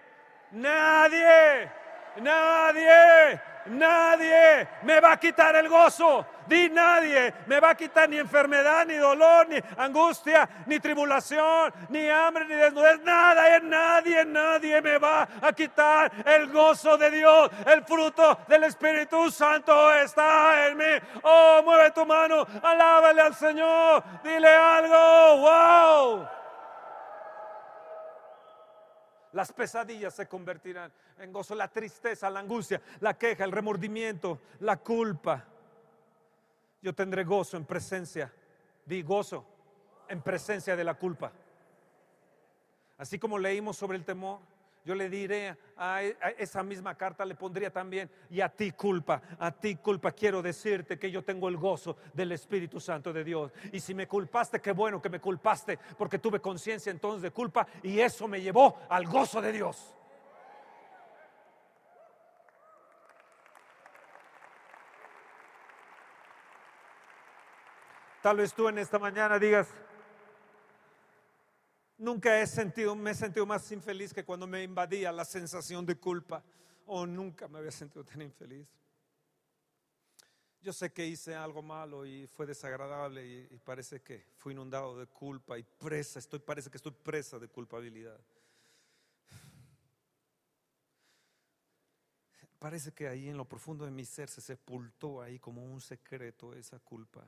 nadie, 0.52 1.70
nadie, 2.18 3.42
nadie 3.68 4.68
me 4.84 5.00
va 5.00 5.12
a 5.12 5.18
quitar 5.18 5.56
el 5.56 5.70
gozo. 5.70 6.26
Di 6.48 6.68
nadie 6.70 7.32
me 7.46 7.60
va 7.60 7.70
a 7.70 7.76
quitar 7.76 8.10
ni 8.10 8.18
enfermedad, 8.18 8.88
ni 8.88 8.96
dolor, 8.96 9.48
ni 9.48 9.62
angustia, 9.78 10.50
ni 10.66 10.80
tribulación, 10.80 11.72
ni 11.90 12.10
hambre, 12.10 12.46
ni 12.46 12.56
desnudez. 12.56 13.00
Nada, 13.04 13.60
nadie, 13.60 14.26
nadie 14.26 14.82
me 14.82 14.98
va 14.98 15.28
a 15.42 15.54
quitar 15.54 16.12
el 16.26 16.48
gozo 16.52 16.98
de 16.98 17.12
Dios. 17.12 17.52
El 17.68 17.84
fruto 17.84 18.40
del 18.48 18.64
Espíritu 18.64 19.30
Santo 19.30 19.94
está 19.94 20.68
en 20.68 20.78
mí. 20.78 21.00
Oh, 21.22 21.62
mueve 21.64 21.92
tu 21.92 22.04
mano, 22.06 22.48
alábale 22.64 23.22
al 23.22 23.36
Señor, 23.36 24.04
dile 24.24 24.50
algo. 24.50 25.38
Wow. 25.38 26.39
Las 29.34 29.52
pesadillas 29.52 30.16
se 30.16 30.28
convertirán 30.28 30.92
en 31.20 31.32
gozo, 31.32 31.54
la 31.56 31.68
tristeza, 31.68 32.30
la 32.30 32.40
angustia, 32.40 32.82
la 33.00 33.18
queja, 33.18 33.44
el 33.44 33.52
remordimiento, 33.52 34.40
la 34.62 34.78
culpa. 34.78 35.46
Yo 36.82 36.94
tendré 36.94 37.24
gozo 37.24 37.58
en 37.58 37.66
presencia, 37.66 38.32
di 38.86 39.04
gozo 39.04 39.46
en 40.08 40.22
presencia 40.22 40.76
de 40.76 40.84
la 40.84 40.96
culpa. 40.96 41.32
Así 42.98 43.20
como 43.20 43.38
leímos 43.38 43.78
sobre 43.78 43.98
el 43.98 44.04
temor, 44.04 44.40
yo 44.90 44.96
le 44.96 45.08
diré 45.08 45.56
a, 45.78 46.02
esa 46.02 46.64
misma 46.64 46.96
carta, 46.96 47.24
le 47.24 47.36
pondría 47.36 47.72
también, 47.72 48.10
y 48.28 48.42
a 48.42 48.50
ti 48.50 48.72
culpa, 48.72 49.22
a 49.38 49.52
ti 49.52 49.76
culpa, 49.76 50.14
quiero 50.14 50.42
decirte 50.42 50.98
que 50.98 51.12
yo 51.12 51.24
tengo 51.24 51.48
el 51.48 51.58
gozo 51.58 51.98
del 52.12 52.32
Espíritu 52.32 52.80
Santo 52.80 53.14
de 53.14 53.24
Dios. 53.24 53.52
Y 53.72 53.82
si 53.82 53.94
me 53.94 54.08
culpaste, 54.08 54.60
qué 54.60 54.72
bueno 54.72 55.00
que 55.00 55.12
me 55.12 55.20
culpaste, 55.20 55.78
porque 55.96 56.18
tuve 56.18 56.40
conciencia 56.40 56.90
entonces 56.90 57.22
de 57.22 57.30
culpa 57.30 57.68
y 57.84 58.00
eso 58.00 58.28
me 58.28 58.42
llevó 58.42 58.80
al 58.90 59.06
gozo 59.06 59.40
de 59.40 59.52
Dios. 59.52 59.96
Tal 68.24 68.38
vez 68.38 68.56
tú 68.56 68.68
en 68.68 68.80
esta 68.80 68.98
mañana 68.98 69.38
digas, 69.38 69.68
Nunca 72.00 72.42
he 72.42 72.48
sentido, 72.48 72.96
me 72.96 73.12
he 73.12 73.14
sentido 73.14 73.46
más 73.46 73.70
infeliz 73.74 74.14
que 74.14 74.24
cuando 74.24 74.48
me 74.48 74.64
invadía 74.64 75.12
la 75.12 75.26
sensación 75.26 75.86
de 75.86 75.98
culpa. 75.98 76.42
O 76.86 77.06
nunca 77.06 77.50
me 77.50 77.60
había 77.60 77.72
sentido 77.72 78.06
tan 78.06 78.22
infeliz. 78.22 78.66
Yo 80.62 80.72
sé 80.72 80.94
que 80.94 81.06
hice 81.06 81.36
algo 81.36 81.62
malo 81.62 82.06
y 82.06 82.26
fue 82.26 82.46
desagradable 82.46 83.48
y, 83.52 83.58
parece 83.60 84.02
que 84.02 84.26
fui 84.38 84.54
inundado 84.54 84.98
de 84.98 85.08
culpa 85.08 85.60
y 85.60 85.64
presa, 85.64 86.20
estoy, 86.20 86.40
parece 86.40 86.70
que 86.70 86.78
estoy 86.78 86.94
presa 86.94 87.38
de 87.38 87.50
culpabilidad. 87.50 88.20
Parece 92.58 92.94
que 92.94 93.10
ahí 93.10 93.28
en 93.28 93.38
lo 93.38 93.46
profundo 93.46 93.84
de 93.84 93.92
mi 93.92 94.06
ser 94.06 94.30
se 94.30 94.42
sepultó 94.42 95.22
ahí 95.22 95.38
como 95.38 95.66
un 95.66 95.82
secreto 95.82 96.54
esa 96.54 96.80
culpa 96.80 97.28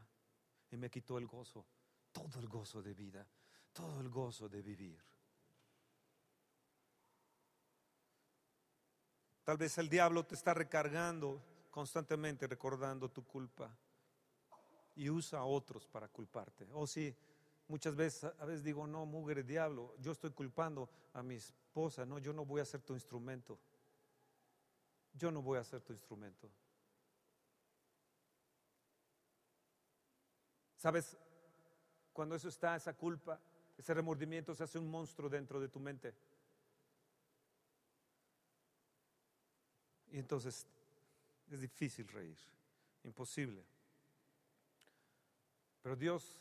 y 0.72 0.78
me 0.78 0.90
quitó 0.90 1.18
el 1.18 1.28
gozo, 1.28 1.66
todo 2.14 2.40
el 2.40 2.48
gozo 2.48 2.82
de 2.82 2.94
vida 2.94 3.28
todo 3.74 4.02
el 4.02 4.10
gozo 4.10 4.50
de 4.50 4.62
vivir. 4.62 5.00
Tal 9.44 9.58
vez 9.58 9.78
el 9.78 9.90
diablo 9.90 10.26
te 10.26 10.36
está 10.36 10.54
recargando 10.54 11.42
constantemente, 11.72 12.48
recordando 12.48 13.10
tu 13.10 13.26
culpa 13.26 13.76
y 14.96 15.10
usa 15.10 15.40
a 15.40 15.46
otros 15.46 15.88
para 15.88 16.08
culparte. 16.08 16.68
O 16.74 16.86
si 16.86 17.16
muchas 17.68 17.96
veces, 17.96 18.32
a 18.40 18.46
veces 18.46 18.64
digo, 18.64 18.86
no, 18.86 19.06
mugre 19.06 19.44
diablo, 19.44 19.96
yo 20.00 20.12
estoy 20.12 20.32
culpando 20.32 20.90
a 21.14 21.24
mi 21.24 21.36
esposa, 21.36 22.06
no, 22.06 22.20
yo 22.20 22.34
no 22.34 22.46
voy 22.46 22.62
a 22.62 22.66
ser 22.66 22.82
tu 22.82 22.94
instrumento. 22.94 23.60
Yo 25.14 25.32
no 25.32 25.42
voy 25.42 25.58
a 25.58 25.64
ser 25.64 25.82
tu 25.82 25.94
instrumento. 25.94 26.50
¿Sabes? 30.78 31.18
Cuando 32.14 32.36
eso 32.36 32.50
está, 32.50 32.76
esa 32.76 32.94
culpa, 32.94 33.40
ese 33.82 33.96
remordimiento 33.96 34.54
se 34.54 34.64
hace 34.64 34.78
un 34.78 34.92
monstruo 34.92 35.28
dentro 35.28 35.60
de 35.60 35.68
tu 35.68 35.80
mente. 35.80 36.14
Y 40.12 40.20
entonces 40.20 40.68
es 41.50 41.62
difícil 41.62 42.08
reír, 42.08 42.38
imposible. 43.04 43.66
Pero 45.82 45.96
Dios 45.96 46.40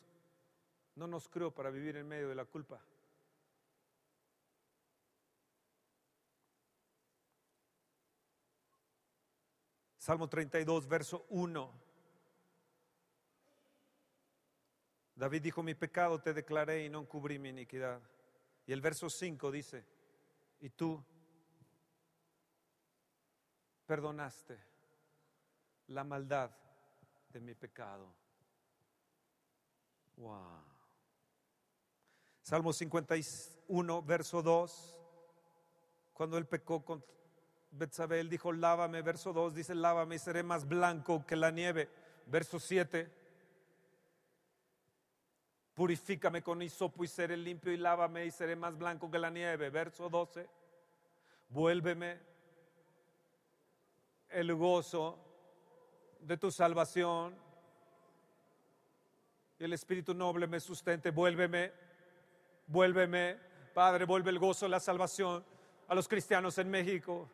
no 0.97 1.07
nos 1.07 1.31
creó 1.31 1.51
para 1.51 1.71
vivir 1.71 1.97
en 1.97 2.07
medio 2.07 2.29
de 2.29 2.35
la 2.35 2.45
culpa. 2.45 2.79
Salmo 9.97 10.29
32, 10.29 10.87
verso 10.87 11.25
1. 11.31 11.80
David 15.21 15.43
dijo, 15.43 15.63
mi 15.63 15.75
pecado 15.75 16.19
te 16.19 16.33
declaré 16.33 16.87
y 16.87 16.89
no 16.89 17.07
cubrí 17.07 17.39
mi 17.39 17.51
iniquidad. 17.51 18.01
Y 18.67 18.73
el 18.73 18.81
verso 18.81 19.11
5 19.11 19.51
dice, 19.51 19.85
y 20.61 20.71
tú 20.71 21.05
perdonaste 23.85 24.59
la 25.89 26.05
maldad 26.05 26.51
de 27.29 27.39
mi 27.39 27.55
pecado. 27.55 28.11
Wow. 30.17 30.65
Salmo 32.41 32.73
51, 32.73 34.03
verso 34.03 34.43
2. 34.43 34.97
Cuando 36.15 36.39
él 36.39 36.47
pecó 36.47 36.83
con 36.83 37.05
Betsabé, 37.73 38.25
dijo, 38.25 38.53
lávame. 38.53 39.03
Verso 39.03 39.35
2 39.35 39.55
dice, 39.55 39.75
lávame 39.75 40.15
y 40.15 40.19
seré 40.19 40.43
más 40.43 40.67
blanco 40.67 41.27
que 41.27 41.37
la 41.37 41.51
nieve. 41.51 41.91
Verso 42.25 42.59
7. 42.59 43.20
Purifícame 45.81 46.43
con 46.43 46.61
hisopo 46.61 47.05
y 47.05 47.09
seré 47.09 47.39
limpio 47.39 47.73
y 47.73 47.79
lávame 47.79 48.27
y 48.27 48.31
seré 48.31 48.55
más 48.55 48.77
blanco 48.77 49.11
que 49.11 49.19
la 49.19 49.31
nieve. 49.31 49.71
Verso 49.71 50.11
12. 50.11 50.47
Vuélveme 51.49 52.19
el 54.29 54.55
gozo 54.55 55.19
de 56.21 56.37
tu 56.37 56.51
salvación. 56.51 57.35
Y 59.59 59.65
el 59.65 59.73
Espíritu 59.73 60.13
Noble 60.13 60.47
me 60.47 60.61
sustente. 60.61 61.13
Vuélveme, 61.13 61.73
vuélveme, 62.67 63.39
Padre, 63.73 64.05
vuelve 64.05 64.29
el 64.29 64.39
gozo 64.39 64.67
de 64.67 64.73
la 64.73 64.81
salvación 64.81 65.43
a 65.89 65.95
los 65.95 66.07
cristianos 66.07 66.59
en 66.59 66.69
México. 66.69 67.27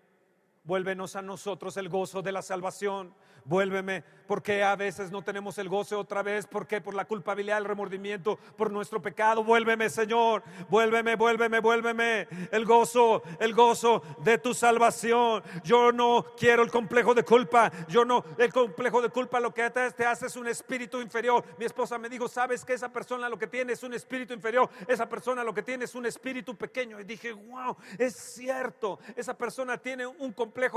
Vuélvenos 0.66 1.14
a 1.14 1.22
nosotros 1.22 1.76
el 1.76 1.88
gozo 1.88 2.22
de 2.22 2.32
la 2.32 2.42
salvación. 2.42 3.14
Vuélveme, 3.44 4.02
porque 4.26 4.64
a 4.64 4.74
veces 4.74 5.12
no 5.12 5.22
tenemos 5.22 5.56
el 5.58 5.68
goce 5.68 5.94
otra 5.94 6.24
vez? 6.24 6.46
¿Por 6.46 6.66
qué? 6.66 6.80
Por 6.80 6.94
la 6.94 7.04
culpabilidad, 7.04 7.58
el 7.58 7.64
remordimiento, 7.64 8.40
por 8.56 8.72
nuestro 8.72 9.00
pecado. 9.00 9.44
Vuélveme, 9.44 9.88
Señor. 9.88 10.42
Vuélveme, 10.68 11.14
vuélveme, 11.14 11.60
vuélveme. 11.60 12.26
El 12.50 12.64
gozo, 12.64 13.22
el 13.38 13.54
gozo 13.54 14.02
de 14.24 14.38
tu 14.38 14.52
salvación. 14.52 15.44
Yo 15.62 15.92
no 15.92 16.26
quiero 16.36 16.64
el 16.64 16.72
complejo 16.72 17.14
de 17.14 17.22
culpa. 17.22 17.70
Yo 17.86 18.04
no, 18.04 18.24
el 18.36 18.52
complejo 18.52 19.00
de 19.00 19.10
culpa 19.10 19.38
lo 19.38 19.54
que 19.54 19.70
te 19.70 20.04
hace 20.04 20.26
es 20.26 20.34
un 20.34 20.48
espíritu 20.48 21.00
inferior. 21.00 21.44
Mi 21.56 21.66
esposa 21.66 21.98
me 21.98 22.08
dijo, 22.08 22.26
¿sabes 22.26 22.64
que 22.64 22.72
esa 22.72 22.92
persona 22.92 23.28
lo 23.28 23.38
que 23.38 23.46
tiene 23.46 23.74
es 23.74 23.84
un 23.84 23.94
espíritu 23.94 24.34
inferior? 24.34 24.68
Esa 24.88 25.08
persona 25.08 25.44
lo 25.44 25.54
que 25.54 25.62
tiene 25.62 25.84
es 25.84 25.94
un 25.94 26.04
espíritu 26.04 26.56
pequeño. 26.56 26.98
Y 26.98 27.04
dije, 27.04 27.32
wow, 27.32 27.76
es 27.96 28.16
cierto. 28.16 28.98
Esa 29.14 29.38
persona 29.38 29.78
tiene 29.78 30.04
un 30.04 30.32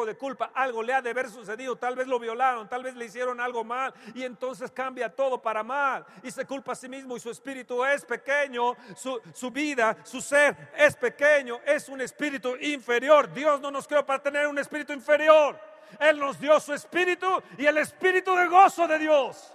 de 0.05 0.15
culpa. 0.15 0.51
Algo 0.53 0.83
le 0.83 0.93
ha 0.93 1.01
de 1.01 1.09
haber 1.09 1.29
sucedido. 1.29 1.75
Tal 1.77 1.95
vez 1.95 2.07
lo 2.07 2.19
violaron 2.19 2.67
tal 2.69 2.83
vez 2.83 2.95
le 2.95 3.05
hicieron 3.05 3.39
algo 3.39 3.63
mal 3.63 3.93
y 4.13 4.23
entonces 4.23 4.71
cambia 4.71 5.09
todo 5.09 5.41
para 5.41 5.63
mal 5.63 6.05
y 6.23 6.31
se 6.31 6.45
culpa 6.45 6.73
a 6.73 6.75
sí 6.75 6.89
mismo 6.89 7.15
y 7.15 7.19
su 7.19 7.29
espíritu 7.29 7.83
es 7.85 8.05
pequeño, 8.05 8.75
su 8.95 9.51
vida, 9.51 9.97
su 10.03 10.21
ser 10.21 10.71
es 10.77 10.95
pequeño, 10.95 11.59
es 11.65 11.89
un 11.89 12.01
espíritu 12.01 12.55
inferior. 12.57 13.31
Dios 13.33 13.61
no 13.61 13.71
nos 13.71 13.87
creó 13.87 14.05
para 14.05 14.21
tener 14.21 14.47
un 14.47 14.57
espíritu 14.59 14.93
inferior. 14.93 15.59
Él 15.99 16.19
nos 16.19 16.39
dio 16.39 16.59
su 16.59 16.73
espíritu 16.73 17.41
y 17.57 17.65
el 17.65 17.77
espíritu 17.77 18.35
de 18.35 18.47
gozo 18.47 18.87
de 18.87 18.99
Dios. 18.99 19.53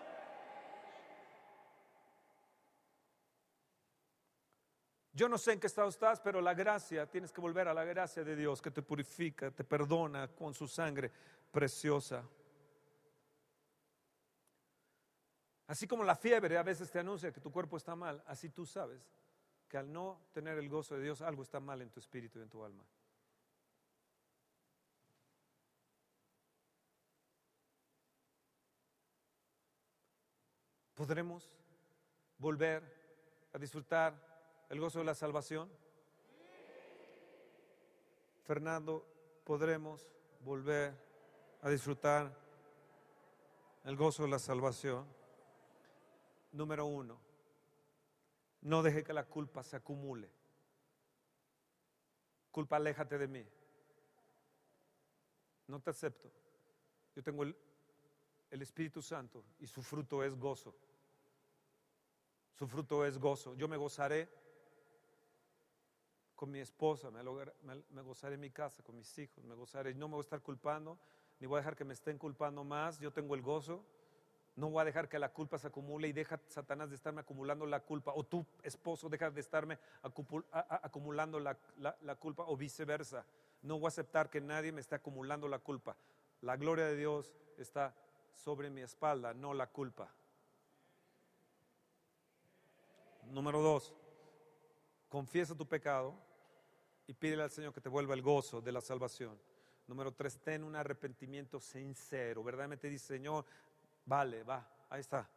Yo 5.17 5.29
no 5.29 5.39
sé 5.39 5.53
en 5.53 5.61
qué 5.61 5.69
estado 5.69 5.89
estás, 5.89 6.21
pero 6.21 6.41
la 6.41 6.55
gracia, 6.55 7.09
tienes 7.09 7.31
que 7.31 7.41
volver 7.41 7.69
a 7.69 7.75
la 7.75 7.85
gracia 7.85 8.25
de 8.25 8.35
Dios 8.35 8.61
que 8.61 8.73
te 8.73 8.83
purifica, 8.83 9.53
te 9.53 9.63
perdona 9.63 10.27
con 10.27 10.53
su 10.53 10.67
sangre 10.67 11.09
preciosa. 11.53 12.25
Así 15.69 15.87
como 15.87 16.03
la 16.03 16.17
fiebre 16.17 16.59
a 16.59 16.65
veces 16.65 16.91
te 16.91 16.99
anuncia 16.99 17.33
que 17.33 17.41
tu 17.41 17.53
cuerpo 17.53 17.77
está 17.77 17.95
mal, 17.95 18.25
así 18.27 18.51
tú 18.51 18.67
sabes 18.67 19.09
que 19.69 19.79
al 19.79 19.91
no 19.91 20.21
tener 20.33 20.59
el 20.59 20.69
gozo 20.69 20.97
de 20.97 21.05
Dios 21.05 21.23
algo 21.23 21.45
está 21.45 21.61
mal 21.61 21.81
en 21.81 21.91
tu 21.91 22.01
espíritu 22.01 22.41
y 22.41 22.43
en 22.43 22.49
tu 22.49 22.65
alma. 22.65 22.85
¿Podremos 30.93 31.49
volver 32.37 32.83
a 33.53 33.59
disfrutar 33.59 34.34
el 34.69 34.81
gozo 34.81 35.01
de 35.01 35.05
la 35.05 35.15
salvación? 35.15 35.71
Fernando, 38.45 39.07
¿podremos 39.45 40.07
volver 40.41 40.95
a 41.63 41.71
disfrutar 41.71 42.37
el 43.85 43.97
gozo 43.97 44.25
de 44.25 44.29
la 44.29 44.39
salvación? 44.39 45.07
Número 46.53 46.87
uno, 46.87 47.19
no 48.61 48.83
deje 48.83 49.03
que 49.03 49.13
la 49.13 49.25
culpa 49.25 49.63
se 49.63 49.77
acumule. 49.77 50.31
Culpa, 52.51 52.77
aléjate 52.77 53.19
de 53.19 53.27
mí. 53.27 53.45
No 55.67 55.81
te 55.81 55.91
acepto. 55.91 56.31
Yo 57.17 57.23
tengo 57.23 57.43
el, 57.43 57.57
el 58.51 58.63
Espíritu 58.63 59.03
Santo 59.03 59.45
y 59.59 59.67
su 59.67 59.83
fruto 59.83 60.23
es 60.23 60.35
gozo. 60.39 60.75
Su 62.53 62.69
fruto 62.69 63.05
es 63.05 63.19
gozo. 63.19 63.55
Yo 63.57 63.67
me 63.67 63.77
gozaré 63.77 64.29
con 66.35 66.51
mi 66.51 66.61
esposa, 66.61 67.11
me, 67.11 67.23
me, 67.91 68.03
gozaré 68.03 68.35
en 68.35 68.41
mi 68.41 68.51
casa, 68.51 68.83
con 68.83 68.97
mis 68.97 69.19
hijos, 69.19 69.45
me 69.45 69.55
gozaré. 69.55 69.95
No 69.95 70.09
me 70.09 70.15
voy 70.15 70.21
a 70.21 70.27
estar 70.27 70.43
culpando, 70.43 70.99
ni 71.41 71.47
voy 71.47 71.57
a 71.57 71.61
dejar 71.61 71.77
que 71.77 71.85
me 71.85 71.95
estén 71.95 72.19
culpando 72.19 72.65
más. 72.65 72.99
Yo 72.99 73.13
tengo 73.13 73.35
el 73.35 73.43
gozo 73.43 73.85
no 74.57 74.71
voy 74.71 74.83
a 74.83 74.85
dejar 74.85 75.09
que 75.09 75.19
la 75.19 75.33
culpa 75.33 75.59
se 75.59 75.67
acumule 75.67 76.09
y 76.09 76.13
deja 76.13 76.41
Satanás 76.47 76.89
de 76.89 76.97
estarme 76.97 77.21
acumulando 77.21 77.67
la 77.67 77.81
culpa. 77.81 78.13
O 78.15 78.25
tu 78.25 78.47
esposo 78.63 79.09
deja 79.09 79.31
de 79.31 79.41
estarme 79.41 79.79
acumulando 80.03 81.41
la, 81.41 81.59
la, 81.77 82.15
culpa 82.15 82.45
o 82.47 82.57
viceversa. 82.57 83.27
No 83.63 83.79
voy 83.79 83.87
a 83.87 83.89
aceptar 83.89 84.31
que 84.31 84.41
nadie 84.41 84.71
me 84.71 84.81
esté 84.81 84.95
acumulando 84.95 85.49
la 85.49 85.59
culpa. 85.59 85.97
La 86.41 86.57
gloria 86.57 86.85
de 86.87 86.97
Dios 86.97 87.35
está 87.59 87.97
sobre 88.33 88.71
mi 88.71 88.83
espalda, 88.83 89.35
no 89.35 89.55
la 89.55 89.67
culpa. 89.67 90.15
Número 93.25 93.61
dos, 93.61 93.93
confiesa 95.15 95.55
tu 95.55 95.69
pecado 95.69 96.13
y 97.07 97.15
pídele 97.15 97.45
al 97.45 97.51
Señor 97.53 97.73
que 97.73 97.81
te 97.81 97.89
vuelva 97.89 98.15
el 98.15 98.23
gozo 98.23 98.61
de 98.61 98.73
la 98.73 98.81
salvación. 98.81 99.41
Número 99.87 100.13
tres, 100.13 100.41
ten 100.43 100.65
un 100.65 100.75
arrepentimiento 100.75 101.61
sincero. 101.61 102.43
Verdaderamente 102.43 102.89
dice, 102.89 103.15
Señor, 103.15 103.45
Vale, 104.07 104.43
va, 104.43 104.67
ahí 104.91 105.01
está. 105.01 105.29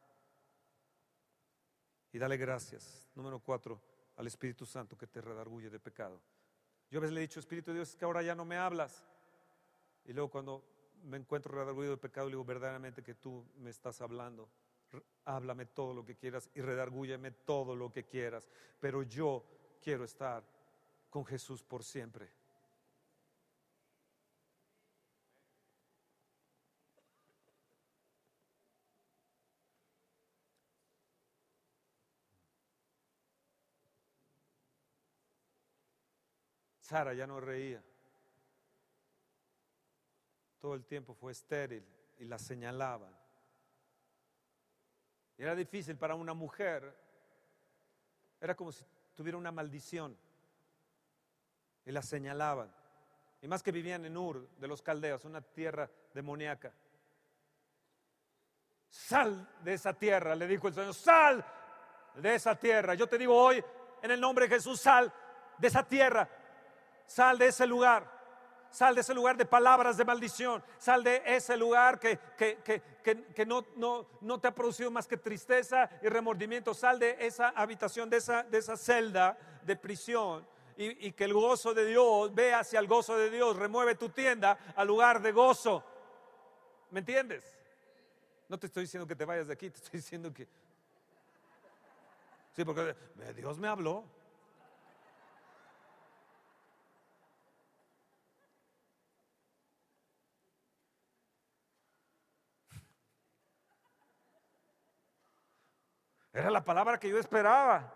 Y 2.12 2.18
dale 2.18 2.38
gracias. 2.38 3.10
Número 3.16 3.40
cuatro, 3.40 3.82
al 4.18 4.28
Espíritu 4.28 4.66
Santo 4.66 4.98
que 4.98 5.08
te 5.08 5.22
redarguye 5.22 5.70
de 5.70 5.80
pecado. 5.80 6.20
Yo 6.90 7.00
a 7.00 7.02
veces 7.02 7.14
le 7.14 7.22
he 7.22 7.28
dicho, 7.28 7.40
Espíritu 7.40 7.72
de 7.72 7.76
Dios, 7.76 7.90
es 7.90 7.96
que 7.96 8.06
ahora 8.06 8.22
ya 8.22 8.36
no 8.36 8.46
me 8.46 8.58
hablas. 8.58 9.06
Y 10.06 10.14
luego 10.14 10.30
cuando 10.30 10.64
me 11.04 11.18
encuentro 11.18 11.54
redarguido 11.54 11.92
de 11.92 11.98
pecado, 11.98 12.28
le 12.28 12.32
digo 12.32 12.44
verdaderamente 12.44 13.04
que 13.04 13.14
tú 13.14 13.46
me 13.58 13.70
estás 13.70 14.02
hablando. 14.02 14.50
Háblame 15.26 15.66
todo 15.66 15.94
lo 15.94 16.06
que 16.06 16.16
quieras 16.16 16.50
y 16.56 16.62
redargúyeme 16.62 17.32
todo 17.32 17.76
lo 17.76 17.92
que 17.92 18.06
quieras. 18.06 18.50
Pero 18.80 19.04
yo 19.04 19.46
quiero 19.78 20.04
estar 20.04 20.44
con 21.10 21.26
Jesús 21.26 21.64
por 21.64 21.84
siempre. 21.84 22.30
Sara 36.88 37.14
ya 37.14 37.28
no 37.28 37.42
reía. 37.42 37.84
Todo 40.58 40.74
el 40.74 40.86
tiempo 40.86 41.14
fue 41.14 41.34
estéril 41.34 41.86
y 42.18 42.24
la 42.24 42.40
señalaban. 42.40 43.14
Era 45.38 45.54
difícil 45.54 45.98
para 45.98 46.16
una 46.16 46.34
mujer. 46.34 46.98
Era 48.40 48.56
como 48.56 48.72
si 48.72 48.86
tuviera 49.18 49.38
una 49.38 49.52
maldición. 49.52 50.16
Y 51.84 51.92
la 51.92 52.04
señalaban. 52.04 52.72
Y 53.42 53.48
más 53.48 53.64
que 53.64 53.72
vivían 53.72 54.06
en 54.06 54.16
Ur 54.16 54.48
de 54.58 54.68
los 54.68 54.82
caldeos, 54.82 55.26
una 55.26 55.42
tierra 55.42 55.90
demoníaca. 56.14 56.72
Sal 58.90 59.50
de 59.64 59.74
esa 59.74 59.94
tierra, 59.94 60.36
le 60.36 60.48
dijo 60.48 60.68
el 60.68 60.74
Señor, 60.74 60.94
sal 60.94 61.44
de 62.16 62.36
esa 62.36 62.56
tierra. 62.56 62.94
Yo 62.94 63.08
te 63.08 63.18
digo 63.18 63.36
hoy, 63.36 63.64
en 64.02 64.12
el 64.12 64.22
nombre 64.22 64.48
de 64.48 64.56
Jesús, 64.56 64.80
sal 64.80 65.12
de 65.58 65.68
esa 65.68 65.84
tierra, 65.84 66.30
sal 67.08 67.40
de 67.40 67.48
ese 67.48 67.66
lugar. 67.66 68.17
Sal 68.78 68.94
de 68.94 69.02
ese 69.02 69.16
lugar 69.16 69.36
de 69.36 69.44
palabras 69.44 69.98
de 69.98 70.06
maldición. 70.06 70.64
Sal 70.78 71.04
de 71.04 71.24
ese 71.26 71.58
lugar 71.58 72.00
que, 72.00 72.20
que, 72.38 73.46
no, 73.48 73.66
no, 73.76 74.06
no, 74.22 74.40
te 74.40 74.50
ha 74.50 74.54
producido 74.54 74.92
más 74.92 75.08
que 75.08 75.18
tristeza 75.18 75.90
y 76.04 76.08
remordimiento. 76.10 76.76
Sal 76.76 77.00
de 77.00 77.18
esa 77.20 77.50
habitación, 77.50 78.08
de 78.08 78.18
esa, 78.18 78.44
de 78.44 78.60
esa 78.60 78.78
celda 78.78 79.36
de 79.64 79.76
prisión. 79.76 80.48
Y, 80.78 81.08
y, 81.08 81.12
que 81.14 81.24
el 81.24 81.34
gozo 81.34 81.74
de 81.74 81.88
Dios, 81.88 82.36
ve 82.36 82.54
hacia 82.54 82.80
el 82.80 82.86
gozo 82.86 83.18
de 83.18 83.32
Dios, 83.32 83.56
remueve 83.56 83.96
tu 83.96 84.10
tienda 84.10 84.60
al 84.76 84.86
lugar 84.86 85.24
de 85.24 85.32
gozo. 85.32 85.84
¿Me 86.92 87.00
entiendes? 87.00 87.58
No 88.48 88.60
te 88.60 88.68
estoy 88.68 88.84
diciendo 88.84 89.08
que 89.08 89.16
te 89.16 89.26
vayas 89.26 89.48
de 89.48 89.54
aquí, 89.54 89.72
te 89.72 89.78
estoy 89.78 90.02
diciendo 90.02 90.32
que... 90.32 90.48
Sí, 92.56 92.64
porque 92.64 92.96
Dios 93.36 93.58
me 93.58 93.70
habló. 93.70 94.04
Era 106.38 106.52
la 106.52 106.64
palabra 106.64 107.00
que 107.00 107.10
yo 107.10 107.18
esperaba. 107.18 107.92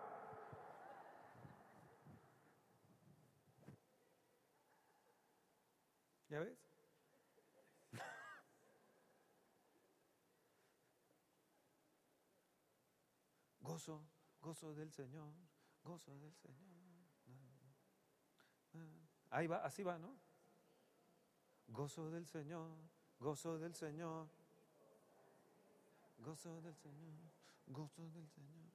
¿Ya 6.28 6.40
ves? 6.40 6.58
Gozo, 13.60 14.04
gozo 14.40 14.74
del 14.74 14.90
Señor, 14.90 15.32
gozo 15.84 16.18
del 16.18 16.34
Señor. 16.34 16.72
Ahí 19.30 19.46
va, 19.46 19.58
así 19.58 19.84
va, 19.84 20.00
¿no? 20.00 20.18
Gozo 21.68 22.10
del 22.10 22.26
Señor, 22.26 22.76
gozo 23.20 23.60
del 23.60 23.76
Señor, 23.76 24.26
gozo 26.18 26.60
del 26.60 26.74
Señor. 26.74 27.41
Gozo 27.66 28.10
del 28.10 28.28
Señor, 28.28 28.70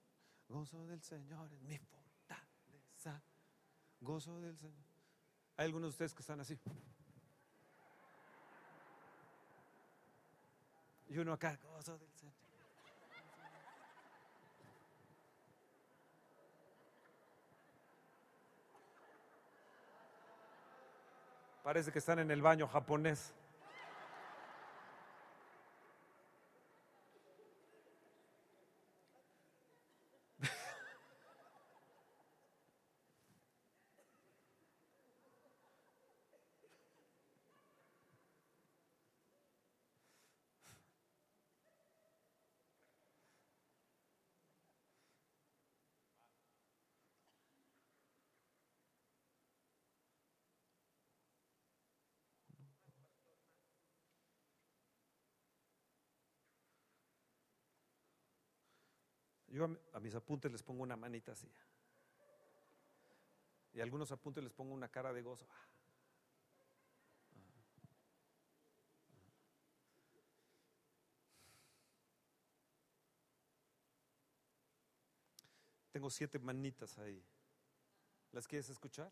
gozo 0.48 0.86
del 0.86 1.02
Señor 1.02 1.52
es 1.54 1.62
mi 1.62 1.78
fortaleza. 1.78 3.22
Gozo 4.02 4.40
del 4.40 4.58
Señor. 4.58 4.86
Hay 5.58 5.66
algunos 5.66 5.88
de 5.88 5.90
ustedes 5.90 6.14
que 6.14 6.22
están 6.22 6.40
así. 6.40 6.60
Y 11.10 11.18
uno 11.18 11.34
acá, 11.34 11.58
gozo 11.64 11.98
del 11.98 12.12
Señor. 12.14 12.36
Parece 21.64 21.92
que 21.92 22.00
están 22.00 22.20
en 22.20 22.32
el 22.32 22.42
baño 22.42 22.66
japonés. 22.66 23.34
Yo 59.58 59.66
a, 59.94 60.00
mis 60.00 60.14
apuntes 60.14 60.52
les 60.52 60.62
pongo 60.62 60.84
una 60.84 60.96
manita 60.96 61.32
así. 61.32 61.52
Y 63.74 63.80
a 63.80 63.84
algunos 63.84 64.12
apuntes 64.12 64.44
les 64.44 64.54
pongo 64.54 64.72
una 64.72 64.88
cara 64.88 65.12
de 65.12 65.24
gozo. 65.24 65.48
Tengo 75.92 76.12
siete 76.12 76.38
manitas 76.38 77.00
ahí. 77.00 77.26
¿Las 78.34 78.48
quieres 78.48 78.70
escuchar? 78.70 79.12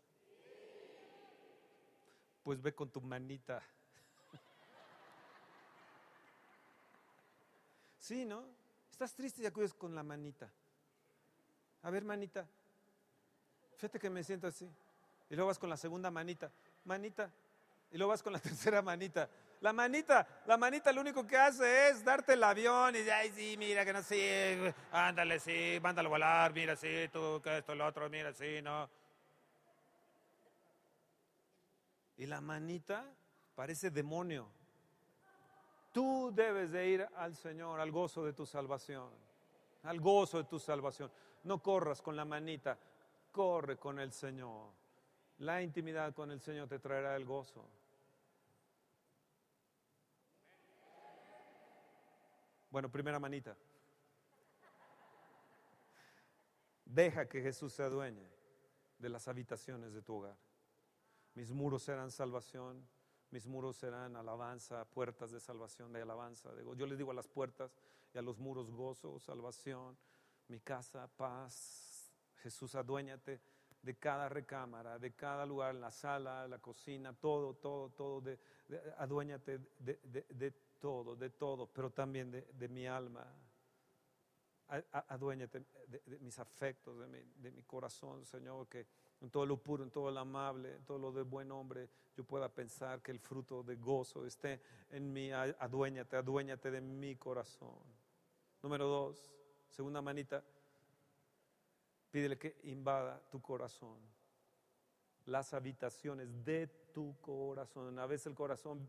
Pues 2.44 2.62
ve 2.62 2.72
con 2.72 2.88
tu 2.88 3.00
manita. 3.00 3.60
Sí, 7.98 8.24
¿no? 8.24 8.65
Estás 8.96 9.12
triste 9.12 9.42
y 9.42 9.46
acudes 9.46 9.74
con 9.74 9.94
la 9.94 10.02
manita. 10.02 10.50
A 11.82 11.90
ver, 11.90 12.02
manita. 12.02 12.48
Fíjate 13.76 13.98
que 13.98 14.08
me 14.08 14.24
siento 14.24 14.46
así. 14.46 14.66
Y 15.28 15.34
luego 15.34 15.48
vas 15.48 15.58
con 15.58 15.68
la 15.68 15.76
segunda 15.76 16.10
manita. 16.10 16.50
Manita. 16.86 17.30
Y 17.90 17.98
luego 17.98 18.12
vas 18.12 18.22
con 18.22 18.32
la 18.32 18.38
tercera 18.40 18.80
manita. 18.80 19.28
La 19.60 19.74
manita, 19.74 20.26
la 20.46 20.56
manita 20.56 20.94
lo 20.94 21.02
único 21.02 21.26
que 21.26 21.36
hace 21.36 21.90
es 21.90 22.02
darte 22.02 22.32
el 22.32 22.42
avión 22.42 22.96
y 22.96 23.00
ay, 23.00 23.30
sí, 23.34 23.56
mira 23.58 23.84
que 23.84 23.92
no 23.92 24.02
sé, 24.02 24.74
ándale, 24.90 25.40
sí, 25.40 25.78
mándalo 25.82 26.08
volar, 26.08 26.54
mira, 26.54 26.74
sí, 26.74 27.08
tú, 27.12 27.40
que 27.42 27.58
esto, 27.58 27.74
lo 27.74 27.86
otro, 27.86 28.08
mira, 28.08 28.32
sí, 28.32 28.62
no. 28.62 28.88
Y 32.16 32.24
la 32.24 32.40
manita 32.40 33.04
parece 33.54 33.90
demonio. 33.90 34.55
Tú 35.96 36.30
debes 36.30 36.72
de 36.72 36.88
ir 36.88 37.08
al 37.16 37.34
Señor, 37.34 37.80
al 37.80 37.90
gozo 37.90 38.22
de 38.22 38.34
tu 38.34 38.44
salvación, 38.44 39.08
al 39.84 39.98
gozo 39.98 40.36
de 40.36 40.44
tu 40.44 40.58
salvación. 40.58 41.10
No 41.44 41.62
corras 41.62 42.02
con 42.02 42.14
la 42.14 42.26
manita, 42.26 42.78
corre 43.32 43.78
con 43.78 43.98
el 43.98 44.12
Señor. 44.12 44.72
La 45.38 45.62
intimidad 45.62 46.12
con 46.12 46.30
el 46.30 46.38
Señor 46.38 46.68
te 46.68 46.78
traerá 46.80 47.16
el 47.16 47.24
gozo. 47.24 47.66
Bueno, 52.68 52.90
primera 52.90 53.18
manita. 53.18 53.56
Deja 56.84 57.26
que 57.26 57.40
Jesús 57.40 57.72
se 57.72 57.82
adueñe 57.82 58.28
de 58.98 59.08
las 59.08 59.28
habitaciones 59.28 59.94
de 59.94 60.02
tu 60.02 60.16
hogar. 60.16 60.36
Mis 61.32 61.50
muros 61.52 61.84
serán 61.84 62.10
salvación, 62.10 62.86
mis 63.36 63.46
muros 63.46 63.76
serán 63.76 64.16
alabanza, 64.16 64.86
puertas 64.86 65.30
de 65.30 65.40
salvación, 65.40 65.92
de 65.92 66.00
alabanza. 66.00 66.48
Yo 66.74 66.86
les 66.86 66.96
digo 66.96 67.10
a 67.10 67.14
las 67.14 67.28
puertas 67.28 67.76
y 68.14 68.16
a 68.16 68.22
los 68.22 68.38
muros 68.38 68.70
gozo, 68.70 69.18
salvación, 69.18 69.94
mi 70.48 70.58
casa, 70.60 71.06
paz. 71.06 72.14
Jesús, 72.36 72.74
aduéñate 72.74 73.42
de 73.82 73.94
cada 73.98 74.30
recámara, 74.30 74.98
de 74.98 75.14
cada 75.14 75.44
lugar, 75.44 75.74
la 75.74 75.90
sala, 75.90 76.48
la 76.48 76.60
cocina, 76.60 77.12
todo, 77.12 77.52
todo, 77.52 77.90
todo. 77.90 78.22
De, 78.22 78.38
aduéñate 78.96 79.58
de, 79.80 80.54
todo, 80.80 81.14
de 81.14 81.28
todo, 81.28 81.66
pero 81.66 81.90
también 81.90 82.30
de, 82.30 82.68
mi 82.70 82.86
alma. 82.86 83.26
Aduéñate 85.08 85.62
de, 85.88 86.18
mis 86.20 86.38
afectos, 86.38 86.98
de 87.00 87.06
mi, 87.06 87.20
de 87.36 87.50
mi 87.50 87.64
corazón, 87.64 88.24
Señor, 88.24 88.66
que 88.66 88.86
en 89.20 89.30
todo 89.30 89.46
lo 89.46 89.56
puro, 89.56 89.82
en 89.82 89.90
todo 89.90 90.10
lo 90.10 90.20
amable, 90.20 90.74
en 90.74 90.84
todo 90.84 90.98
lo 90.98 91.12
de 91.12 91.22
buen 91.22 91.50
hombre, 91.50 91.88
yo 92.16 92.24
pueda 92.24 92.48
pensar 92.48 93.02
que 93.02 93.10
el 93.10 93.18
fruto 93.18 93.62
de 93.62 93.76
gozo 93.76 94.26
esté 94.26 94.60
en 94.90 95.12
mí. 95.12 95.30
Aduéñate, 95.32 96.16
aduéñate 96.16 96.70
de 96.70 96.80
mi 96.80 97.16
corazón. 97.16 97.78
Número 98.62 98.86
dos, 98.86 99.32
segunda 99.68 100.00
manita, 100.00 100.42
pídele 102.10 102.38
que 102.38 102.58
invada 102.64 103.20
tu 103.30 103.40
corazón. 103.40 103.98
Las 105.26 105.52
habitaciones 105.54 106.44
de 106.44 106.68
tu 106.92 107.16
corazón. 107.20 107.98
A 107.98 108.06
veces 108.06 108.28
el 108.28 108.34
corazón 108.34 108.88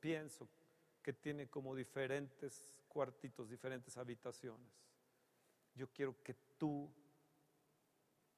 pienso 0.00 0.48
que 1.02 1.12
tiene 1.12 1.48
como 1.48 1.74
diferentes 1.74 2.82
cuartitos, 2.88 3.48
diferentes 3.48 3.96
habitaciones. 3.96 4.68
Yo 5.74 5.88
quiero 5.88 6.20
que 6.22 6.34
tú 6.58 6.90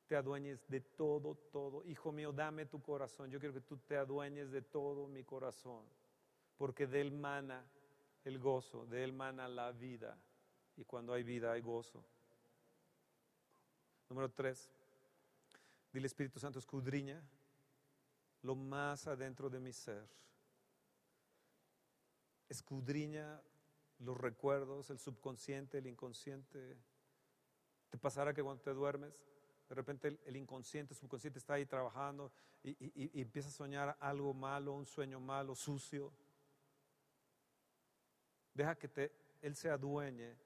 te 0.08 0.16
adueñes 0.16 0.66
de 0.68 0.80
todo, 0.80 1.34
todo. 1.52 1.84
Hijo 1.84 2.10
mío, 2.10 2.32
dame 2.32 2.64
tu 2.66 2.80
corazón. 2.80 3.30
Yo 3.30 3.38
quiero 3.38 3.54
que 3.54 3.60
tú 3.60 3.76
te 3.76 3.96
adueñes 3.96 4.50
de 4.50 4.62
todo 4.62 5.06
mi 5.06 5.22
corazón, 5.22 5.84
porque 6.56 6.86
de 6.86 7.02
él 7.02 7.12
mana 7.12 7.64
el 8.24 8.38
gozo, 8.38 8.86
de 8.86 9.04
él 9.04 9.12
mana 9.12 9.46
la 9.48 9.70
vida. 9.70 10.18
Y 10.76 10.84
cuando 10.84 11.12
hay 11.12 11.22
vida 11.22 11.52
hay 11.52 11.60
gozo. 11.60 12.02
Número 14.08 14.30
tres, 14.30 14.70
dile 15.92 16.06
Espíritu 16.06 16.40
Santo, 16.40 16.58
escudriña 16.58 17.22
lo 18.42 18.54
más 18.54 19.06
adentro 19.06 19.50
de 19.50 19.60
mi 19.60 19.72
ser. 19.72 20.08
Escudriña 22.48 23.42
los 23.98 24.16
recuerdos, 24.16 24.88
el 24.88 24.98
subconsciente, 24.98 25.78
el 25.78 25.86
inconsciente. 25.86 26.78
¿Te 27.90 27.98
pasará 27.98 28.32
que 28.32 28.42
cuando 28.42 28.62
te 28.62 28.72
duermes, 28.72 29.12
de 29.68 29.74
repente 29.74 30.18
el, 30.24 30.36
inconsciente, 30.36 30.94
el 30.94 30.98
subconsciente 30.98 31.38
está 31.38 31.54
ahí 31.54 31.66
trabajando 31.66 32.32
y, 32.62 33.20
empieza 33.20 33.48
a 33.48 33.52
soñar 33.52 33.96
algo 34.00 34.32
malo, 34.32 34.72
un 34.72 34.86
sueño 34.86 35.20
malo, 35.20 35.54
sucio? 35.54 36.12
Deja 38.54 38.76
que 38.76 38.88
te, 38.88 39.12
Él 39.42 39.54
se 39.54 39.70
adueñe. 39.70 40.36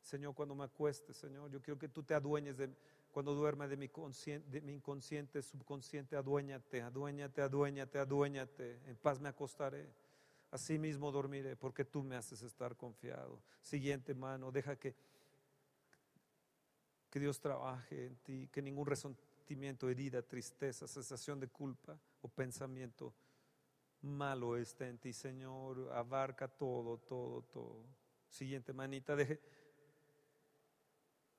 Señor, 0.00 0.34
cuando 0.34 0.54
me 0.54 0.64
acueste, 0.64 1.14
Señor, 1.14 1.50
yo 1.50 1.62
quiero 1.62 1.78
que 1.78 1.88
tú 1.88 2.02
te 2.02 2.12
adueñes 2.12 2.56
de, 2.56 2.74
cuando 3.10 3.34
duerme 3.34 3.68
de 3.68 3.76
mi, 3.76 3.88
de 3.88 4.72
inconsciente, 4.72 5.42
subconsciente, 5.42 6.16
aduéñate, 6.16 6.82
aduéñate, 6.82 7.40
aduéñate, 7.40 7.98
aduéñate. 7.98 8.80
En 8.86 8.96
paz 8.96 9.20
me 9.20 9.28
acostaré. 9.28 9.88
Así 10.50 10.78
mismo 10.78 11.10
dormiré, 11.10 11.56
porque 11.56 11.84
tú 11.84 12.02
me 12.02 12.14
haces 12.14 12.42
estar 12.42 12.76
confiado. 12.76 13.42
Siguiente 13.62 14.14
mano, 14.14 14.52
deja 14.52 14.76
que, 14.76 14.94
que 17.12 17.20
Dios 17.20 17.38
trabaje 17.38 18.06
en 18.06 18.16
ti, 18.16 18.48
que 18.50 18.62
ningún 18.62 18.86
resentimiento, 18.86 19.90
herida, 19.90 20.22
tristeza, 20.22 20.88
sensación 20.88 21.38
de 21.38 21.46
culpa 21.46 22.00
o 22.22 22.28
pensamiento 22.28 23.12
malo 24.00 24.56
esté 24.56 24.88
en 24.88 24.96
ti, 24.96 25.12
Señor. 25.12 25.92
Abarca 25.92 26.48
todo, 26.48 26.96
todo, 26.96 27.42
todo. 27.42 27.84
Siguiente 28.30 28.72
manita, 28.72 29.14
deje. 29.14 29.38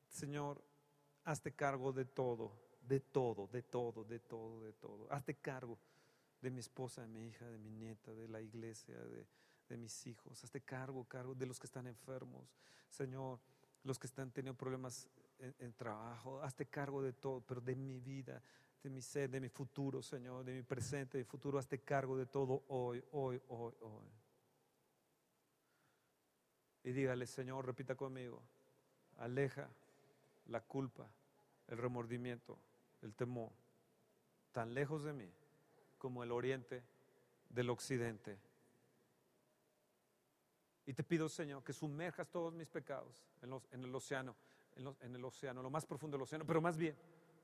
Señor, 0.09 0.63
hazte 1.23 1.51
cargo 1.55 1.91
de 1.91 2.05
todo, 2.05 2.51
de 2.87 2.99
todo, 2.99 3.47
de 3.47 3.63
todo, 3.63 4.03
de 4.03 4.19
todo, 4.19 4.61
de 4.61 4.73
todo. 4.73 5.11
Hazte 5.11 5.33
cargo 5.33 5.79
de 6.39 6.51
mi 6.51 6.59
esposa, 6.59 7.01
de 7.01 7.07
mi 7.07 7.29
hija, 7.29 7.47
de 7.47 7.57
mi 7.57 7.71
nieta, 7.71 8.13
de 8.13 8.27
la 8.27 8.41
iglesia, 8.41 8.95
de, 8.95 9.25
mis 9.75 10.05
hijos. 10.05 10.43
Hazte 10.43 10.61
cargo, 10.61 11.03
cargo 11.05 11.33
de 11.33 11.47
los 11.47 11.59
que 11.59 11.65
están 11.65 11.87
enfermos. 11.87 12.53
Señor, 12.89 13.39
los 13.83 13.97
que 13.97 14.05
están 14.05 14.29
teniendo 14.29 14.55
problemas 14.55 15.09
en, 15.59 15.73
trabajo. 15.73 16.41
Hazte 16.41 16.65
cargo 16.67 17.01
de 17.01 17.13
todo, 17.13 17.41
pero 17.41 17.61
de 17.61 17.75
mi 17.75 17.99
vida, 17.99 18.41
de 18.81 18.89
mi 18.89 19.01
ser, 19.01 19.29
de 19.29 19.39
mi 19.39 19.49
futuro, 19.49 20.01
Señor, 20.01 20.43
de 20.43 20.53
mi 20.53 20.63
presente, 20.63 21.17
de 21.17 21.23
mi 21.23 21.29
futuro. 21.29 21.57
Hazte 21.57 21.79
cargo 21.79 22.17
de 22.17 22.25
todo 22.25 22.63
hoy, 22.67 23.03
hoy, 23.11 23.41
hoy, 23.49 23.73
hoy. 23.81 24.07
Y 26.83 26.91
dígale, 26.91 27.25
Señor, 27.25 27.65
repita 27.65 27.95
conmigo, 27.95 28.41
aleja 29.17 29.69
la 30.47 30.61
culpa, 30.61 31.07
el 31.67 31.77
remordimiento, 31.77 32.57
el 33.01 33.13
temor, 33.13 33.51
tan 34.51 34.73
lejos 34.73 35.03
de 35.03 35.13
mí 35.13 35.29
como 35.97 36.23
el 36.23 36.31
oriente 36.31 36.83
del 37.49 37.69
occidente. 37.69 38.37
Y 40.85 40.93
te 40.93 41.03
pido, 41.03 41.29
Señor, 41.29 41.63
que 41.63 41.71
sumerjas 41.71 42.29
todos 42.29 42.53
mis 42.53 42.67
pecados 42.67 43.25
en, 43.41 43.83
el 43.83 43.95
océano, 43.95 44.35
en, 44.75 45.15
el 45.15 45.25
océano, 45.25 45.61
lo 45.61 45.69
más 45.69 45.85
profundo 45.85 46.17
del 46.17 46.23
océano, 46.23 46.45
pero 46.45 46.61
más 46.61 46.77
bien, 46.77 46.95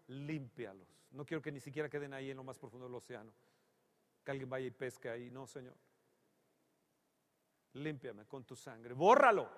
límpialos. 0.08 0.88
No 1.12 1.26
quiero 1.26 1.42
que 1.42 1.52
ni 1.52 1.60
siquiera 1.60 1.90
queden 1.90 2.14
ahí 2.14 2.32
en 2.32 2.38
lo 2.38 2.44
más 2.44 2.58
profundo 2.58 2.86
del 2.88 2.96
océano. 2.96 3.32
Que 4.24 4.32
alguien 4.32 4.50
vaya 4.50 4.68
y 4.68 4.72
pesque 4.72 5.10
ahí. 5.10 5.30
No, 5.30 5.48
Señor. 5.48 5.76
Límpiame 7.74 8.26
con 8.26 8.44
tu 8.44 8.56
sangre. 8.56 8.94
Bórralo. 8.94 9.50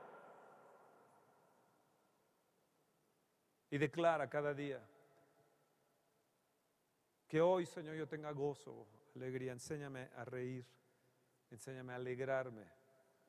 Y 3.70 3.78
declara 3.78 4.30
cada 4.30 4.54
día 4.54 4.86
que 7.28 7.40
hoy, 7.40 7.66
Señor, 7.66 7.96
yo 7.96 8.08
tenga 8.08 8.32
gozo, 8.32 8.88
alegría. 9.16 9.54
Enséñame 9.54 10.10
a 10.18 10.26
reír, 10.26 10.66
enséñame 11.50 11.94
a 11.94 11.96
alegrarme 11.96 12.66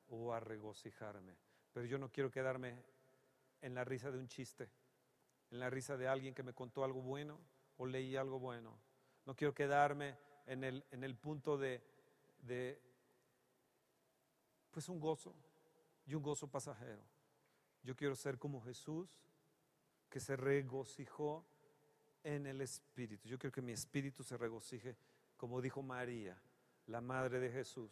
o 0.09 0.33
a 0.33 0.39
regocijarme. 0.41 1.37
Pero 1.71 1.85
yo 1.85 1.97
no 1.97 2.11
quiero 2.11 2.29
quedarme 2.29 2.92
en 3.63 3.73
la 3.73 3.83
risa 3.85 4.11
de 4.11 4.19
un 4.19 4.27
chiste, 4.27 4.69
en 5.49 5.59
la 5.59 5.69
risa 5.69 5.95
de 5.95 6.07
alguien 6.07 6.35
que 6.35 6.43
me 6.43 6.53
contó 6.53 6.83
algo 6.83 7.01
bueno 7.01 7.39
o 7.77 7.85
leí 7.85 8.15
algo 8.15 8.37
bueno. 8.37 8.77
No 9.25 9.35
quiero 9.35 9.53
quedarme 9.53 10.17
en 10.45 10.65
el, 10.65 10.85
en 10.91 11.03
el 11.03 11.15
punto 11.15 11.57
de, 11.57 11.81
de, 12.39 12.79
pues 14.69 14.89
un 14.89 14.99
gozo 14.99 15.33
y 16.05 16.13
un 16.13 16.21
gozo 16.21 16.47
pasajero. 16.47 17.01
Yo 17.83 17.95
quiero 17.95 18.15
ser 18.15 18.37
como 18.37 18.61
Jesús, 18.61 19.17
que 20.09 20.19
se 20.19 20.35
regocijó 20.35 21.45
en 22.23 22.45
el 22.45 22.59
Espíritu. 22.59 23.29
Yo 23.29 23.39
quiero 23.39 23.53
que 23.53 23.61
mi 23.61 23.71
espíritu 23.71 24.23
se 24.23 24.37
regocije, 24.37 24.95
como 25.37 25.61
dijo 25.61 25.81
María, 25.81 26.39
la 26.87 27.01
Madre 27.01 27.39
de 27.39 27.49
Jesús, 27.49 27.91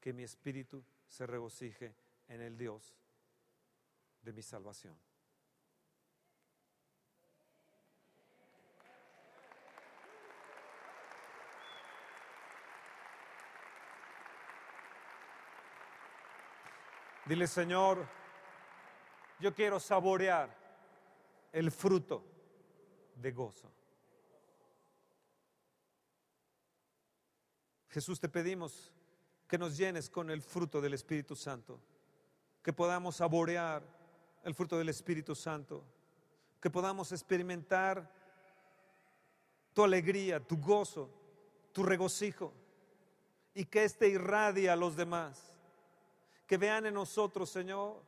que 0.00 0.12
mi 0.12 0.22
espíritu 0.22 0.84
se 1.08 1.26
regocije 1.26 1.94
en 2.28 2.40
el 2.40 2.56
Dios 2.56 2.94
de 4.22 4.32
mi 4.32 4.42
salvación. 4.42 4.98
Dile, 17.26 17.46
Señor, 17.46 18.08
yo 19.38 19.54
quiero 19.54 19.78
saborear 19.78 20.52
el 21.52 21.70
fruto 21.70 22.24
de 23.14 23.30
gozo. 23.30 23.70
Jesús 27.88 28.18
te 28.18 28.28
pedimos 28.28 28.92
que 29.46 29.58
nos 29.58 29.76
llenes 29.76 30.10
con 30.10 30.30
el 30.30 30.42
fruto 30.42 30.80
del 30.80 30.94
Espíritu 30.94 31.36
Santo, 31.36 31.80
que 32.62 32.72
podamos 32.72 33.16
saborear 33.16 33.99
el 34.44 34.54
fruto 34.54 34.78
del 34.78 34.88
Espíritu 34.88 35.34
Santo, 35.34 35.84
que 36.60 36.70
podamos 36.70 37.12
experimentar 37.12 38.10
tu 39.72 39.84
alegría, 39.84 40.40
tu 40.40 40.56
gozo, 40.58 41.10
tu 41.72 41.82
regocijo, 41.82 42.52
y 43.54 43.64
que 43.64 43.84
éste 43.84 44.08
irradie 44.08 44.70
a 44.70 44.76
los 44.76 44.96
demás, 44.96 45.54
que 46.46 46.56
vean 46.56 46.86
en 46.86 46.94
nosotros, 46.94 47.50
Señor, 47.50 48.02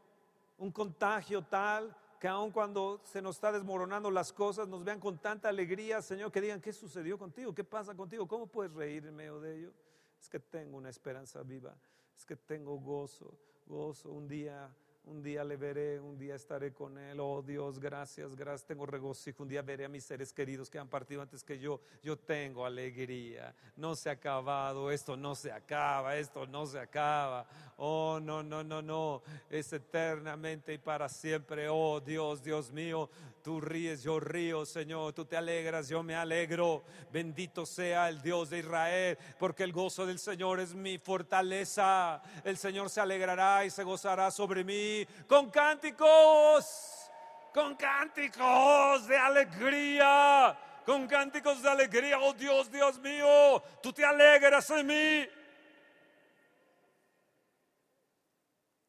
un 0.58 0.70
contagio 0.70 1.42
tal 1.42 1.96
que 2.20 2.28
aun 2.28 2.52
cuando 2.52 3.00
se 3.02 3.20
nos 3.20 3.34
está 3.34 3.50
desmoronando 3.50 4.08
las 4.08 4.32
cosas, 4.32 4.68
nos 4.68 4.84
vean 4.84 5.00
con 5.00 5.18
tanta 5.18 5.48
alegría, 5.48 6.00
Señor, 6.00 6.30
que 6.30 6.40
digan, 6.40 6.60
¿qué 6.60 6.72
sucedió 6.72 7.18
contigo? 7.18 7.52
¿Qué 7.52 7.64
pasa 7.64 7.96
contigo? 7.96 8.28
¿Cómo 8.28 8.46
puedes 8.46 8.72
reír 8.72 9.04
en 9.06 9.16
medio 9.16 9.40
de 9.40 9.58
ello? 9.58 9.72
Es 10.20 10.28
que 10.28 10.38
tengo 10.38 10.76
una 10.76 10.88
esperanza 10.88 11.42
viva, 11.42 11.74
es 12.16 12.24
que 12.24 12.36
tengo 12.36 12.78
gozo, 12.78 13.36
gozo. 13.66 14.12
Un 14.12 14.28
día 14.28 14.72
un 15.04 15.22
día 15.22 15.42
le 15.42 15.56
veré, 15.56 15.98
un 15.98 16.16
día 16.16 16.36
estaré 16.36 16.72
con 16.72 16.96
Él. 16.96 17.18
Oh 17.20 17.42
Dios, 17.42 17.78
gracias, 17.80 18.36
gracias. 18.36 18.66
Tengo 18.66 18.86
regocijo. 18.86 19.42
Un 19.42 19.48
día 19.48 19.60
veré 19.60 19.84
a 19.84 19.88
mis 19.88 20.04
seres 20.04 20.32
queridos 20.32 20.70
que 20.70 20.78
han 20.78 20.88
partido 20.88 21.22
antes 21.22 21.42
que 21.42 21.58
yo. 21.58 21.80
Yo 22.02 22.16
tengo 22.16 22.64
alegría. 22.64 23.54
No 23.76 23.96
se 23.96 24.10
ha 24.10 24.12
acabado. 24.12 24.90
Esto 24.90 25.16
no 25.16 25.34
se 25.34 25.50
acaba. 25.50 26.16
Esto 26.16 26.46
no 26.46 26.66
se 26.66 26.78
acaba. 26.78 27.46
Oh, 27.78 28.20
no, 28.22 28.42
no, 28.42 28.62
no, 28.62 28.80
no. 28.80 29.22
Es 29.50 29.72
eternamente 29.72 30.72
y 30.72 30.78
para 30.78 31.08
siempre. 31.08 31.68
Oh 31.68 32.00
Dios, 32.00 32.42
Dios 32.42 32.70
mío. 32.70 33.10
Tú 33.42 33.60
ríes, 33.60 34.04
yo 34.04 34.20
río, 34.20 34.64
Señor. 34.64 35.12
Tú 35.14 35.24
te 35.24 35.36
alegras, 35.36 35.88
yo 35.88 36.04
me 36.04 36.14
alegro. 36.14 36.84
Bendito 37.10 37.66
sea 37.66 38.08
el 38.08 38.22
Dios 38.22 38.50
de 38.50 38.60
Israel, 38.60 39.18
porque 39.36 39.64
el 39.64 39.72
gozo 39.72 40.06
del 40.06 40.20
Señor 40.20 40.60
es 40.60 40.74
mi 40.74 40.96
fortaleza. 40.98 42.22
El 42.44 42.56
Señor 42.56 42.88
se 42.88 43.00
alegrará 43.00 43.64
y 43.64 43.70
se 43.70 43.82
gozará 43.82 44.30
sobre 44.30 44.62
mí 44.62 45.04
con 45.26 45.50
cánticos, 45.50 47.10
con 47.52 47.74
cánticos 47.74 49.08
de 49.08 49.18
alegría. 49.18 50.56
Con 50.86 51.06
cánticos 51.06 51.62
de 51.62 51.68
alegría, 51.68 52.18
oh 52.18 52.32
Dios, 52.34 52.70
Dios 52.70 52.98
mío, 52.98 53.62
tú 53.80 53.92
te 53.92 54.04
alegras 54.04 54.68
en 54.70 54.86
mí. 54.86 55.28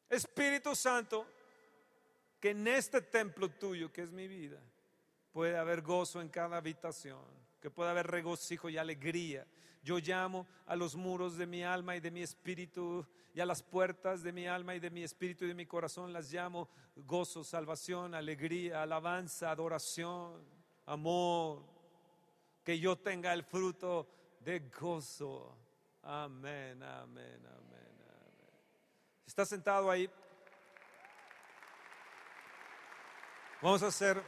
Espíritu 0.08 0.74
Santo, 0.74 1.24
que 2.44 2.50
en 2.50 2.68
este 2.68 3.00
templo 3.00 3.48
tuyo, 3.48 3.90
que 3.90 4.02
es 4.02 4.12
mi 4.12 4.28
vida, 4.28 4.60
puede 5.32 5.56
haber 5.56 5.80
gozo 5.80 6.20
en 6.20 6.28
cada 6.28 6.58
habitación, 6.58 7.24
que 7.58 7.70
pueda 7.70 7.92
haber 7.92 8.06
regocijo 8.06 8.68
y 8.68 8.76
alegría. 8.76 9.46
Yo 9.82 9.96
llamo 9.96 10.46
a 10.66 10.76
los 10.76 10.94
muros 10.94 11.38
de 11.38 11.46
mi 11.46 11.62
alma 11.62 11.96
y 11.96 12.00
de 12.00 12.10
mi 12.10 12.20
espíritu 12.20 13.06
y 13.32 13.40
a 13.40 13.46
las 13.46 13.62
puertas 13.62 14.22
de 14.22 14.30
mi 14.30 14.46
alma 14.46 14.74
y 14.74 14.78
de 14.78 14.90
mi 14.90 15.02
espíritu 15.02 15.46
y 15.46 15.48
de 15.48 15.54
mi 15.54 15.64
corazón 15.64 16.12
las 16.12 16.30
llamo 16.30 16.68
gozo, 16.96 17.42
salvación, 17.44 18.14
alegría, 18.14 18.82
alabanza, 18.82 19.50
adoración, 19.50 20.44
amor. 20.84 21.64
Que 22.62 22.78
yo 22.78 22.98
tenga 22.98 23.32
el 23.32 23.44
fruto 23.44 24.06
de 24.40 24.68
gozo. 24.68 25.56
Amén, 26.02 26.82
amén, 26.82 27.40
amén, 27.46 27.96
amén. 28.02 28.50
Está 29.26 29.46
sentado 29.46 29.90
ahí. 29.90 30.10
Vamos 33.64 33.82
a 33.82 33.86
hacer 33.86 34.22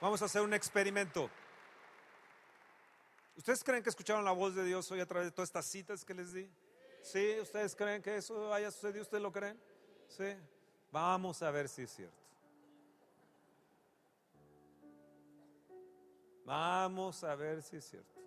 Vamos 0.00 0.22
a 0.22 0.26
hacer 0.26 0.40
un 0.40 0.54
experimento. 0.54 1.28
¿Ustedes 3.36 3.64
creen 3.64 3.82
que 3.82 3.88
escucharon 3.88 4.24
la 4.24 4.30
voz 4.30 4.54
de 4.54 4.62
Dios 4.62 4.88
hoy 4.92 5.00
a 5.00 5.06
través 5.06 5.26
de 5.26 5.32
todas 5.32 5.48
estas 5.48 5.66
citas 5.66 6.04
que 6.04 6.14
les 6.14 6.32
di? 6.32 6.48
¿Sí? 7.02 7.40
¿Ustedes 7.40 7.74
creen 7.74 8.00
que 8.00 8.16
eso 8.16 8.54
haya 8.54 8.70
sucedido? 8.70 9.02
¿Ustedes 9.02 9.20
lo 9.20 9.32
creen? 9.32 9.60
¿Sí? 10.06 10.36
Vamos 10.92 11.42
a 11.42 11.50
ver 11.50 11.68
si 11.68 11.82
es 11.82 11.90
cierto. 11.90 12.22
Vamos 16.44 17.24
a 17.24 17.34
ver 17.34 17.62
si 17.62 17.78
es 17.78 17.84
cierto. 17.84 18.20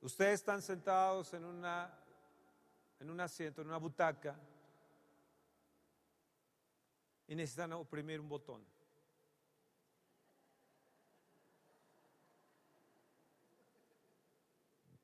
Ustedes 0.00 0.40
están 0.40 0.62
sentados 0.62 1.34
en 1.34 1.44
una 1.44 1.94
en 3.00 3.10
un 3.10 3.20
asiento, 3.20 3.60
en 3.60 3.68
una 3.68 3.76
butaca 3.76 4.34
y 7.30 7.36
necesitan 7.36 7.72
oprimir 7.74 8.18
un 8.18 8.28
botón. 8.28 8.60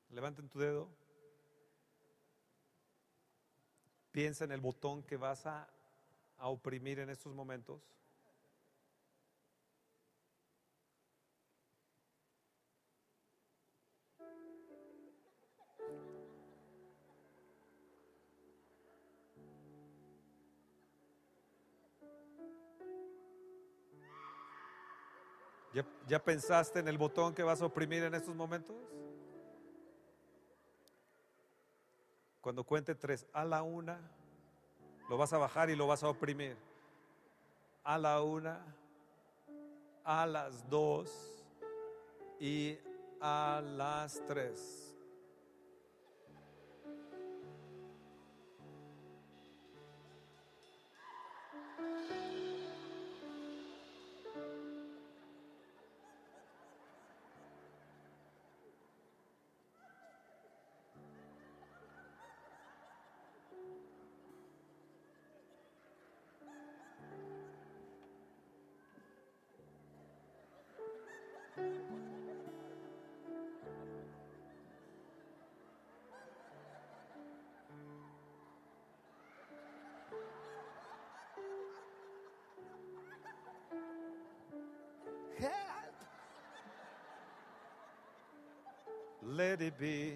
Levanten 0.09 0.49
tu 0.49 0.59
dedo. 0.59 0.89
Piensa 4.11 4.43
en 4.43 4.51
el 4.51 4.59
botón 4.59 5.03
que 5.03 5.15
vas 5.15 5.45
a, 5.45 5.69
a 6.37 6.49
oprimir 6.49 6.99
en 6.99 7.09
estos 7.09 7.33
momentos. 7.33 7.81
¿Ya, 25.77 25.85
¿Ya, 26.07 26.23
pensaste 26.23 26.79
en 26.79 26.87
el 26.87 26.97
botón 26.97 27.35
que 27.35 27.43
vas 27.43 27.61
a 27.61 27.67
oprimir 27.67 28.01
en 28.01 28.15
estos 28.15 28.35
momentos? 28.35 28.75
Cuando 32.41 32.63
cuente 32.63 32.95
tres, 32.95 33.27
a 33.31 33.45
la 33.45 33.61
una, 33.61 33.99
lo 35.07 35.19
vas 35.19 35.33
a 35.33 35.37
bajar 35.37 35.69
y 35.69 35.75
lo 35.75 35.85
vas 35.85 36.01
a 36.01 36.09
oprimir. 36.09 36.57
A 37.83 37.99
la 37.99 38.23
una, 38.23 38.59
a 40.03 40.25
las 40.25 40.67
dos 40.67 41.45
y 42.39 42.79
a 43.21 43.61
las 43.63 44.19
tres. 44.25 44.86
Let 89.37 89.61
it 89.61 89.77
be. 89.77 90.13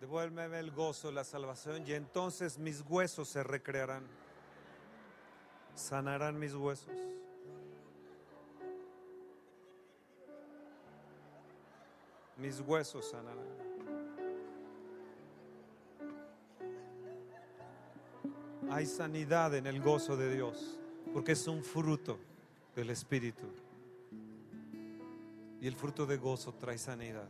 Devuélveme 0.00 0.58
el 0.58 0.70
gozo, 0.70 1.10
la 1.10 1.24
salvación, 1.24 1.82
y 1.86 1.92
entonces 1.92 2.58
mis 2.58 2.82
huesos 2.86 3.28
se 3.28 3.42
recrearán. 3.42 4.04
Sanarán 5.74 6.38
mis 6.38 6.54
huesos. 6.54 6.92
Mis 12.36 12.60
huesos 12.60 13.10
sanarán. 13.10 13.66
Hay 18.70 18.84
sanidad 18.84 19.54
en 19.54 19.66
el 19.66 19.80
gozo 19.80 20.16
de 20.16 20.34
Dios, 20.34 20.78
porque 21.14 21.32
es 21.32 21.46
un 21.46 21.62
fruto 21.62 22.18
del 22.74 22.90
Espíritu. 22.90 23.46
Y 25.60 25.66
el 25.66 25.76
fruto 25.76 26.04
de 26.04 26.18
gozo 26.18 26.52
trae 26.52 26.76
sanidad. 26.76 27.28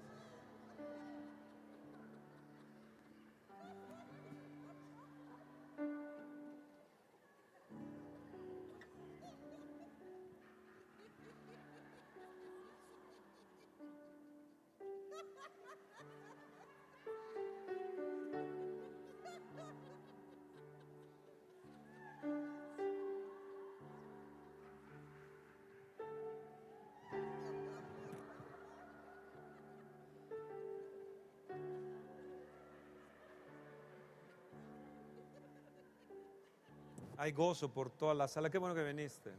Hay 37.27 37.33
gozo 37.33 37.69
por 37.69 37.91
toda 37.91 38.15
la 38.15 38.29
sala. 38.29 38.49
Qué 38.51 38.57
bueno 38.57 38.73
que 38.73 38.85
viniste. 38.85 39.33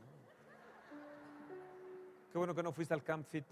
Qué 2.29 2.37
bueno 2.37 2.53
que 2.53 2.61
no 2.61 2.73
fuiste 2.73 2.93
al 2.93 3.01
Camp 3.01 3.25
Fit. 3.25 3.45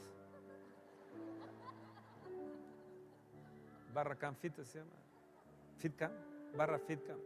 Barra 3.93 4.17
Camp 4.17 4.37
Fit 4.37 4.53
se 4.61 4.79
llama. 4.79 4.91
Fit 5.77 5.95
Camp. 5.95 6.13
Barra 6.53 6.77
Fit 6.79 7.01
Camp. 7.07 7.21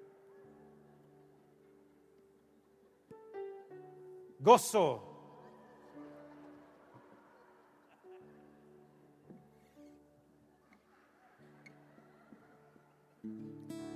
Gozo. 4.38 5.04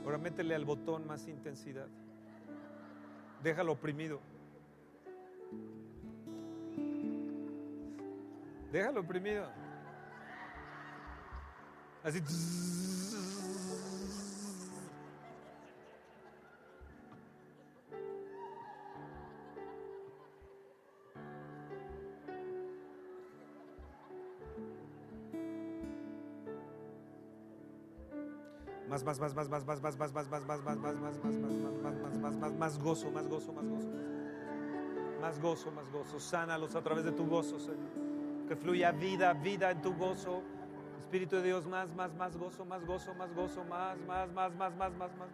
Ahora 0.03 0.17
métele 0.17 0.55
al 0.55 0.65
botón 0.65 1.05
más 1.05 1.27
intensidad. 1.27 1.87
Déjalo 3.43 3.73
oprimido. 3.73 4.21
Déjalo 8.71 9.01
oprimido. 9.01 9.45
Así. 12.03 12.23
Más, 29.01 29.19
más, 29.19 29.19
más, 29.19 29.49
más, 29.49 29.49
más, 29.49 29.65
más, 29.65 29.97
más, 29.97 30.13
más, 30.13 30.13
más, 30.13 30.45
más, 30.45 30.63
más, 30.63 30.77
más, 30.85 30.97
más, 31.01 31.17
más, 31.17 31.17
más, 31.23 31.95
más, 32.03 32.15
más, 32.15 32.35
más, 32.35 32.53
más, 32.53 32.77
gozo, 32.77 33.09
más 33.09 33.27
gozo, 33.27 33.51
más 33.51 33.65
gozo, 33.65 33.91
más 35.19 35.41
gozo, 35.41 35.71
más 35.71 35.91
gozo. 35.91 36.19
Sánalos 36.19 36.75
a 36.75 36.83
través 36.83 37.03
de 37.03 37.11
tu 37.11 37.25
gozo, 37.25 37.59
Señor. 37.59 37.89
Que 38.47 38.55
fluya 38.55 38.91
vida, 38.91 39.33
vida 39.33 39.71
en 39.71 39.81
tu 39.81 39.95
gozo. 39.95 40.43
Espíritu 40.99 41.37
de 41.37 41.43
Dios, 41.43 41.65
más, 41.65 41.91
más, 41.95 42.13
más 42.13 42.37
gozo, 42.37 42.65
más 42.65 42.85
gozo, 42.85 43.15
más 43.15 43.33
gozo, 43.33 43.63
más, 43.63 43.97
más, 44.05 44.31
más, 44.31 44.53
más, 44.55 44.75
más, 44.75 44.95
más, 44.95 45.17
más. 45.17 45.29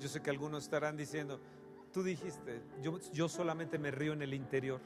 Yo 0.00 0.08
sé 0.08 0.22
que 0.22 0.30
algunos 0.30 0.64
estarán 0.64 0.96
diciendo, 0.96 1.38
tú 1.92 2.02
dijiste, 2.02 2.62
yo, 3.12 3.28
solamente 3.28 3.78
me 3.78 3.90
río 3.90 4.14
en 4.14 4.22
el 4.22 4.32
interior. 4.32 4.80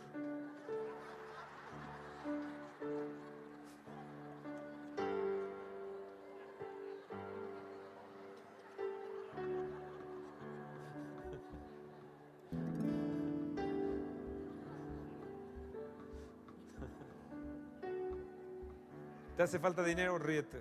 ¿Te 19.36 19.42
hace 19.44 19.60
falta 19.60 19.84
dinero? 19.84 20.18
Ríete. 20.18 20.60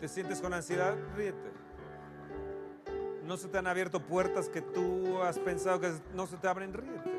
¿Te 0.00 0.08
sientes 0.08 0.40
con 0.40 0.54
ansiedad? 0.54 0.96
Ríete. 1.16 1.71
No 3.26 3.36
se 3.36 3.48
te 3.48 3.58
han 3.58 3.66
abierto 3.66 4.00
puertas 4.00 4.48
que 4.48 4.60
tú 4.60 5.18
has 5.22 5.38
pensado 5.38 5.80
que 5.80 5.92
no 6.14 6.26
se 6.26 6.36
te 6.36 6.48
abren, 6.48 6.72
ríete. 6.72 7.10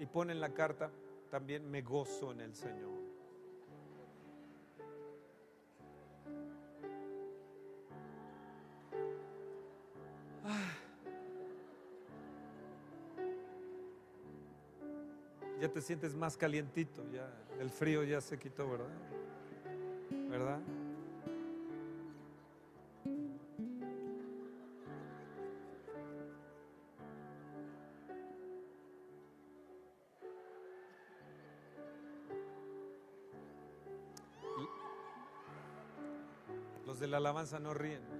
Y 0.00 0.06
pone 0.06 0.32
en 0.32 0.40
la 0.40 0.52
carta 0.52 0.90
también 1.30 1.70
me 1.70 1.82
gozo 1.82 2.32
en 2.32 2.40
el 2.40 2.54
Señor. 2.54 3.01
Te 15.72 15.80
sientes 15.80 16.14
más 16.14 16.36
calientito, 16.36 17.02
ya 17.10 17.28
el 17.58 17.70
frío 17.70 18.04
ya 18.04 18.20
se 18.20 18.38
quitó, 18.38 18.68
¿verdad? 18.68 18.86
¿Verdad? 20.28 20.60
Los 36.86 37.00
de 37.00 37.06
la 37.06 37.16
alabanza 37.16 37.58
no 37.58 37.72
ríen. 37.72 38.11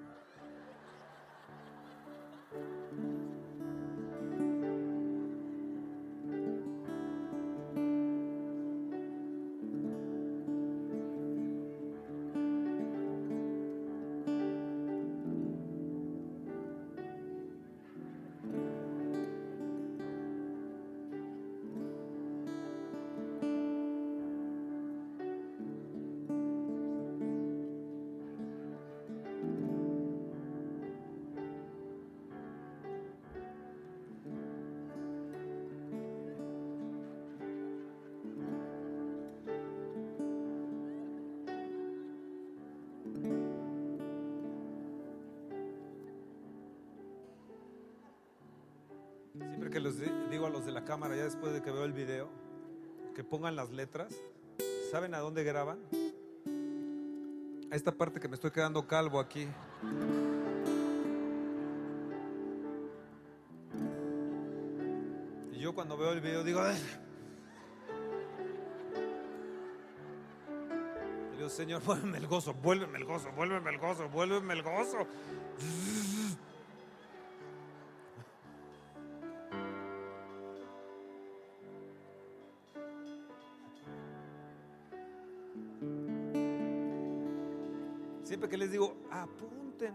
Cámara, 50.93 51.16
ya 51.16 51.24
después 51.24 51.55
de 51.55 51.62
que 51.62 51.70
veo 51.70 51.85
el 51.85 51.94
video, 51.94 52.28
que 53.14 53.24
pongan 53.24 53.56
las 53.56 53.70
letras, 53.70 54.14
¿saben 54.90 55.14
a 55.14 55.20
dónde 55.20 55.43
graban? 55.43 55.78
A 57.70 57.74
esta 57.74 57.93
parte 57.93 58.20
que 58.20 58.28
me 58.28 58.35
estoy 58.35 58.51
quedando 58.51 58.86
calvo 58.86 59.19
aquí. 59.19 59.48
Y 65.55 65.60
yo 65.60 65.74
cuando 65.74 65.97
veo 65.97 66.12
el 66.12 66.20
video 66.20 66.44
digo, 66.44 66.60
Ay. 66.60 66.77
Digo, 71.39 71.48
Señor, 71.48 71.82
vuélveme 71.82 72.19
el 72.19 72.27
gozo, 72.27 72.52
vuélveme 72.52 72.98
el 72.98 73.06
gozo, 73.06 73.32
vuélveme 73.35 73.70
el 73.70 73.78
gozo, 73.78 74.10
vuélveme 74.10 74.52
el 74.52 74.62
gozo. 74.62 75.06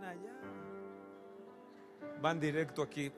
Allá, 0.04 0.34
van 2.22 2.40
directo 2.40 2.82
aquí. 2.82 3.12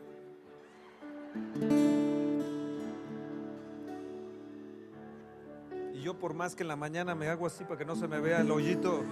Y 5.94 6.02
yo 6.02 6.18
por 6.18 6.34
más 6.34 6.56
que 6.56 6.64
en 6.64 6.70
la 6.70 6.76
mañana 6.76 7.16
me 7.16 7.28
hago 7.28 7.46
así 7.46 7.64
para 7.64 7.78
que 7.78 7.86
no 7.86 7.96
se 7.96 8.08
me 8.08 8.20
vea 8.20 8.42
el 8.42 8.52
hoyito 8.52 9.04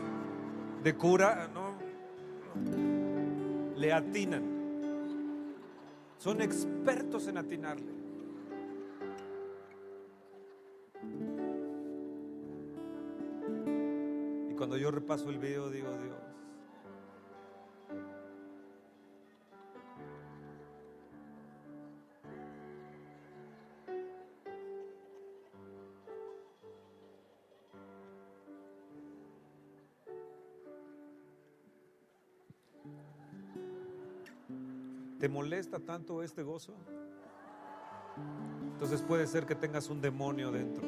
de 0.83 0.95
cura, 0.95 1.49
no, 1.53 1.75
le 3.75 3.93
atinan. 3.93 4.57
Son 6.17 6.41
expertos 6.41 7.27
en 7.27 7.37
atinarle. 7.37 7.91
Y 14.49 14.55
cuando 14.55 14.77
yo 14.77 14.91
repaso 14.91 15.29
el 15.29 15.37
video 15.37 15.69
digo, 15.69 15.89
Dios, 15.89 16.17
molesta 35.37 35.79
tanto 35.79 36.23
este 36.23 36.41
gozo? 36.41 36.73
Entonces 38.73 39.03
puede 39.03 39.27
ser 39.27 39.45
que 39.45 39.53
tengas 39.53 39.87
un 39.87 40.01
demonio 40.01 40.51
dentro. 40.51 40.83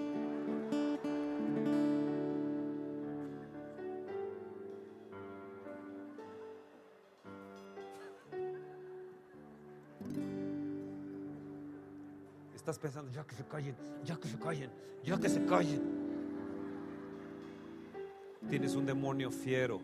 Estás 12.56 12.80
pensando, 12.80 13.12
ya 13.12 13.24
que 13.24 13.36
se 13.36 13.44
callen, 13.44 13.76
ya 14.04 14.18
que 14.18 14.28
se 14.28 14.40
callen, 14.40 14.72
ya 15.04 15.20
que 15.20 15.30
se 15.30 15.46
callen. 15.46 15.82
Tienes 18.50 18.74
un 18.74 18.88
demonio 18.88 19.30
fiero 19.30 19.80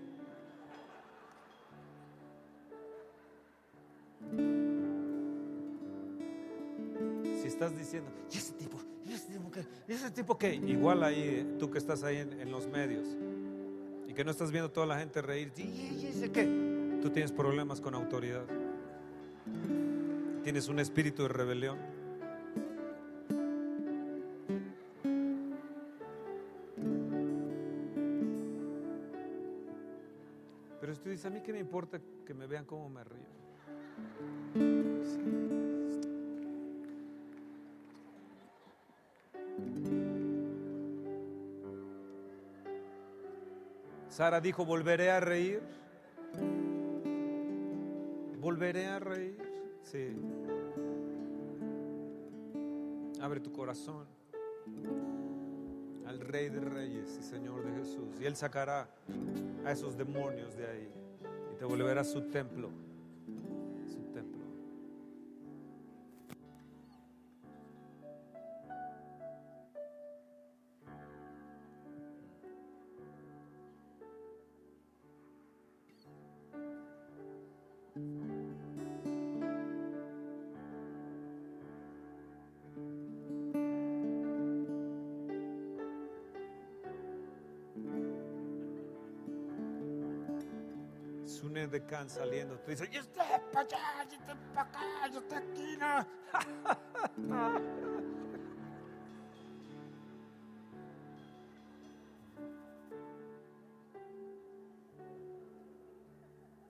estás 7.56 7.78
diciendo, 7.78 8.12
¿y 8.30 8.38
ese 8.38 8.54
tipo? 8.54 8.78
¿Y 9.08 9.14
ese 9.14 9.32
tipo 9.32 9.50
qué? 9.50 9.66
¿Y 9.88 9.94
ese 9.94 10.12
tipo 10.12 10.38
qué? 10.38 10.56
Igual 10.56 11.04
ahí, 11.04 11.56
tú 11.58 11.72
que 11.72 11.78
estás 11.78 12.04
ahí 12.04 12.18
en, 12.18 12.52
los 12.52 12.68
medios 12.68 13.08
y 14.08 14.14
que 14.14 14.26
no 14.26 14.32
estás 14.32 14.52
viendo 14.52 14.70
toda 14.72 14.86
la 14.86 15.00
gente 15.00 15.22
reír, 15.22 15.54
¿y, 15.56 16.06
ese 16.06 16.32
qué? 16.32 16.44
Tú 17.02 17.10
tienes 17.12 17.32
problemas 17.32 17.80
con 17.80 17.96
autoridad. 17.96 18.44
Tienes 20.44 20.68
un 20.68 20.80
espíritu 20.80 21.24
de 21.24 21.30
rebelión. 21.30 21.78
Pero 30.82 30.92
usted 30.92 31.12
dice, 31.12 31.28
a 31.28 31.32
mí 31.32 31.40
qué 31.42 31.54
me 31.54 31.60
importa 31.60 32.02
que 32.26 32.34
me 32.34 32.48
vean 32.48 32.66
cómo 32.66 32.90
me 32.90 33.04
río. 33.06 33.45
Sara 44.16 44.40
dijo, 44.40 44.64
volveré 44.64 45.12
a 45.12 45.20
reír. 45.20 45.62
Volveré 48.40 48.88
a 48.88 48.98
reír. 48.98 49.38
Sí. 49.84 50.16
Abre 53.20 53.42
tu 53.42 53.52
corazón 53.52 54.06
al 56.08 56.22
Rey 56.22 56.48
de 56.48 56.62
Reyes 56.62 57.18
y 57.20 57.24
Señor 57.24 57.66
de 57.66 57.78
Jesús. 57.78 58.22
Y 58.22 58.24
Él 58.24 58.38
sacará 58.38 58.88
a 59.66 59.72
esos 59.74 59.98
demonios 59.98 60.56
de 60.56 60.66
ahí 60.66 60.90
y 61.54 61.58
te 61.58 61.66
volverá 61.66 62.00
a 62.00 62.06
su 62.06 62.22
templo. 62.30 62.70
Can 91.88 92.10
saliendo. 92.10 92.58
Tú 92.60 92.72
dices, 92.72 92.90
yo 92.90 93.02
estoy 93.02 93.24
para 93.54 93.66
allá, 93.66 94.04
yo 94.10 94.18
estoy 94.18 94.36
para 94.54 94.68
acá, 94.68 95.08
yo 95.12 95.20
estoy 95.20 95.38
aquí. 95.38 95.78
¿no?". 95.78 96.06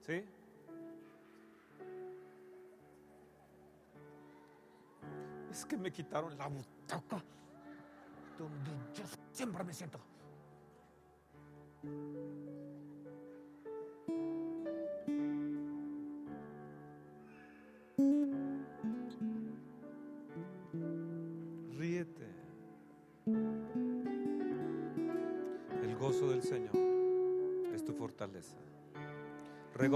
¿Sí? 0.06 0.24
Es 5.50 5.64
que 5.64 5.76
me 5.76 5.90
quitaron 5.90 6.36
la 6.36 6.46
butaca 6.46 7.20
donde 8.38 8.70
yo 8.94 9.04
siempre 9.32 9.64
me 9.64 9.72
siento. 9.72 9.98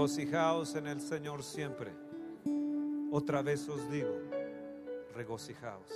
Regocijaos 0.01 0.73
en 0.73 0.87
el 0.87 0.99
Señor 0.99 1.43
siempre. 1.43 1.93
Otra 3.11 3.43
vez 3.43 3.69
os 3.69 3.87
digo, 3.91 4.09
regocijaos. 5.13 5.91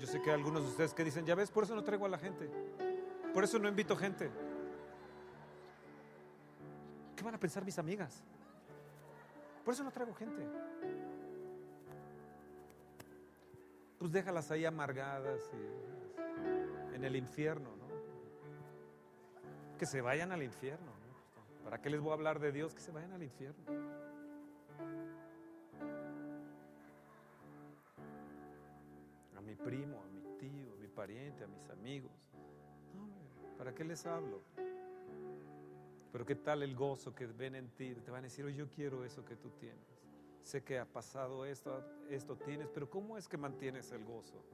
Yo 0.00 0.06
sé 0.06 0.22
que 0.22 0.30
hay 0.30 0.36
algunos 0.36 0.62
de 0.62 0.68
ustedes 0.70 0.94
que 0.94 1.04
dicen, 1.04 1.26
ya 1.26 1.34
ves, 1.34 1.50
por 1.50 1.64
eso 1.64 1.74
no 1.74 1.84
traigo 1.84 2.06
a 2.06 2.08
la 2.08 2.18
gente. 2.18 2.48
Por 3.34 3.44
eso 3.44 3.58
no 3.58 3.68
invito 3.68 3.94
gente. 3.94 4.30
¿Qué 7.14 7.22
van 7.22 7.34
a 7.34 7.38
pensar 7.38 7.62
mis 7.62 7.78
amigas? 7.78 8.22
Por 9.66 9.74
eso 9.74 9.84
no 9.84 9.90
traigo 9.90 10.14
gente. 10.14 10.48
Pues 14.02 14.10
déjalas 14.10 14.50
ahí 14.50 14.64
amargadas 14.64 15.48
y 15.54 16.96
en 16.96 17.04
el 17.04 17.14
infierno, 17.14 17.76
¿no? 17.76 17.86
Que 19.78 19.86
se 19.86 20.00
vayan 20.00 20.32
al 20.32 20.42
infierno. 20.42 20.86
¿no? 20.86 21.62
¿Para 21.62 21.80
qué 21.80 21.88
les 21.88 22.00
voy 22.00 22.10
a 22.10 22.14
hablar 22.14 22.40
de 22.40 22.50
Dios? 22.50 22.74
Que 22.74 22.80
se 22.80 22.90
vayan 22.90 23.12
al 23.12 23.22
infierno. 23.22 23.62
A 29.36 29.40
mi 29.40 29.54
primo, 29.54 30.02
a 30.02 30.08
mi 30.08 30.36
tío, 30.36 30.72
a 30.72 30.76
mi 30.80 30.88
pariente, 30.88 31.44
a 31.44 31.46
mis 31.46 31.70
amigos. 31.70 32.10
¿para 33.56 33.72
qué 33.72 33.84
les 33.84 34.04
hablo? 34.04 34.42
Pero 36.10 36.26
qué 36.26 36.34
tal 36.34 36.64
el 36.64 36.74
gozo 36.74 37.14
que 37.14 37.28
ven 37.28 37.54
en 37.54 37.68
ti. 37.68 37.94
Te 37.94 38.10
van 38.10 38.22
a 38.22 38.22
decir, 38.24 38.48
yo 38.48 38.68
quiero 38.68 39.04
eso 39.04 39.24
que 39.24 39.36
tú 39.36 39.50
tienes. 39.60 40.02
Sé 40.42 40.62
que 40.62 40.78
ha 40.78 40.84
pasado 40.84 41.44
esto, 41.44 41.84
esto 42.10 42.36
tienes, 42.36 42.68
pero 42.68 42.90
¿cómo 42.90 43.16
es 43.16 43.28
que 43.28 43.36
mantienes 43.36 43.92
el 43.92 44.04
gozo? 44.04 44.44